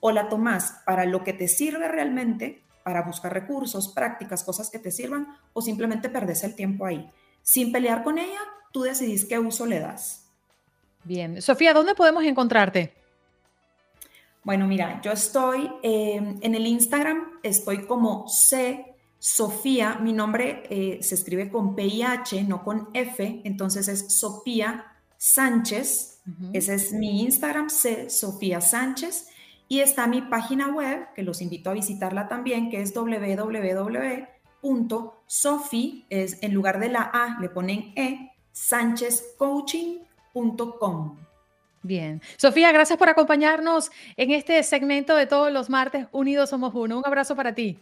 O 0.00 0.12
la 0.12 0.28
tomas 0.28 0.82
para 0.86 1.04
lo 1.04 1.24
que 1.24 1.32
te 1.32 1.48
sirve 1.48 1.88
realmente, 1.88 2.62
para 2.84 3.02
buscar 3.02 3.32
recursos, 3.32 3.88
prácticas, 3.88 4.44
cosas 4.44 4.70
que 4.70 4.78
te 4.78 4.92
sirvan, 4.92 5.36
o 5.52 5.62
simplemente 5.62 6.08
perdes 6.08 6.44
el 6.44 6.54
tiempo 6.54 6.86
ahí. 6.86 7.10
Sin 7.42 7.72
pelear 7.72 8.04
con 8.04 8.18
ella, 8.18 8.38
tú 8.72 8.82
decidís 8.82 9.24
qué 9.24 9.38
uso 9.38 9.66
le 9.66 9.80
das. 9.80 10.25
Bien. 11.06 11.40
Sofía, 11.40 11.72
¿dónde 11.72 11.94
podemos 11.94 12.24
encontrarte? 12.24 12.92
Bueno, 14.42 14.66
mira, 14.66 15.00
yo 15.02 15.12
estoy 15.12 15.70
eh, 15.80 16.16
en 16.40 16.54
el 16.54 16.66
Instagram, 16.66 17.38
estoy 17.44 17.86
como 17.86 18.28
C 18.28 18.96
Sofía, 19.20 19.98
mi 20.00 20.12
nombre 20.12 20.64
eh, 20.68 20.98
se 21.02 21.14
escribe 21.14 21.48
con 21.48 21.76
PIH, 21.76 22.42
no 22.42 22.64
con 22.64 22.88
F, 22.92 23.40
entonces 23.44 23.86
es 23.86 24.18
Sofía 24.18 24.84
Sánchez, 25.16 26.22
ese 26.52 26.74
es 26.74 26.92
mi 26.92 27.22
Instagram, 27.22 27.70
C 27.70 28.10
Sofía 28.10 28.60
Sánchez, 28.60 29.28
y 29.68 29.78
está 29.80 30.08
mi 30.08 30.22
página 30.22 30.68
web, 30.74 31.06
que 31.14 31.22
los 31.22 31.40
invito 31.40 31.70
a 31.70 31.74
visitarla 31.74 32.26
también, 32.26 32.68
que 32.68 32.82
es 32.82 32.92
www.sofi, 32.92 33.46
es 36.10 36.42
en 36.42 36.52
lugar 36.52 36.80
de 36.80 36.88
la 36.88 37.02
A 37.02 37.38
le 37.40 37.48
ponen 37.48 37.92
E, 37.96 38.32
Bien. 41.82 42.20
Sofía, 42.36 42.72
gracias 42.72 42.98
por 42.98 43.08
acompañarnos 43.08 43.90
en 44.16 44.32
este 44.32 44.62
segmento 44.62 45.14
de 45.14 45.26
todos 45.26 45.52
los 45.52 45.70
martes 45.70 46.08
Unidos 46.12 46.50
Somos 46.50 46.74
Uno. 46.74 46.98
Un 46.98 47.06
abrazo 47.06 47.36
para 47.36 47.54
ti. 47.54 47.78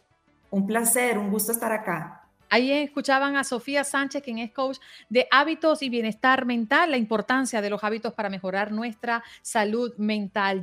Un 0.51 0.67
placer, 0.67 1.19
un 1.19 1.31
gusto 1.31 1.53
estar 1.53 1.73
acá. 1.73 2.29
Ahí 2.51 2.71
escuchaban 2.71 3.37
a 3.37 3.43
Sofía 3.43 3.83
Sánchez, 3.83 4.23
quien 4.23 4.39
es 4.39 4.53
coach 4.53 4.79
de 5.09 5.27
hábitos 5.31 5.83
y 5.83 5.89
bienestar 5.89 6.45
mental, 6.45 6.91
la 6.93 6.97
importancia 6.97 7.61
de 7.61 7.71
los 7.71 7.83
hábitos 7.83 8.13
para 8.13 8.31
mejorar 8.31 8.71
nuestra 8.71 9.25
salud 9.43 9.93
mental. 9.97 10.63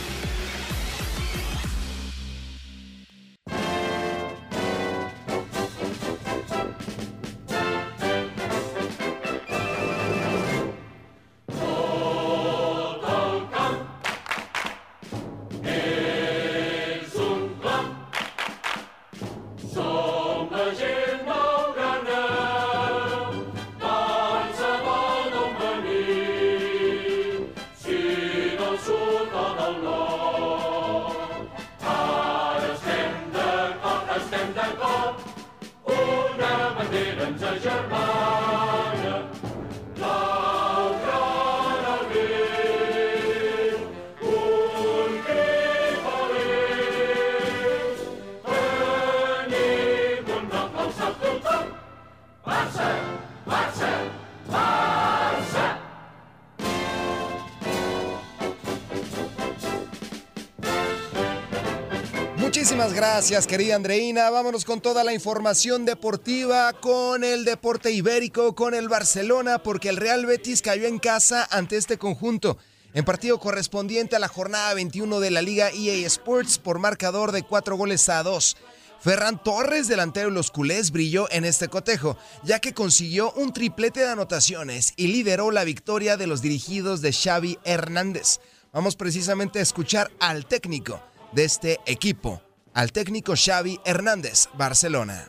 Gracias, 63.01 63.47
querida 63.47 63.75
Andreina. 63.75 64.29
Vámonos 64.29 64.63
con 64.63 64.79
toda 64.79 65.03
la 65.03 65.11
información 65.11 65.85
deportiva, 65.85 66.71
con 66.73 67.23
el 67.23 67.45
deporte 67.45 67.91
ibérico, 67.91 68.53
con 68.53 68.75
el 68.75 68.89
Barcelona, 68.89 69.63
porque 69.63 69.89
el 69.89 69.97
Real 69.97 70.27
Betis 70.27 70.61
cayó 70.61 70.85
en 70.85 70.99
casa 70.99 71.47
ante 71.49 71.77
este 71.77 71.97
conjunto. 71.97 72.59
En 72.93 73.03
partido 73.03 73.39
correspondiente 73.39 74.15
a 74.15 74.19
la 74.19 74.27
jornada 74.27 74.75
21 74.75 75.19
de 75.19 75.31
la 75.31 75.41
Liga 75.41 75.71
EA 75.71 76.05
Sports 76.05 76.59
por 76.59 76.77
marcador 76.77 77.31
de 77.31 77.41
cuatro 77.41 77.75
goles 77.75 78.07
a 78.07 78.21
dos. 78.21 78.55
Ferran 78.99 79.41
Torres, 79.43 79.87
delantero 79.87 80.27
de 80.27 80.35
los 80.35 80.51
culés, 80.51 80.91
brilló 80.91 81.27
en 81.31 81.43
este 81.43 81.69
cotejo, 81.69 82.17
ya 82.43 82.59
que 82.59 82.75
consiguió 82.75 83.31
un 83.31 83.51
triplete 83.51 84.01
de 84.01 84.09
anotaciones 84.09 84.93
y 84.95 85.07
lideró 85.07 85.49
la 85.49 85.63
victoria 85.63 86.17
de 86.17 86.27
los 86.27 86.43
dirigidos 86.43 87.01
de 87.01 87.13
Xavi 87.13 87.57
Hernández. 87.63 88.41
Vamos 88.71 88.95
precisamente 88.95 89.57
a 89.57 89.63
escuchar 89.63 90.11
al 90.19 90.45
técnico 90.45 91.01
de 91.31 91.45
este 91.45 91.79
equipo, 91.87 92.43
al 92.73 92.91
técnico 92.91 93.33
Xavi 93.35 93.79
Hernández, 93.85 94.47
Barcelona. 94.53 95.27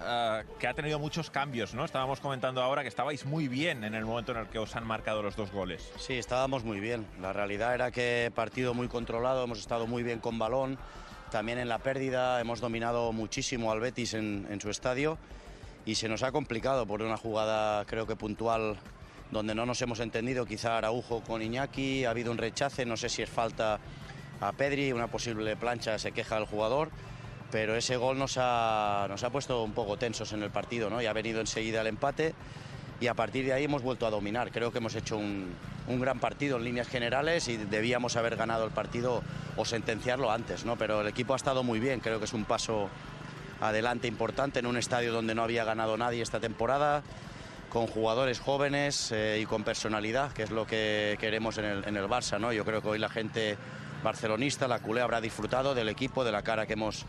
Ah, 0.00 0.42
que 0.58 0.66
ha 0.66 0.74
tenido 0.74 0.98
muchos 0.98 1.30
cambios, 1.30 1.72
¿no? 1.72 1.84
Estábamos 1.84 2.20
comentando 2.20 2.62
ahora 2.62 2.82
que 2.82 2.88
estabais 2.88 3.24
muy 3.24 3.48
bien 3.48 3.84
en 3.84 3.94
el 3.94 4.04
momento 4.04 4.32
en 4.32 4.38
el 4.38 4.48
que 4.48 4.58
os 4.58 4.76
han 4.76 4.86
marcado 4.86 5.22
los 5.22 5.36
dos 5.36 5.50
goles. 5.50 5.90
Sí, 5.98 6.14
estábamos 6.14 6.64
muy 6.64 6.80
bien. 6.80 7.06
La 7.20 7.32
realidad 7.32 7.74
era 7.74 7.90
que 7.90 8.30
partido 8.34 8.74
muy 8.74 8.88
controlado, 8.88 9.44
hemos 9.44 9.60
estado 9.60 9.86
muy 9.86 10.02
bien 10.02 10.18
con 10.18 10.38
balón, 10.38 10.78
también 11.30 11.58
en 11.58 11.68
la 11.68 11.78
pérdida, 11.78 12.40
hemos 12.40 12.60
dominado 12.60 13.12
muchísimo 13.12 13.72
al 13.72 13.80
Betis 13.80 14.14
en, 14.14 14.46
en 14.50 14.60
su 14.60 14.68
estadio 14.68 15.16
y 15.86 15.94
se 15.94 16.08
nos 16.08 16.22
ha 16.22 16.32
complicado 16.32 16.86
por 16.86 17.00
una 17.00 17.16
jugada 17.16 17.84
creo 17.86 18.06
que 18.06 18.14
puntual 18.14 18.78
donde 19.30 19.54
no 19.54 19.64
nos 19.64 19.80
hemos 19.80 20.00
entendido, 20.00 20.44
quizá 20.44 20.76
Araujo 20.76 21.22
con 21.22 21.40
Iñaki, 21.40 22.04
ha 22.04 22.10
habido 22.10 22.30
un 22.30 22.38
rechace, 22.38 22.84
no 22.84 22.98
sé 22.98 23.08
si 23.08 23.22
es 23.22 23.30
falta 23.30 23.80
a 24.42 24.52
Pedri, 24.52 24.92
una 24.92 25.06
posible 25.06 25.56
plancha, 25.56 25.98
se 25.98 26.10
queja 26.10 26.36
el 26.36 26.46
jugador, 26.46 26.90
pero 27.52 27.76
ese 27.76 27.96
gol 27.96 28.18
nos 28.18 28.36
ha, 28.38 29.06
nos 29.08 29.22
ha 29.22 29.30
puesto 29.30 29.62
un 29.62 29.72
poco 29.72 29.96
tensos 29.96 30.32
en 30.32 30.42
el 30.42 30.50
partido 30.50 30.90
¿no? 30.90 31.00
y 31.00 31.06
ha 31.06 31.12
venido 31.12 31.40
enseguida 31.40 31.80
el 31.82 31.86
empate 31.86 32.34
y 33.00 33.06
a 33.06 33.14
partir 33.14 33.44
de 33.44 33.52
ahí 33.52 33.64
hemos 33.64 33.82
vuelto 33.82 34.06
a 34.06 34.10
dominar. 34.10 34.50
Creo 34.50 34.72
que 34.72 34.78
hemos 34.78 34.94
hecho 34.96 35.16
un, 35.16 35.54
un, 35.86 36.00
gran 36.00 36.18
partido 36.18 36.56
en 36.56 36.64
líneas 36.64 36.88
generales 36.88 37.46
y 37.48 37.56
debíamos 37.56 38.16
haber 38.16 38.36
ganado 38.36 38.64
el 38.64 38.72
partido 38.72 39.22
o 39.56 39.64
sentenciarlo 39.64 40.30
antes, 40.30 40.64
¿no? 40.64 40.76
pero 40.76 41.02
el 41.02 41.06
equipo 41.06 41.34
ha 41.34 41.36
estado 41.36 41.62
muy 41.62 41.78
bien, 41.78 42.00
creo 42.00 42.18
que 42.18 42.24
es 42.24 42.32
un 42.32 42.44
paso 42.44 42.88
adelante 43.60 44.08
importante 44.08 44.58
en 44.58 44.66
un 44.66 44.76
estadio 44.76 45.12
donde 45.12 45.36
no 45.36 45.44
había 45.44 45.64
ganado 45.64 45.96
nadie 45.96 46.20
esta 46.20 46.40
temporada 46.40 47.02
con 47.70 47.86
jugadores 47.86 48.40
jóvenes 48.40 49.12
eh, 49.12 49.38
y 49.40 49.46
con 49.46 49.62
personalidad, 49.62 50.32
que 50.32 50.42
es 50.42 50.50
lo 50.50 50.66
que 50.66 51.16
queremos 51.20 51.58
en 51.58 51.64
el, 51.64 51.84
en 51.86 51.96
el 51.96 52.04
Barça. 52.04 52.40
¿no? 52.40 52.52
Yo 52.52 52.64
creo 52.64 52.82
que 52.82 52.88
hoy 52.88 52.98
la 52.98 53.08
gente 53.08 53.56
barcelonista, 54.02 54.68
la 54.68 54.80
culé 54.80 55.00
habrá 55.00 55.20
disfrutado 55.20 55.74
del 55.74 55.88
equipo, 55.88 56.24
de 56.24 56.32
la 56.32 56.42
cara 56.42 56.66
que 56.66 56.74
hemos 56.74 57.04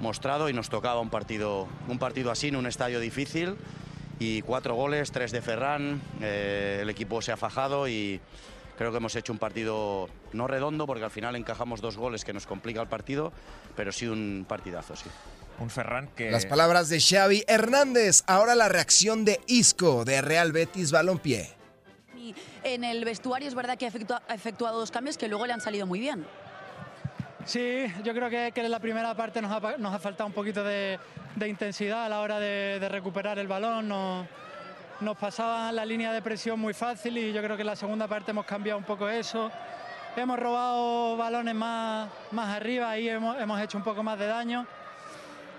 mostrado 0.00 0.48
y 0.48 0.52
nos 0.52 0.68
tocaba 0.68 1.00
un 1.00 1.10
partido, 1.10 1.66
un 1.88 1.98
partido 1.98 2.30
así 2.30 2.48
en 2.48 2.56
un 2.56 2.66
estadio 2.66 3.00
difícil 3.00 3.56
y 4.18 4.42
cuatro 4.42 4.74
goles, 4.74 5.10
tres 5.10 5.32
de 5.32 5.42
Ferran, 5.42 6.00
eh, 6.20 6.80
el 6.82 6.90
equipo 6.90 7.20
se 7.22 7.32
ha 7.32 7.36
fajado 7.36 7.88
y 7.88 8.20
creo 8.78 8.90
que 8.90 8.98
hemos 8.98 9.14
hecho 9.16 9.32
un 9.32 9.38
partido 9.38 10.08
no 10.32 10.46
redondo 10.46 10.86
porque 10.86 11.04
al 11.04 11.10
final 11.10 11.36
encajamos 11.36 11.80
dos 11.80 11.96
goles 11.96 12.24
que 12.24 12.32
nos 12.32 12.46
complica 12.46 12.80
el 12.80 12.88
partido, 12.88 13.32
pero 13.74 13.92
sí 13.92 14.06
un 14.06 14.46
partidazo, 14.48 14.96
sí. 14.96 15.08
Un 15.58 15.70
Ferran 15.70 16.08
que... 16.08 16.30
Las 16.30 16.44
palabras 16.44 16.90
de 16.90 17.00
Xavi 17.00 17.44
Hernández, 17.46 18.22
ahora 18.26 18.54
la 18.54 18.68
reacción 18.68 19.24
de 19.24 19.40
Isco 19.46 20.04
de 20.04 20.20
Real 20.20 20.52
Betis 20.52 20.92
Balompié 20.92 21.56
en 22.62 22.84
el 22.84 23.04
vestuario 23.04 23.48
es 23.48 23.54
verdad 23.54 23.76
que 23.76 23.86
ha 23.86 24.34
efectuado 24.34 24.78
dos 24.78 24.90
cambios 24.90 25.18
que 25.18 25.28
luego 25.28 25.46
le 25.46 25.52
han 25.52 25.60
salido 25.60 25.86
muy 25.86 26.00
bien. 26.00 26.26
Sí, 27.46 27.86
yo 28.02 28.12
creo 28.12 28.28
que, 28.28 28.52
en 28.52 28.70
la 28.72 28.80
primera 28.80 29.14
parte 29.14 29.40
nos 29.40 29.52
ha, 29.52 29.98
faltado 30.00 30.26
un 30.26 30.32
poquito 30.32 30.64
de, 30.64 30.98
intensidad 31.46 32.04
a 32.04 32.08
la 32.08 32.20
hora 32.20 32.40
de, 32.40 32.88
recuperar 32.88 33.38
el 33.38 33.46
balón. 33.46 33.86
Nos, 33.86 34.26
nos 35.00 35.16
pasaba 35.16 35.70
la 35.70 35.84
línea 35.84 36.12
de 36.12 36.20
presión 36.22 36.58
muy 36.58 36.74
fácil 36.74 37.16
y 37.16 37.32
yo 37.32 37.40
creo 37.42 37.54
que 37.54 37.62
en 37.62 37.68
la 37.68 37.76
segunda 37.76 38.08
parte 38.08 38.32
hemos 38.32 38.46
cambiado 38.46 38.78
un 38.78 38.84
poco 38.84 39.08
eso. 39.08 39.48
hemos 40.16 40.38
robado 40.40 41.16
balones 41.16 41.54
más, 41.54 42.08
más 42.32 42.56
arriba, 42.56 42.90
ahí 42.90 43.08
hemos, 43.08 43.38
hemos 43.38 43.60
hecho 43.60 43.78
un 43.78 43.84
poco 43.84 44.02
más 44.02 44.18
de 44.18 44.26
daño. 44.26 44.66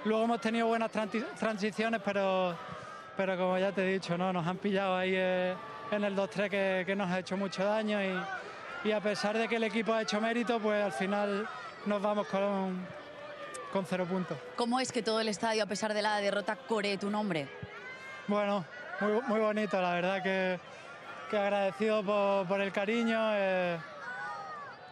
Luego 0.03 0.25
hemos 0.25 0.41
tenido 0.41 0.67
buenas 0.67 0.91
transiciones, 0.91 2.01
pero, 2.03 2.53
pero 3.15 3.37
como 3.37 3.57
ya 3.57 3.71
te 3.71 3.83
he 3.83 3.93
dicho, 3.93 4.17
¿no? 4.17 4.33
nos 4.33 4.45
han 4.45 4.57
pillado 4.57 4.97
ahí 4.97 5.13
eh, 5.15 5.55
en 5.91 6.03
el 6.03 6.15
2-3 6.15 6.49
que, 6.49 6.83
que, 6.85 6.95
nos 6.95 7.09
ha 7.09 7.19
hecho 7.19 7.37
mucho 7.37 7.63
daño 7.65 7.99
y, 8.03 8.87
y, 8.87 8.91
a 8.91 8.99
pesar 8.99 9.37
de 9.37 9.47
que 9.47 9.55
el 9.55 9.63
equipo 9.63 9.93
ha 9.93 10.01
hecho 10.01 10.19
mérito, 10.19 10.59
pues 10.59 10.83
al 10.83 10.91
final 10.91 11.47
nos 11.85 12.01
vamos 12.01 12.27
con, 12.27 12.85
con 13.71 13.85
cero 13.85 14.05
puntos. 14.05 14.37
¿Cómo 14.55 14.79
es 14.79 14.91
que 14.91 15.01
todo 15.01 15.19
el 15.21 15.29
estadio, 15.29 15.63
a 15.63 15.65
pesar 15.65 15.93
de 15.93 16.01
la 16.01 16.17
derrota, 16.17 16.55
coree 16.55 16.97
tu 16.97 17.09
nombre? 17.09 17.47
Bueno, 18.27 18.65
muy, 18.99 19.21
muy 19.27 19.39
bonito, 19.39 19.81
la 19.81 19.93
verdad 19.93 20.23
que, 20.23 20.59
que 21.29 21.37
agradecido 21.37 22.03
por, 22.03 22.47
por 22.47 22.61
el 22.61 22.71
cariño. 22.71 23.17
Eh, 23.33 23.77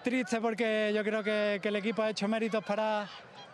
triste 0.03 0.39
porque 0.39 0.91
yo 0.93 1.03
creo 1.03 1.23
que, 1.23 1.59
que, 1.61 1.69
el 1.69 1.75
equipo 1.75 2.03
ha 2.03 2.11
hecho 2.11 2.27
méritos 2.27 2.63
para, 2.63 3.07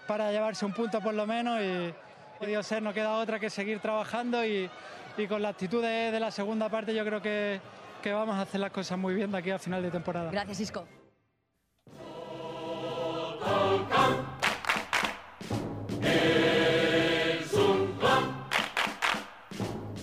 para 0.05 0.31
llevarse 0.31 0.65
un 0.65 0.73
punto 0.73 0.99
por 0.99 1.13
lo 1.13 1.25
menos 1.25 1.61
y, 1.61 1.93
y 2.41 2.45
Dios 2.45 2.67
sé, 2.67 2.81
no 2.81 2.93
queda 2.93 3.13
otra 3.13 3.39
que 3.39 3.49
seguir 3.49 3.79
trabajando 3.79 4.45
y, 4.45 4.69
y 5.17 5.27
con 5.27 5.41
la 5.41 5.49
actitud 5.49 5.81
de, 5.81 6.11
de, 6.11 6.19
la 6.19 6.31
segunda 6.31 6.69
parte 6.69 6.93
yo 6.93 7.05
creo 7.05 7.21
que, 7.21 7.59
que 8.01 8.13
vamos 8.13 8.35
a 8.35 8.41
hacer 8.41 8.59
las 8.59 8.71
cosas 8.71 8.97
muy 8.97 9.13
bien 9.13 9.31
de 9.31 9.37
aquí 9.37 9.51
a 9.51 9.59
final 9.59 9.81
de 9.81 9.91
temporada. 9.91 10.31
Gracias, 10.31 10.61
Isco. 10.61 10.85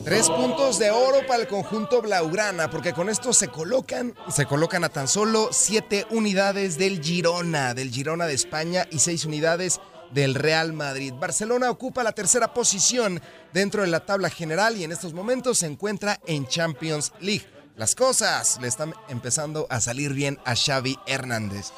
Tres 0.09 0.31
puntos 0.31 0.79
de 0.79 0.91
oro 0.91 1.19
para 1.27 1.43
el 1.43 1.49
conjunto 1.49 2.01
Blaugrana, 2.01 2.71
porque 2.71 2.95
con 2.95 3.11
esto 3.11 3.35
se 3.35 3.49
colocan, 3.49 4.15
se 4.31 4.47
colocan 4.47 4.83
a 4.85 4.89
tan 4.89 5.07
solo 5.07 5.51
siete 5.53 6.07
unidades 6.09 6.79
del 6.79 7.03
Girona, 7.03 7.75
del 7.75 7.91
Girona 7.91 8.25
de 8.25 8.33
España 8.33 8.87
y 8.91 9.01
seis 9.01 9.27
unidades 9.27 9.83
del 10.13 10.35
Real 10.35 10.73
Madrid. 10.73 11.13
Barcelona 11.15 11.71
ocupa 11.71 12.03
la 12.03 12.13
tercera 12.13 12.55
posición 12.55 13.21
dentro 13.53 13.83
de 13.83 13.89
la 13.89 14.05
tabla 14.05 14.31
general 14.31 14.77
y 14.77 14.85
en 14.85 14.93
estos 14.93 15.13
momentos 15.13 15.59
se 15.59 15.67
encuentra 15.67 16.21
en 16.27 16.47
Champions 16.47 17.13
League. 17.21 17.47
Las 17.77 17.95
cosas 17.95 18.59
le 18.61 18.69
están 18.69 18.93
empezando 19.09 19.67
a 19.71 19.81
salir 19.81 20.13
bien 20.13 20.39
a 20.45 20.57
Xavi 20.57 20.99
Hernández. 21.07 21.73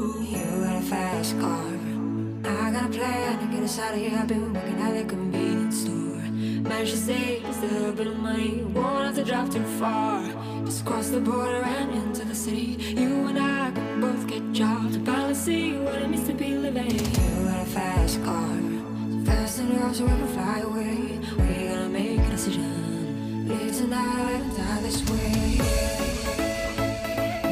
You 0.00 0.64
got 0.64 0.76
a 0.76 0.80
fast 0.80 1.38
car. 1.38 1.66
I 2.44 2.70
got 2.70 2.86
a 2.86 2.88
plan 2.88 3.38
to 3.38 3.54
get 3.54 3.64
us 3.64 3.78
out 3.78 3.92
of 3.92 4.00
here. 4.00 4.18
I've 4.18 4.26
been 4.26 4.54
working 4.54 4.80
at 4.80 4.94
the 4.94 5.04
convenience 5.04 5.82
store. 5.82 6.22
Managed 6.70 6.92
to 6.92 6.96
save 6.96 7.44
a 7.44 7.66
little 7.66 7.92
bit 7.92 8.06
of 8.06 8.16
money. 8.16 8.62
Won't 8.62 9.04
have 9.04 9.14
to 9.16 9.24
drive 9.24 9.50
too 9.50 9.62
far. 9.78 10.24
Just 10.64 10.86
cross 10.86 11.10
the 11.10 11.20
border 11.20 11.62
and 11.62 11.92
into 11.92 12.24
the 12.24 12.34
city. 12.34 12.78
You 12.96 13.26
and 13.26 13.38
I 13.38 13.72
can 13.72 14.00
both 14.00 14.26
get 14.26 14.52
jobs. 14.52 14.96
Finally 14.96 15.34
see 15.34 15.72
what 15.76 15.96
it 15.96 16.08
means 16.08 16.26
to 16.28 16.32
be 16.32 16.54
living. 16.54 16.90
You 16.90 17.44
got 17.44 17.60
a 17.60 17.70
fast 17.70 18.24
car. 18.24 18.56
So 18.56 19.30
Fast 19.30 19.58
enough 19.60 19.96
so 19.96 20.04
we 20.04 20.10
can 20.12 20.28
fly 20.28 20.58
away. 20.60 21.20
We're 21.36 21.74
gonna 21.74 21.88
make 21.90 22.20
a 22.20 22.30
decision. 22.30 23.48
Live 23.48 23.76
tonight 23.76 24.44
die 24.56 24.80
this 24.80 24.98
way. 25.10 26.49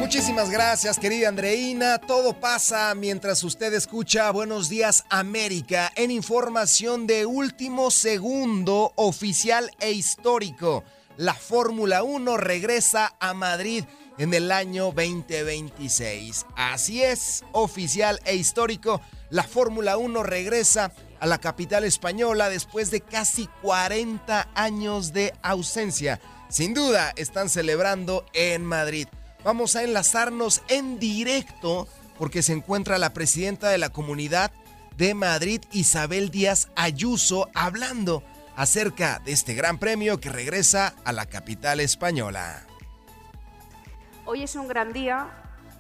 Muchísimas 0.09 0.49
gracias, 0.49 0.99
querida 0.99 1.29
Andreina. 1.29 1.99
Todo 1.99 2.33
pasa 2.33 2.95
mientras 2.95 3.45
usted 3.45 3.75
escucha 3.75 4.31
Buenos 4.31 4.71
Días 4.71 5.05
América 5.11 5.93
en 5.97 6.11
información 6.11 7.07
de 7.07 7.27
último 7.27 7.91
segundo 7.91 8.95
oficial 8.97 9.71
e 9.81 9.93
histórico. 9.93 10.83
La 11.19 11.35
Fórmula 11.35 12.05
1 12.05 12.39
regresa 12.39 13.17
a 13.21 13.35
Madrid 13.35 13.85
en 14.17 14.33
el 14.33 14.51
año 14.51 14.93
2026. 14.93 16.47
Así 16.57 17.03
es, 17.03 17.45
oficial 17.53 18.19
e 18.25 18.35
histórico. 18.35 19.03
La 19.29 19.43
Fórmula 19.43 19.99
1 19.99 20.23
regresa 20.23 20.91
a 21.21 21.27
la 21.27 21.37
capital 21.37 21.85
española 21.85 22.49
después 22.49 22.91
de 22.91 23.03
casi 23.03 23.47
40 23.61 24.49
años 24.55 25.13
de 25.13 25.35
ausencia. 25.43 26.19
Sin 26.49 26.73
duda 26.73 27.13
están 27.15 27.51
celebrando 27.51 28.25
en 28.33 28.65
Madrid. 28.65 29.07
Vamos 29.45 29.77
a 29.77 29.85
enlazarnos 29.85 30.63
en 30.69 30.99
directo 30.99 31.87
porque 32.19 32.43
se 32.43 32.53
encuentra 32.53 32.99
la 32.99 33.13
presidenta 33.13 33.69
de 33.69 33.79
la 33.79 33.91
comunidad 33.91 34.51
de 34.97 35.15
Madrid, 35.15 35.63
Isabel 35.71 36.31
Díaz 36.31 36.71
Ayuso, 36.75 37.49
hablando 37.55 38.25
acerca 38.57 39.21
de 39.25 39.31
este 39.31 39.55
gran 39.55 39.79
premio 39.79 40.19
que 40.19 40.29
regresa 40.29 40.97
a 41.05 41.13
la 41.13 41.27
capital 41.27 41.79
española. 41.79 42.67
Hoy 44.27 44.43
es 44.43 44.57
un 44.57 44.67
gran 44.67 44.93
día 44.93 45.29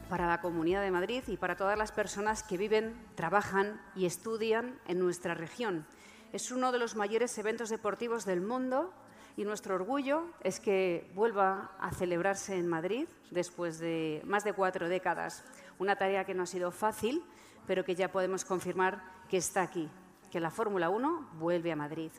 para 0.08 0.28
la 0.28 0.40
Comunidad 0.40 0.82
de 0.82 0.92
Madrid 0.92 1.24
y 1.26 1.36
para 1.36 1.56
todas 1.56 1.76
las 1.76 1.90
personas 1.90 2.44
que 2.44 2.56
viven, 2.56 2.94
trabajan 3.16 3.80
y 3.96 4.06
estudian 4.06 4.78
en 4.86 5.00
nuestra 5.00 5.34
región. 5.34 5.84
Es 6.32 6.52
uno 6.52 6.70
de 6.70 6.78
los 6.78 6.94
mayores 6.94 7.36
eventos 7.38 7.70
deportivos 7.70 8.24
del 8.24 8.40
mundo 8.40 8.94
y 9.38 9.44
nuestro 9.44 9.76
orgullo 9.76 10.24
es 10.40 10.58
que 10.58 11.08
vuelva 11.14 11.70
a 11.78 11.92
celebrarse 11.92 12.56
en 12.56 12.66
Madrid 12.66 13.06
después 13.30 13.78
de 13.78 14.20
más 14.24 14.42
de 14.42 14.52
cuatro 14.52 14.88
décadas. 14.88 15.44
Una 15.78 15.94
tarea 15.94 16.24
que 16.24 16.34
no 16.34 16.42
ha 16.42 16.46
sido 16.46 16.72
fácil, 16.72 17.22
pero 17.64 17.84
que 17.84 17.94
ya 17.94 18.10
podemos 18.10 18.44
confirmar 18.44 19.00
que 19.28 19.36
está 19.36 19.62
aquí, 19.62 19.88
que 20.32 20.40
la 20.40 20.50
Fórmula 20.50 20.90
1 20.90 21.34
vuelve 21.34 21.70
a 21.70 21.76
Madrid. 21.76 22.10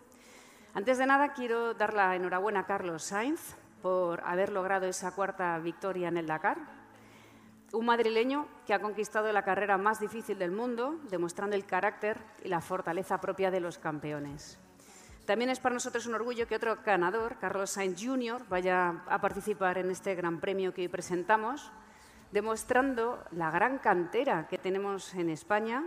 Antes 0.73 0.97
de 0.97 1.07
nada, 1.07 1.33
quiero 1.33 1.73
dar 1.73 1.93
la 1.93 2.15
enhorabuena 2.15 2.61
a 2.61 2.65
Carlos 2.65 3.03
Sainz 3.03 3.57
por 3.81 4.21
haber 4.23 4.53
logrado 4.53 4.85
esa 4.85 5.11
cuarta 5.11 5.59
victoria 5.59 6.07
en 6.07 6.15
el 6.15 6.27
Dakar, 6.27 6.57
un 7.73 7.85
madrileño 7.85 8.47
que 8.65 8.73
ha 8.73 8.79
conquistado 8.79 9.29
la 9.33 9.43
carrera 9.43 9.77
más 9.77 9.99
difícil 9.99 10.39
del 10.39 10.51
mundo, 10.51 11.01
demostrando 11.09 11.57
el 11.57 11.65
carácter 11.65 12.17
y 12.45 12.47
la 12.47 12.61
fortaleza 12.61 13.19
propia 13.19 13.51
de 13.51 13.59
los 13.59 13.77
campeones. 13.77 14.57
También 15.29 15.51
es 15.51 15.59
para 15.59 15.75
nosotros 15.75 16.07
un 16.07 16.15
orgullo 16.15 16.47
que 16.47 16.55
otro 16.55 16.79
ganador, 16.83 17.37
Carlos 17.37 17.69
Sainz 17.69 18.03
Jr., 18.03 18.41
vaya 18.49 19.03
a 19.07 19.21
participar 19.21 19.77
en 19.77 19.91
este 19.91 20.15
gran 20.15 20.39
premio 20.39 20.73
que 20.73 20.81
hoy 20.81 20.87
presentamos, 20.87 21.71
demostrando 22.31 23.23
la 23.33 23.51
gran 23.51 23.77
cantera 23.77 24.47
que 24.47 24.57
tenemos 24.57 25.13
en 25.13 25.29
España 25.29 25.83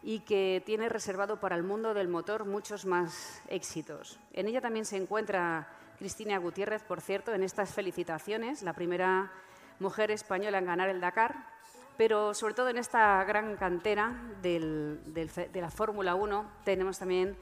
y 0.00 0.20
que 0.20 0.62
tiene 0.64 0.88
reservado 0.88 1.40
para 1.40 1.56
el 1.56 1.64
mundo 1.64 1.92
del 1.92 2.06
motor 2.06 2.44
muchos 2.44 2.86
más 2.86 3.42
éxitos. 3.48 4.20
En 4.32 4.46
ella 4.46 4.60
también 4.60 4.84
se 4.84 4.96
encuentra 4.96 5.66
Cristina 5.98 6.38
Gutiérrez, 6.38 6.84
por 6.84 7.00
cierto, 7.00 7.34
en 7.34 7.42
estas 7.42 7.74
felicitaciones. 7.74 8.62
La 8.62 8.74
primera 8.74 9.32
mujer 9.80 10.12
española 10.12 10.58
en 10.58 10.66
ganar 10.66 10.88
el 10.88 11.00
Dakar, 11.00 11.34
pero 11.96 12.32
sobre 12.32 12.54
todo 12.54 12.68
en 12.68 12.78
esta 12.78 13.24
gran 13.24 13.56
cantera 13.56 14.14
de 14.40 15.50
la 15.52 15.70
Fórmula 15.72 16.14
1 16.14 16.52
tenemos 16.62 16.96
también 17.00 17.36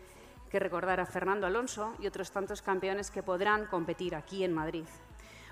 que 0.51 0.59
recordar 0.59 1.01
a 1.01 1.07
Fernando 1.07 1.47
Alonso 1.47 1.95
y 2.01 2.07
otros 2.07 2.31
tantos 2.31 2.63
campeones 2.63 3.11
que 3.11 3.23
podrán 3.23 3.67
competir 3.67 4.15
aquí 4.15 4.45
en 4.45 4.53
Madrid. 4.53 4.85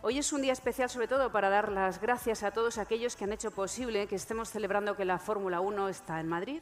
Hoy 0.02 0.18
es 0.18 0.32
un 0.32 0.42
día 0.42 0.52
especial 0.52 0.90
sobre 0.90 1.08
todo 1.08 1.32
para 1.32 1.48
dar 1.48 1.72
las 1.72 2.00
gracias 2.00 2.42
a 2.42 2.50
todos 2.50 2.78
aquellos 2.78 3.16
que 3.16 3.24
han 3.24 3.32
hecho 3.32 3.50
posible 3.50 4.06
que 4.06 4.16
estemos 4.16 4.50
celebrando 4.50 4.96
que 4.96 5.04
la 5.04 5.18
Fórmula 5.18 5.60
1 5.60 5.88
está 5.88 6.20
en 6.20 6.28
Madrid. 6.28 6.60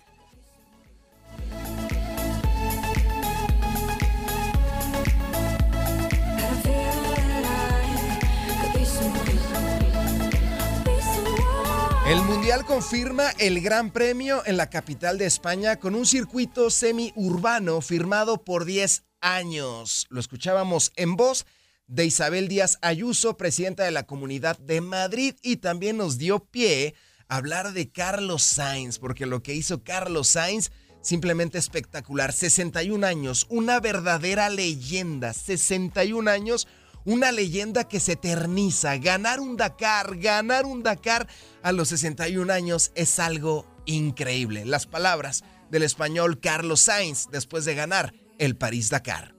El 12.13 12.21
Mundial 12.25 12.67
confirma 12.67 13.31
el 13.39 13.63
Gran 13.63 13.91
Premio 13.91 14.43
en 14.45 14.59
la 14.59 14.69
capital 14.69 15.17
de 15.17 15.25
España 15.25 15.77
con 15.77 15.95
un 15.95 16.05
circuito 16.05 16.69
semi-urbano 16.69 17.81
firmado 17.81 18.45
por 18.45 18.67
10 18.67 19.05
años. 19.23 20.07
Lo 20.11 20.21
escuchábamos 20.21 20.93
en 20.97 21.17
voz 21.17 21.47
de 21.87 22.05
Isabel 22.05 22.49
Díaz 22.49 22.77
Ayuso, 22.83 23.39
presidenta 23.39 23.85
de 23.85 23.93
la 23.93 24.03
Comunidad 24.03 24.59
de 24.59 24.83
Madrid, 24.83 25.37
y 25.41 25.57
también 25.57 25.97
nos 25.97 26.19
dio 26.19 26.41
pie 26.41 26.95
a 27.29 27.37
hablar 27.37 27.73
de 27.73 27.91
Carlos 27.91 28.43
Sainz, 28.43 28.99
porque 28.99 29.25
lo 29.25 29.43
que 29.43 29.55
hizo 29.55 29.83
Carlos 29.83 30.29
Sainz 30.29 30.71
simplemente 31.01 31.57
espectacular. 31.57 32.35
61 32.35 33.07
años, 33.07 33.47
una 33.49 33.81
verdadera 33.81 34.51
leyenda. 34.51 35.33
61 35.33 36.31
años 36.31 36.69
una 37.05 37.33
leyenda 37.33 37.85
que 37.85 38.01
se 38.01 38.13
eterniza. 38.13 38.97
Ganar 38.99 39.41
un 39.41 39.57
Dakar, 39.57 40.17
ganar 40.19 40.65
un 40.67 40.83
Dakar 40.83 41.29
a 41.63 41.73
los 41.73 41.89
61 41.89 42.53
años 42.53 42.93
es 42.95 43.19
algo 43.19 43.67
increíble. 43.87 44.65
Las 44.65 44.87
palabras 44.87 45.45
del 45.71 45.83
español 45.83 46.41
Carlos 46.41 46.81
Sainz 46.81 47.29
después 47.31 47.65
de 47.65 47.75
ganar 47.75 48.15
el 48.39 48.57
París-Dakar. 48.57 49.35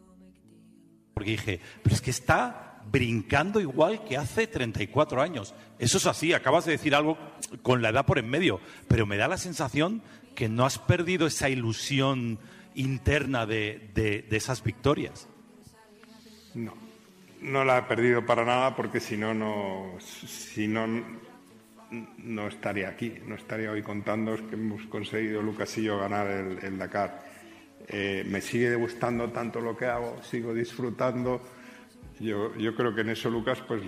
Porque 1.13 1.31
dije, 1.31 1.59
pero 1.83 1.95
es 1.95 2.01
que 2.01 2.11
está 2.11 2.81
brincando 2.91 3.59
igual 3.59 4.03
que 4.03 4.17
hace 4.17 4.47
34 4.47 5.21
años. 5.21 5.53
Eso 5.79 5.97
es 5.97 6.05
así, 6.05 6.33
acabas 6.33 6.65
de 6.65 6.73
decir 6.73 6.95
algo 6.95 7.17
con 7.61 7.81
la 7.81 7.89
edad 7.89 8.05
por 8.05 8.19
en 8.19 8.29
medio, 8.29 8.59
pero 8.87 9.05
me 9.05 9.17
da 9.17 9.27
la 9.27 9.37
sensación 9.37 10.01
que 10.35 10.49
no 10.49 10.65
has 10.65 10.79
perdido 10.79 11.27
esa 11.27 11.49
ilusión 11.49 12.39
interna 12.75 13.45
de, 13.45 13.91
de, 13.93 14.23
de 14.23 14.37
esas 14.37 14.63
victorias. 14.63 15.27
No, 16.55 16.73
no 17.43 17.63
la 17.63 17.79
he 17.79 17.81
perdido 17.83 18.25
para 18.25 18.43
nada 18.45 18.75
porque 18.75 18.99
si 18.99 19.17
no, 19.17 19.33
no, 19.33 19.97
si 19.99 20.67
no, 20.67 20.87
no 22.17 22.47
estaría 22.47 22.89
aquí, 22.89 23.13
no 23.27 23.35
estaría 23.35 23.71
hoy 23.71 23.81
contando 23.83 24.35
que 24.49 24.55
hemos 24.55 24.83
conseguido 24.87 25.41
Lucas 25.41 25.77
y 25.77 25.83
yo 25.83 25.99
ganar 25.99 26.27
el, 26.27 26.59
el 26.63 26.77
Dakar. 26.77 27.23
Eh, 27.87 28.23
me 28.27 28.39
sigue 28.41 28.75
gustando 28.75 29.29
tanto 29.31 29.59
lo 29.59 29.75
que 29.75 29.85
hago, 29.85 30.21
sigo 30.23 30.53
disfrutando. 30.53 31.41
Yo, 32.19 32.55
yo 32.55 32.75
creo 32.75 32.95
que 32.95 33.01
en 33.01 33.09
eso, 33.09 33.29
Lucas, 33.29 33.61
pues 33.67 33.81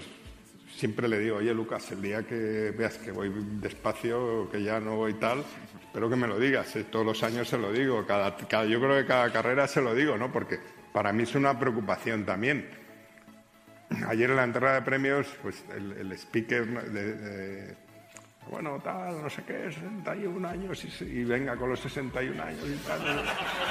siempre 0.75 1.07
le 1.07 1.19
digo, 1.19 1.37
oye, 1.37 1.53
Lucas, 1.53 1.89
el 1.91 2.01
día 2.01 2.23
que 2.23 2.73
veas 2.77 2.97
que 2.97 3.11
voy 3.11 3.31
despacio, 3.61 4.49
que 4.51 4.61
ya 4.61 4.79
no 4.81 4.97
voy 4.97 5.13
tal, 5.13 5.43
espero 5.81 6.09
que 6.09 6.15
me 6.17 6.27
lo 6.27 6.37
digas. 6.37 6.75
eh, 6.75 6.83
Todos 6.91 7.05
los 7.05 7.23
años 7.23 7.47
se 7.47 7.57
lo 7.57 7.71
digo, 7.71 8.05
cada, 8.05 8.35
cada- 8.35 8.65
yo 8.65 8.79
creo 8.81 8.97
que 9.01 9.05
cada 9.07 9.31
carrera 9.31 9.67
se 9.67 9.81
lo 9.81 9.95
digo, 9.95 10.17
¿no? 10.17 10.31
Porque 10.31 10.59
para 10.91 11.13
mí 11.13 11.23
es 11.23 11.33
una 11.35 11.57
preocupación 11.57 12.25
también. 12.25 12.67
Ayer 14.07 14.29
en 14.29 14.35
la 14.35 14.43
entrega 14.43 14.73
de 14.73 14.81
premios, 14.81 15.27
pues 15.41 15.63
el, 15.75 16.11
speaker 16.13 16.65
de, 16.91 17.75
bueno, 18.49 18.79
tal, 18.83 19.23
no 19.23 19.29
sé 19.29 19.43
qué, 19.43 19.71
61 19.71 20.47
años 20.47 21.01
y, 21.01 21.23
venga 21.23 21.55
con 21.55 21.69
los 21.69 21.79
61 21.79 22.43
años 22.43 22.63
y 22.63 22.87
tal. 22.87 23.01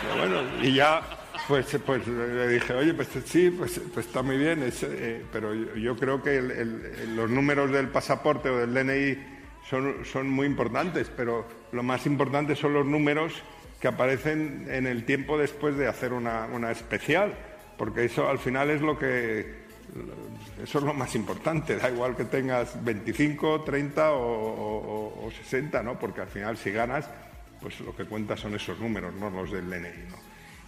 Y 0.02 0.18
bueno, 0.18 0.42
y 0.62 0.74
ya, 0.74 1.00
pues, 1.46 1.78
pues 1.86 2.06
le 2.08 2.48
dije, 2.48 2.74
oye, 2.74 2.92
pues 2.94 3.08
sí, 3.24 3.50
pues, 3.50 3.80
pues 3.92 4.06
está 4.06 4.22
muy 4.22 4.36
bien, 4.36 4.64
eh, 4.64 5.24
pero 5.32 5.54
yo, 5.54 5.96
creo 5.96 6.22
que 6.22 6.40
los 7.14 7.30
números 7.30 7.70
del 7.70 7.88
pasaporte 7.88 8.50
o 8.50 8.58
del 8.58 8.74
DNI 8.74 9.18
son, 9.68 10.04
son 10.04 10.28
muy 10.28 10.46
importantes, 10.46 11.10
pero 11.16 11.46
lo 11.70 11.82
más 11.82 12.06
importante 12.06 12.56
son 12.56 12.74
los 12.74 12.84
números 12.84 13.42
que 13.80 13.88
aparecen 13.88 14.66
en 14.68 14.86
el 14.86 15.04
tiempo 15.04 15.38
después 15.38 15.76
de 15.76 15.86
hacer 15.86 16.12
una, 16.12 16.46
una 16.46 16.72
especial, 16.72 17.34
porque 17.78 18.06
eso 18.06 18.28
al 18.28 18.38
final 18.38 18.70
es 18.70 18.80
lo 18.80 18.98
que 18.98 19.63
eso 20.62 20.78
es 20.78 20.84
lo 20.84 20.94
más 20.94 21.14
importante, 21.14 21.76
da 21.76 21.90
igual 21.90 22.16
que 22.16 22.24
tengas 22.24 22.82
25, 22.84 23.62
30 23.62 24.12
o, 24.12 24.18
o- 24.20 25.26
o 25.26 25.30
60, 25.30 25.82
¿no? 25.82 25.98
Porque 25.98 26.20
al 26.22 26.28
final 26.28 26.56
si 26.56 26.70
ganas, 26.70 27.08
pues 27.60 27.80
lo 27.80 27.94
que 27.96 28.04
cuenta 28.04 28.36
son 28.36 28.54
esos 28.54 28.78
números, 28.80 29.14
no 29.14 29.30
los 29.30 29.50
del 29.50 29.68
DNI, 29.70 30.10
¿no? 30.10 30.24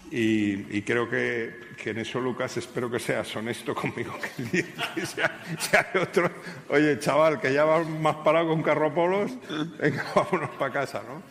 Y, 0.09 0.83
creo 0.83 1.11
que, 1.11 1.53
en 1.85 1.99
eso, 1.99 2.21
Lucas, 2.21 2.57
espero 2.57 2.89
que 2.89 3.01
seas 3.01 3.35
honesto 3.35 3.75
conmigo, 3.75 4.14
que, 4.37 4.61
el 4.61 4.67
que 4.95 5.05
sea, 5.05 5.43
sea 5.59 5.91
otro, 6.01 6.31
oye, 6.69 6.97
chaval, 7.01 7.41
que 7.41 7.53
ya 7.53 7.64
vas 7.64 7.89
más 7.89 8.14
parado 8.17 8.47
con 8.49 8.62
carropolos, 8.62 9.33
venga, 9.81 10.05
vámonos 10.14 10.51
para 10.51 10.73
casa, 10.73 11.03
¿no? 11.09 11.23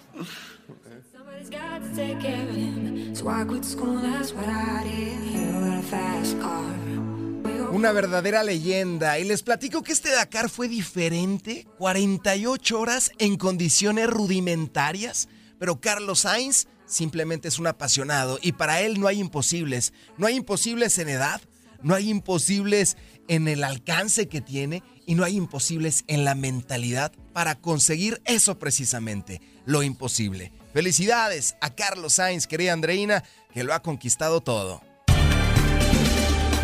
Una 7.72 7.92
verdadera 7.92 8.44
leyenda. 8.44 9.20
Y 9.20 9.26
les 9.26 9.44
platico 9.44 9.84
que 9.84 9.92
este 9.92 10.10
Dakar 10.10 10.50
fue 10.50 10.68
diferente. 10.68 11.68
48 11.78 12.80
horas 12.80 13.12
en 13.20 13.38
condiciones 13.38 14.08
rudimentarias. 14.08 15.28
Pero 15.60 15.80
Carlos 15.82 16.20
Sainz 16.20 16.68
simplemente 16.86 17.48
es 17.48 17.60
un 17.60 17.68
apasionado. 17.68 18.40
Y 18.42 18.54
para 18.54 18.82
él 18.82 19.00
no 19.00 19.08
hay 19.08 19.20
imposibles. 19.20 19.94
No 20.18 20.28
hay 20.28 20.36
imposibles 20.36 20.98
en 21.00 21.10
edad. 21.10 21.42
No 21.82 21.94
hay 21.96 22.10
imposibles 22.10 22.98
en 23.28 23.48
el 23.48 23.64
alcance 23.64 24.28
que 24.28 24.42
tiene. 24.42 24.82
Y 25.06 25.16
no 25.16 25.24
hay 25.24 25.36
imposibles 25.36 26.04
en 26.08 26.24
la 26.24 26.34
mentalidad 26.34 27.12
para 27.34 27.56
conseguir 27.56 28.22
eso 28.26 28.58
precisamente. 28.58 29.42
Lo 29.66 29.84
imposible. 29.84 30.54
Felicidades 30.74 31.56
a 31.62 31.76
Carlos 31.76 32.14
Sainz, 32.14 32.48
querida 32.48 32.74
Andreina, 32.74 33.24
que 33.54 33.64
lo 33.64 33.74
ha 33.74 33.82
conquistado 33.82 34.42
todo. 34.42 34.82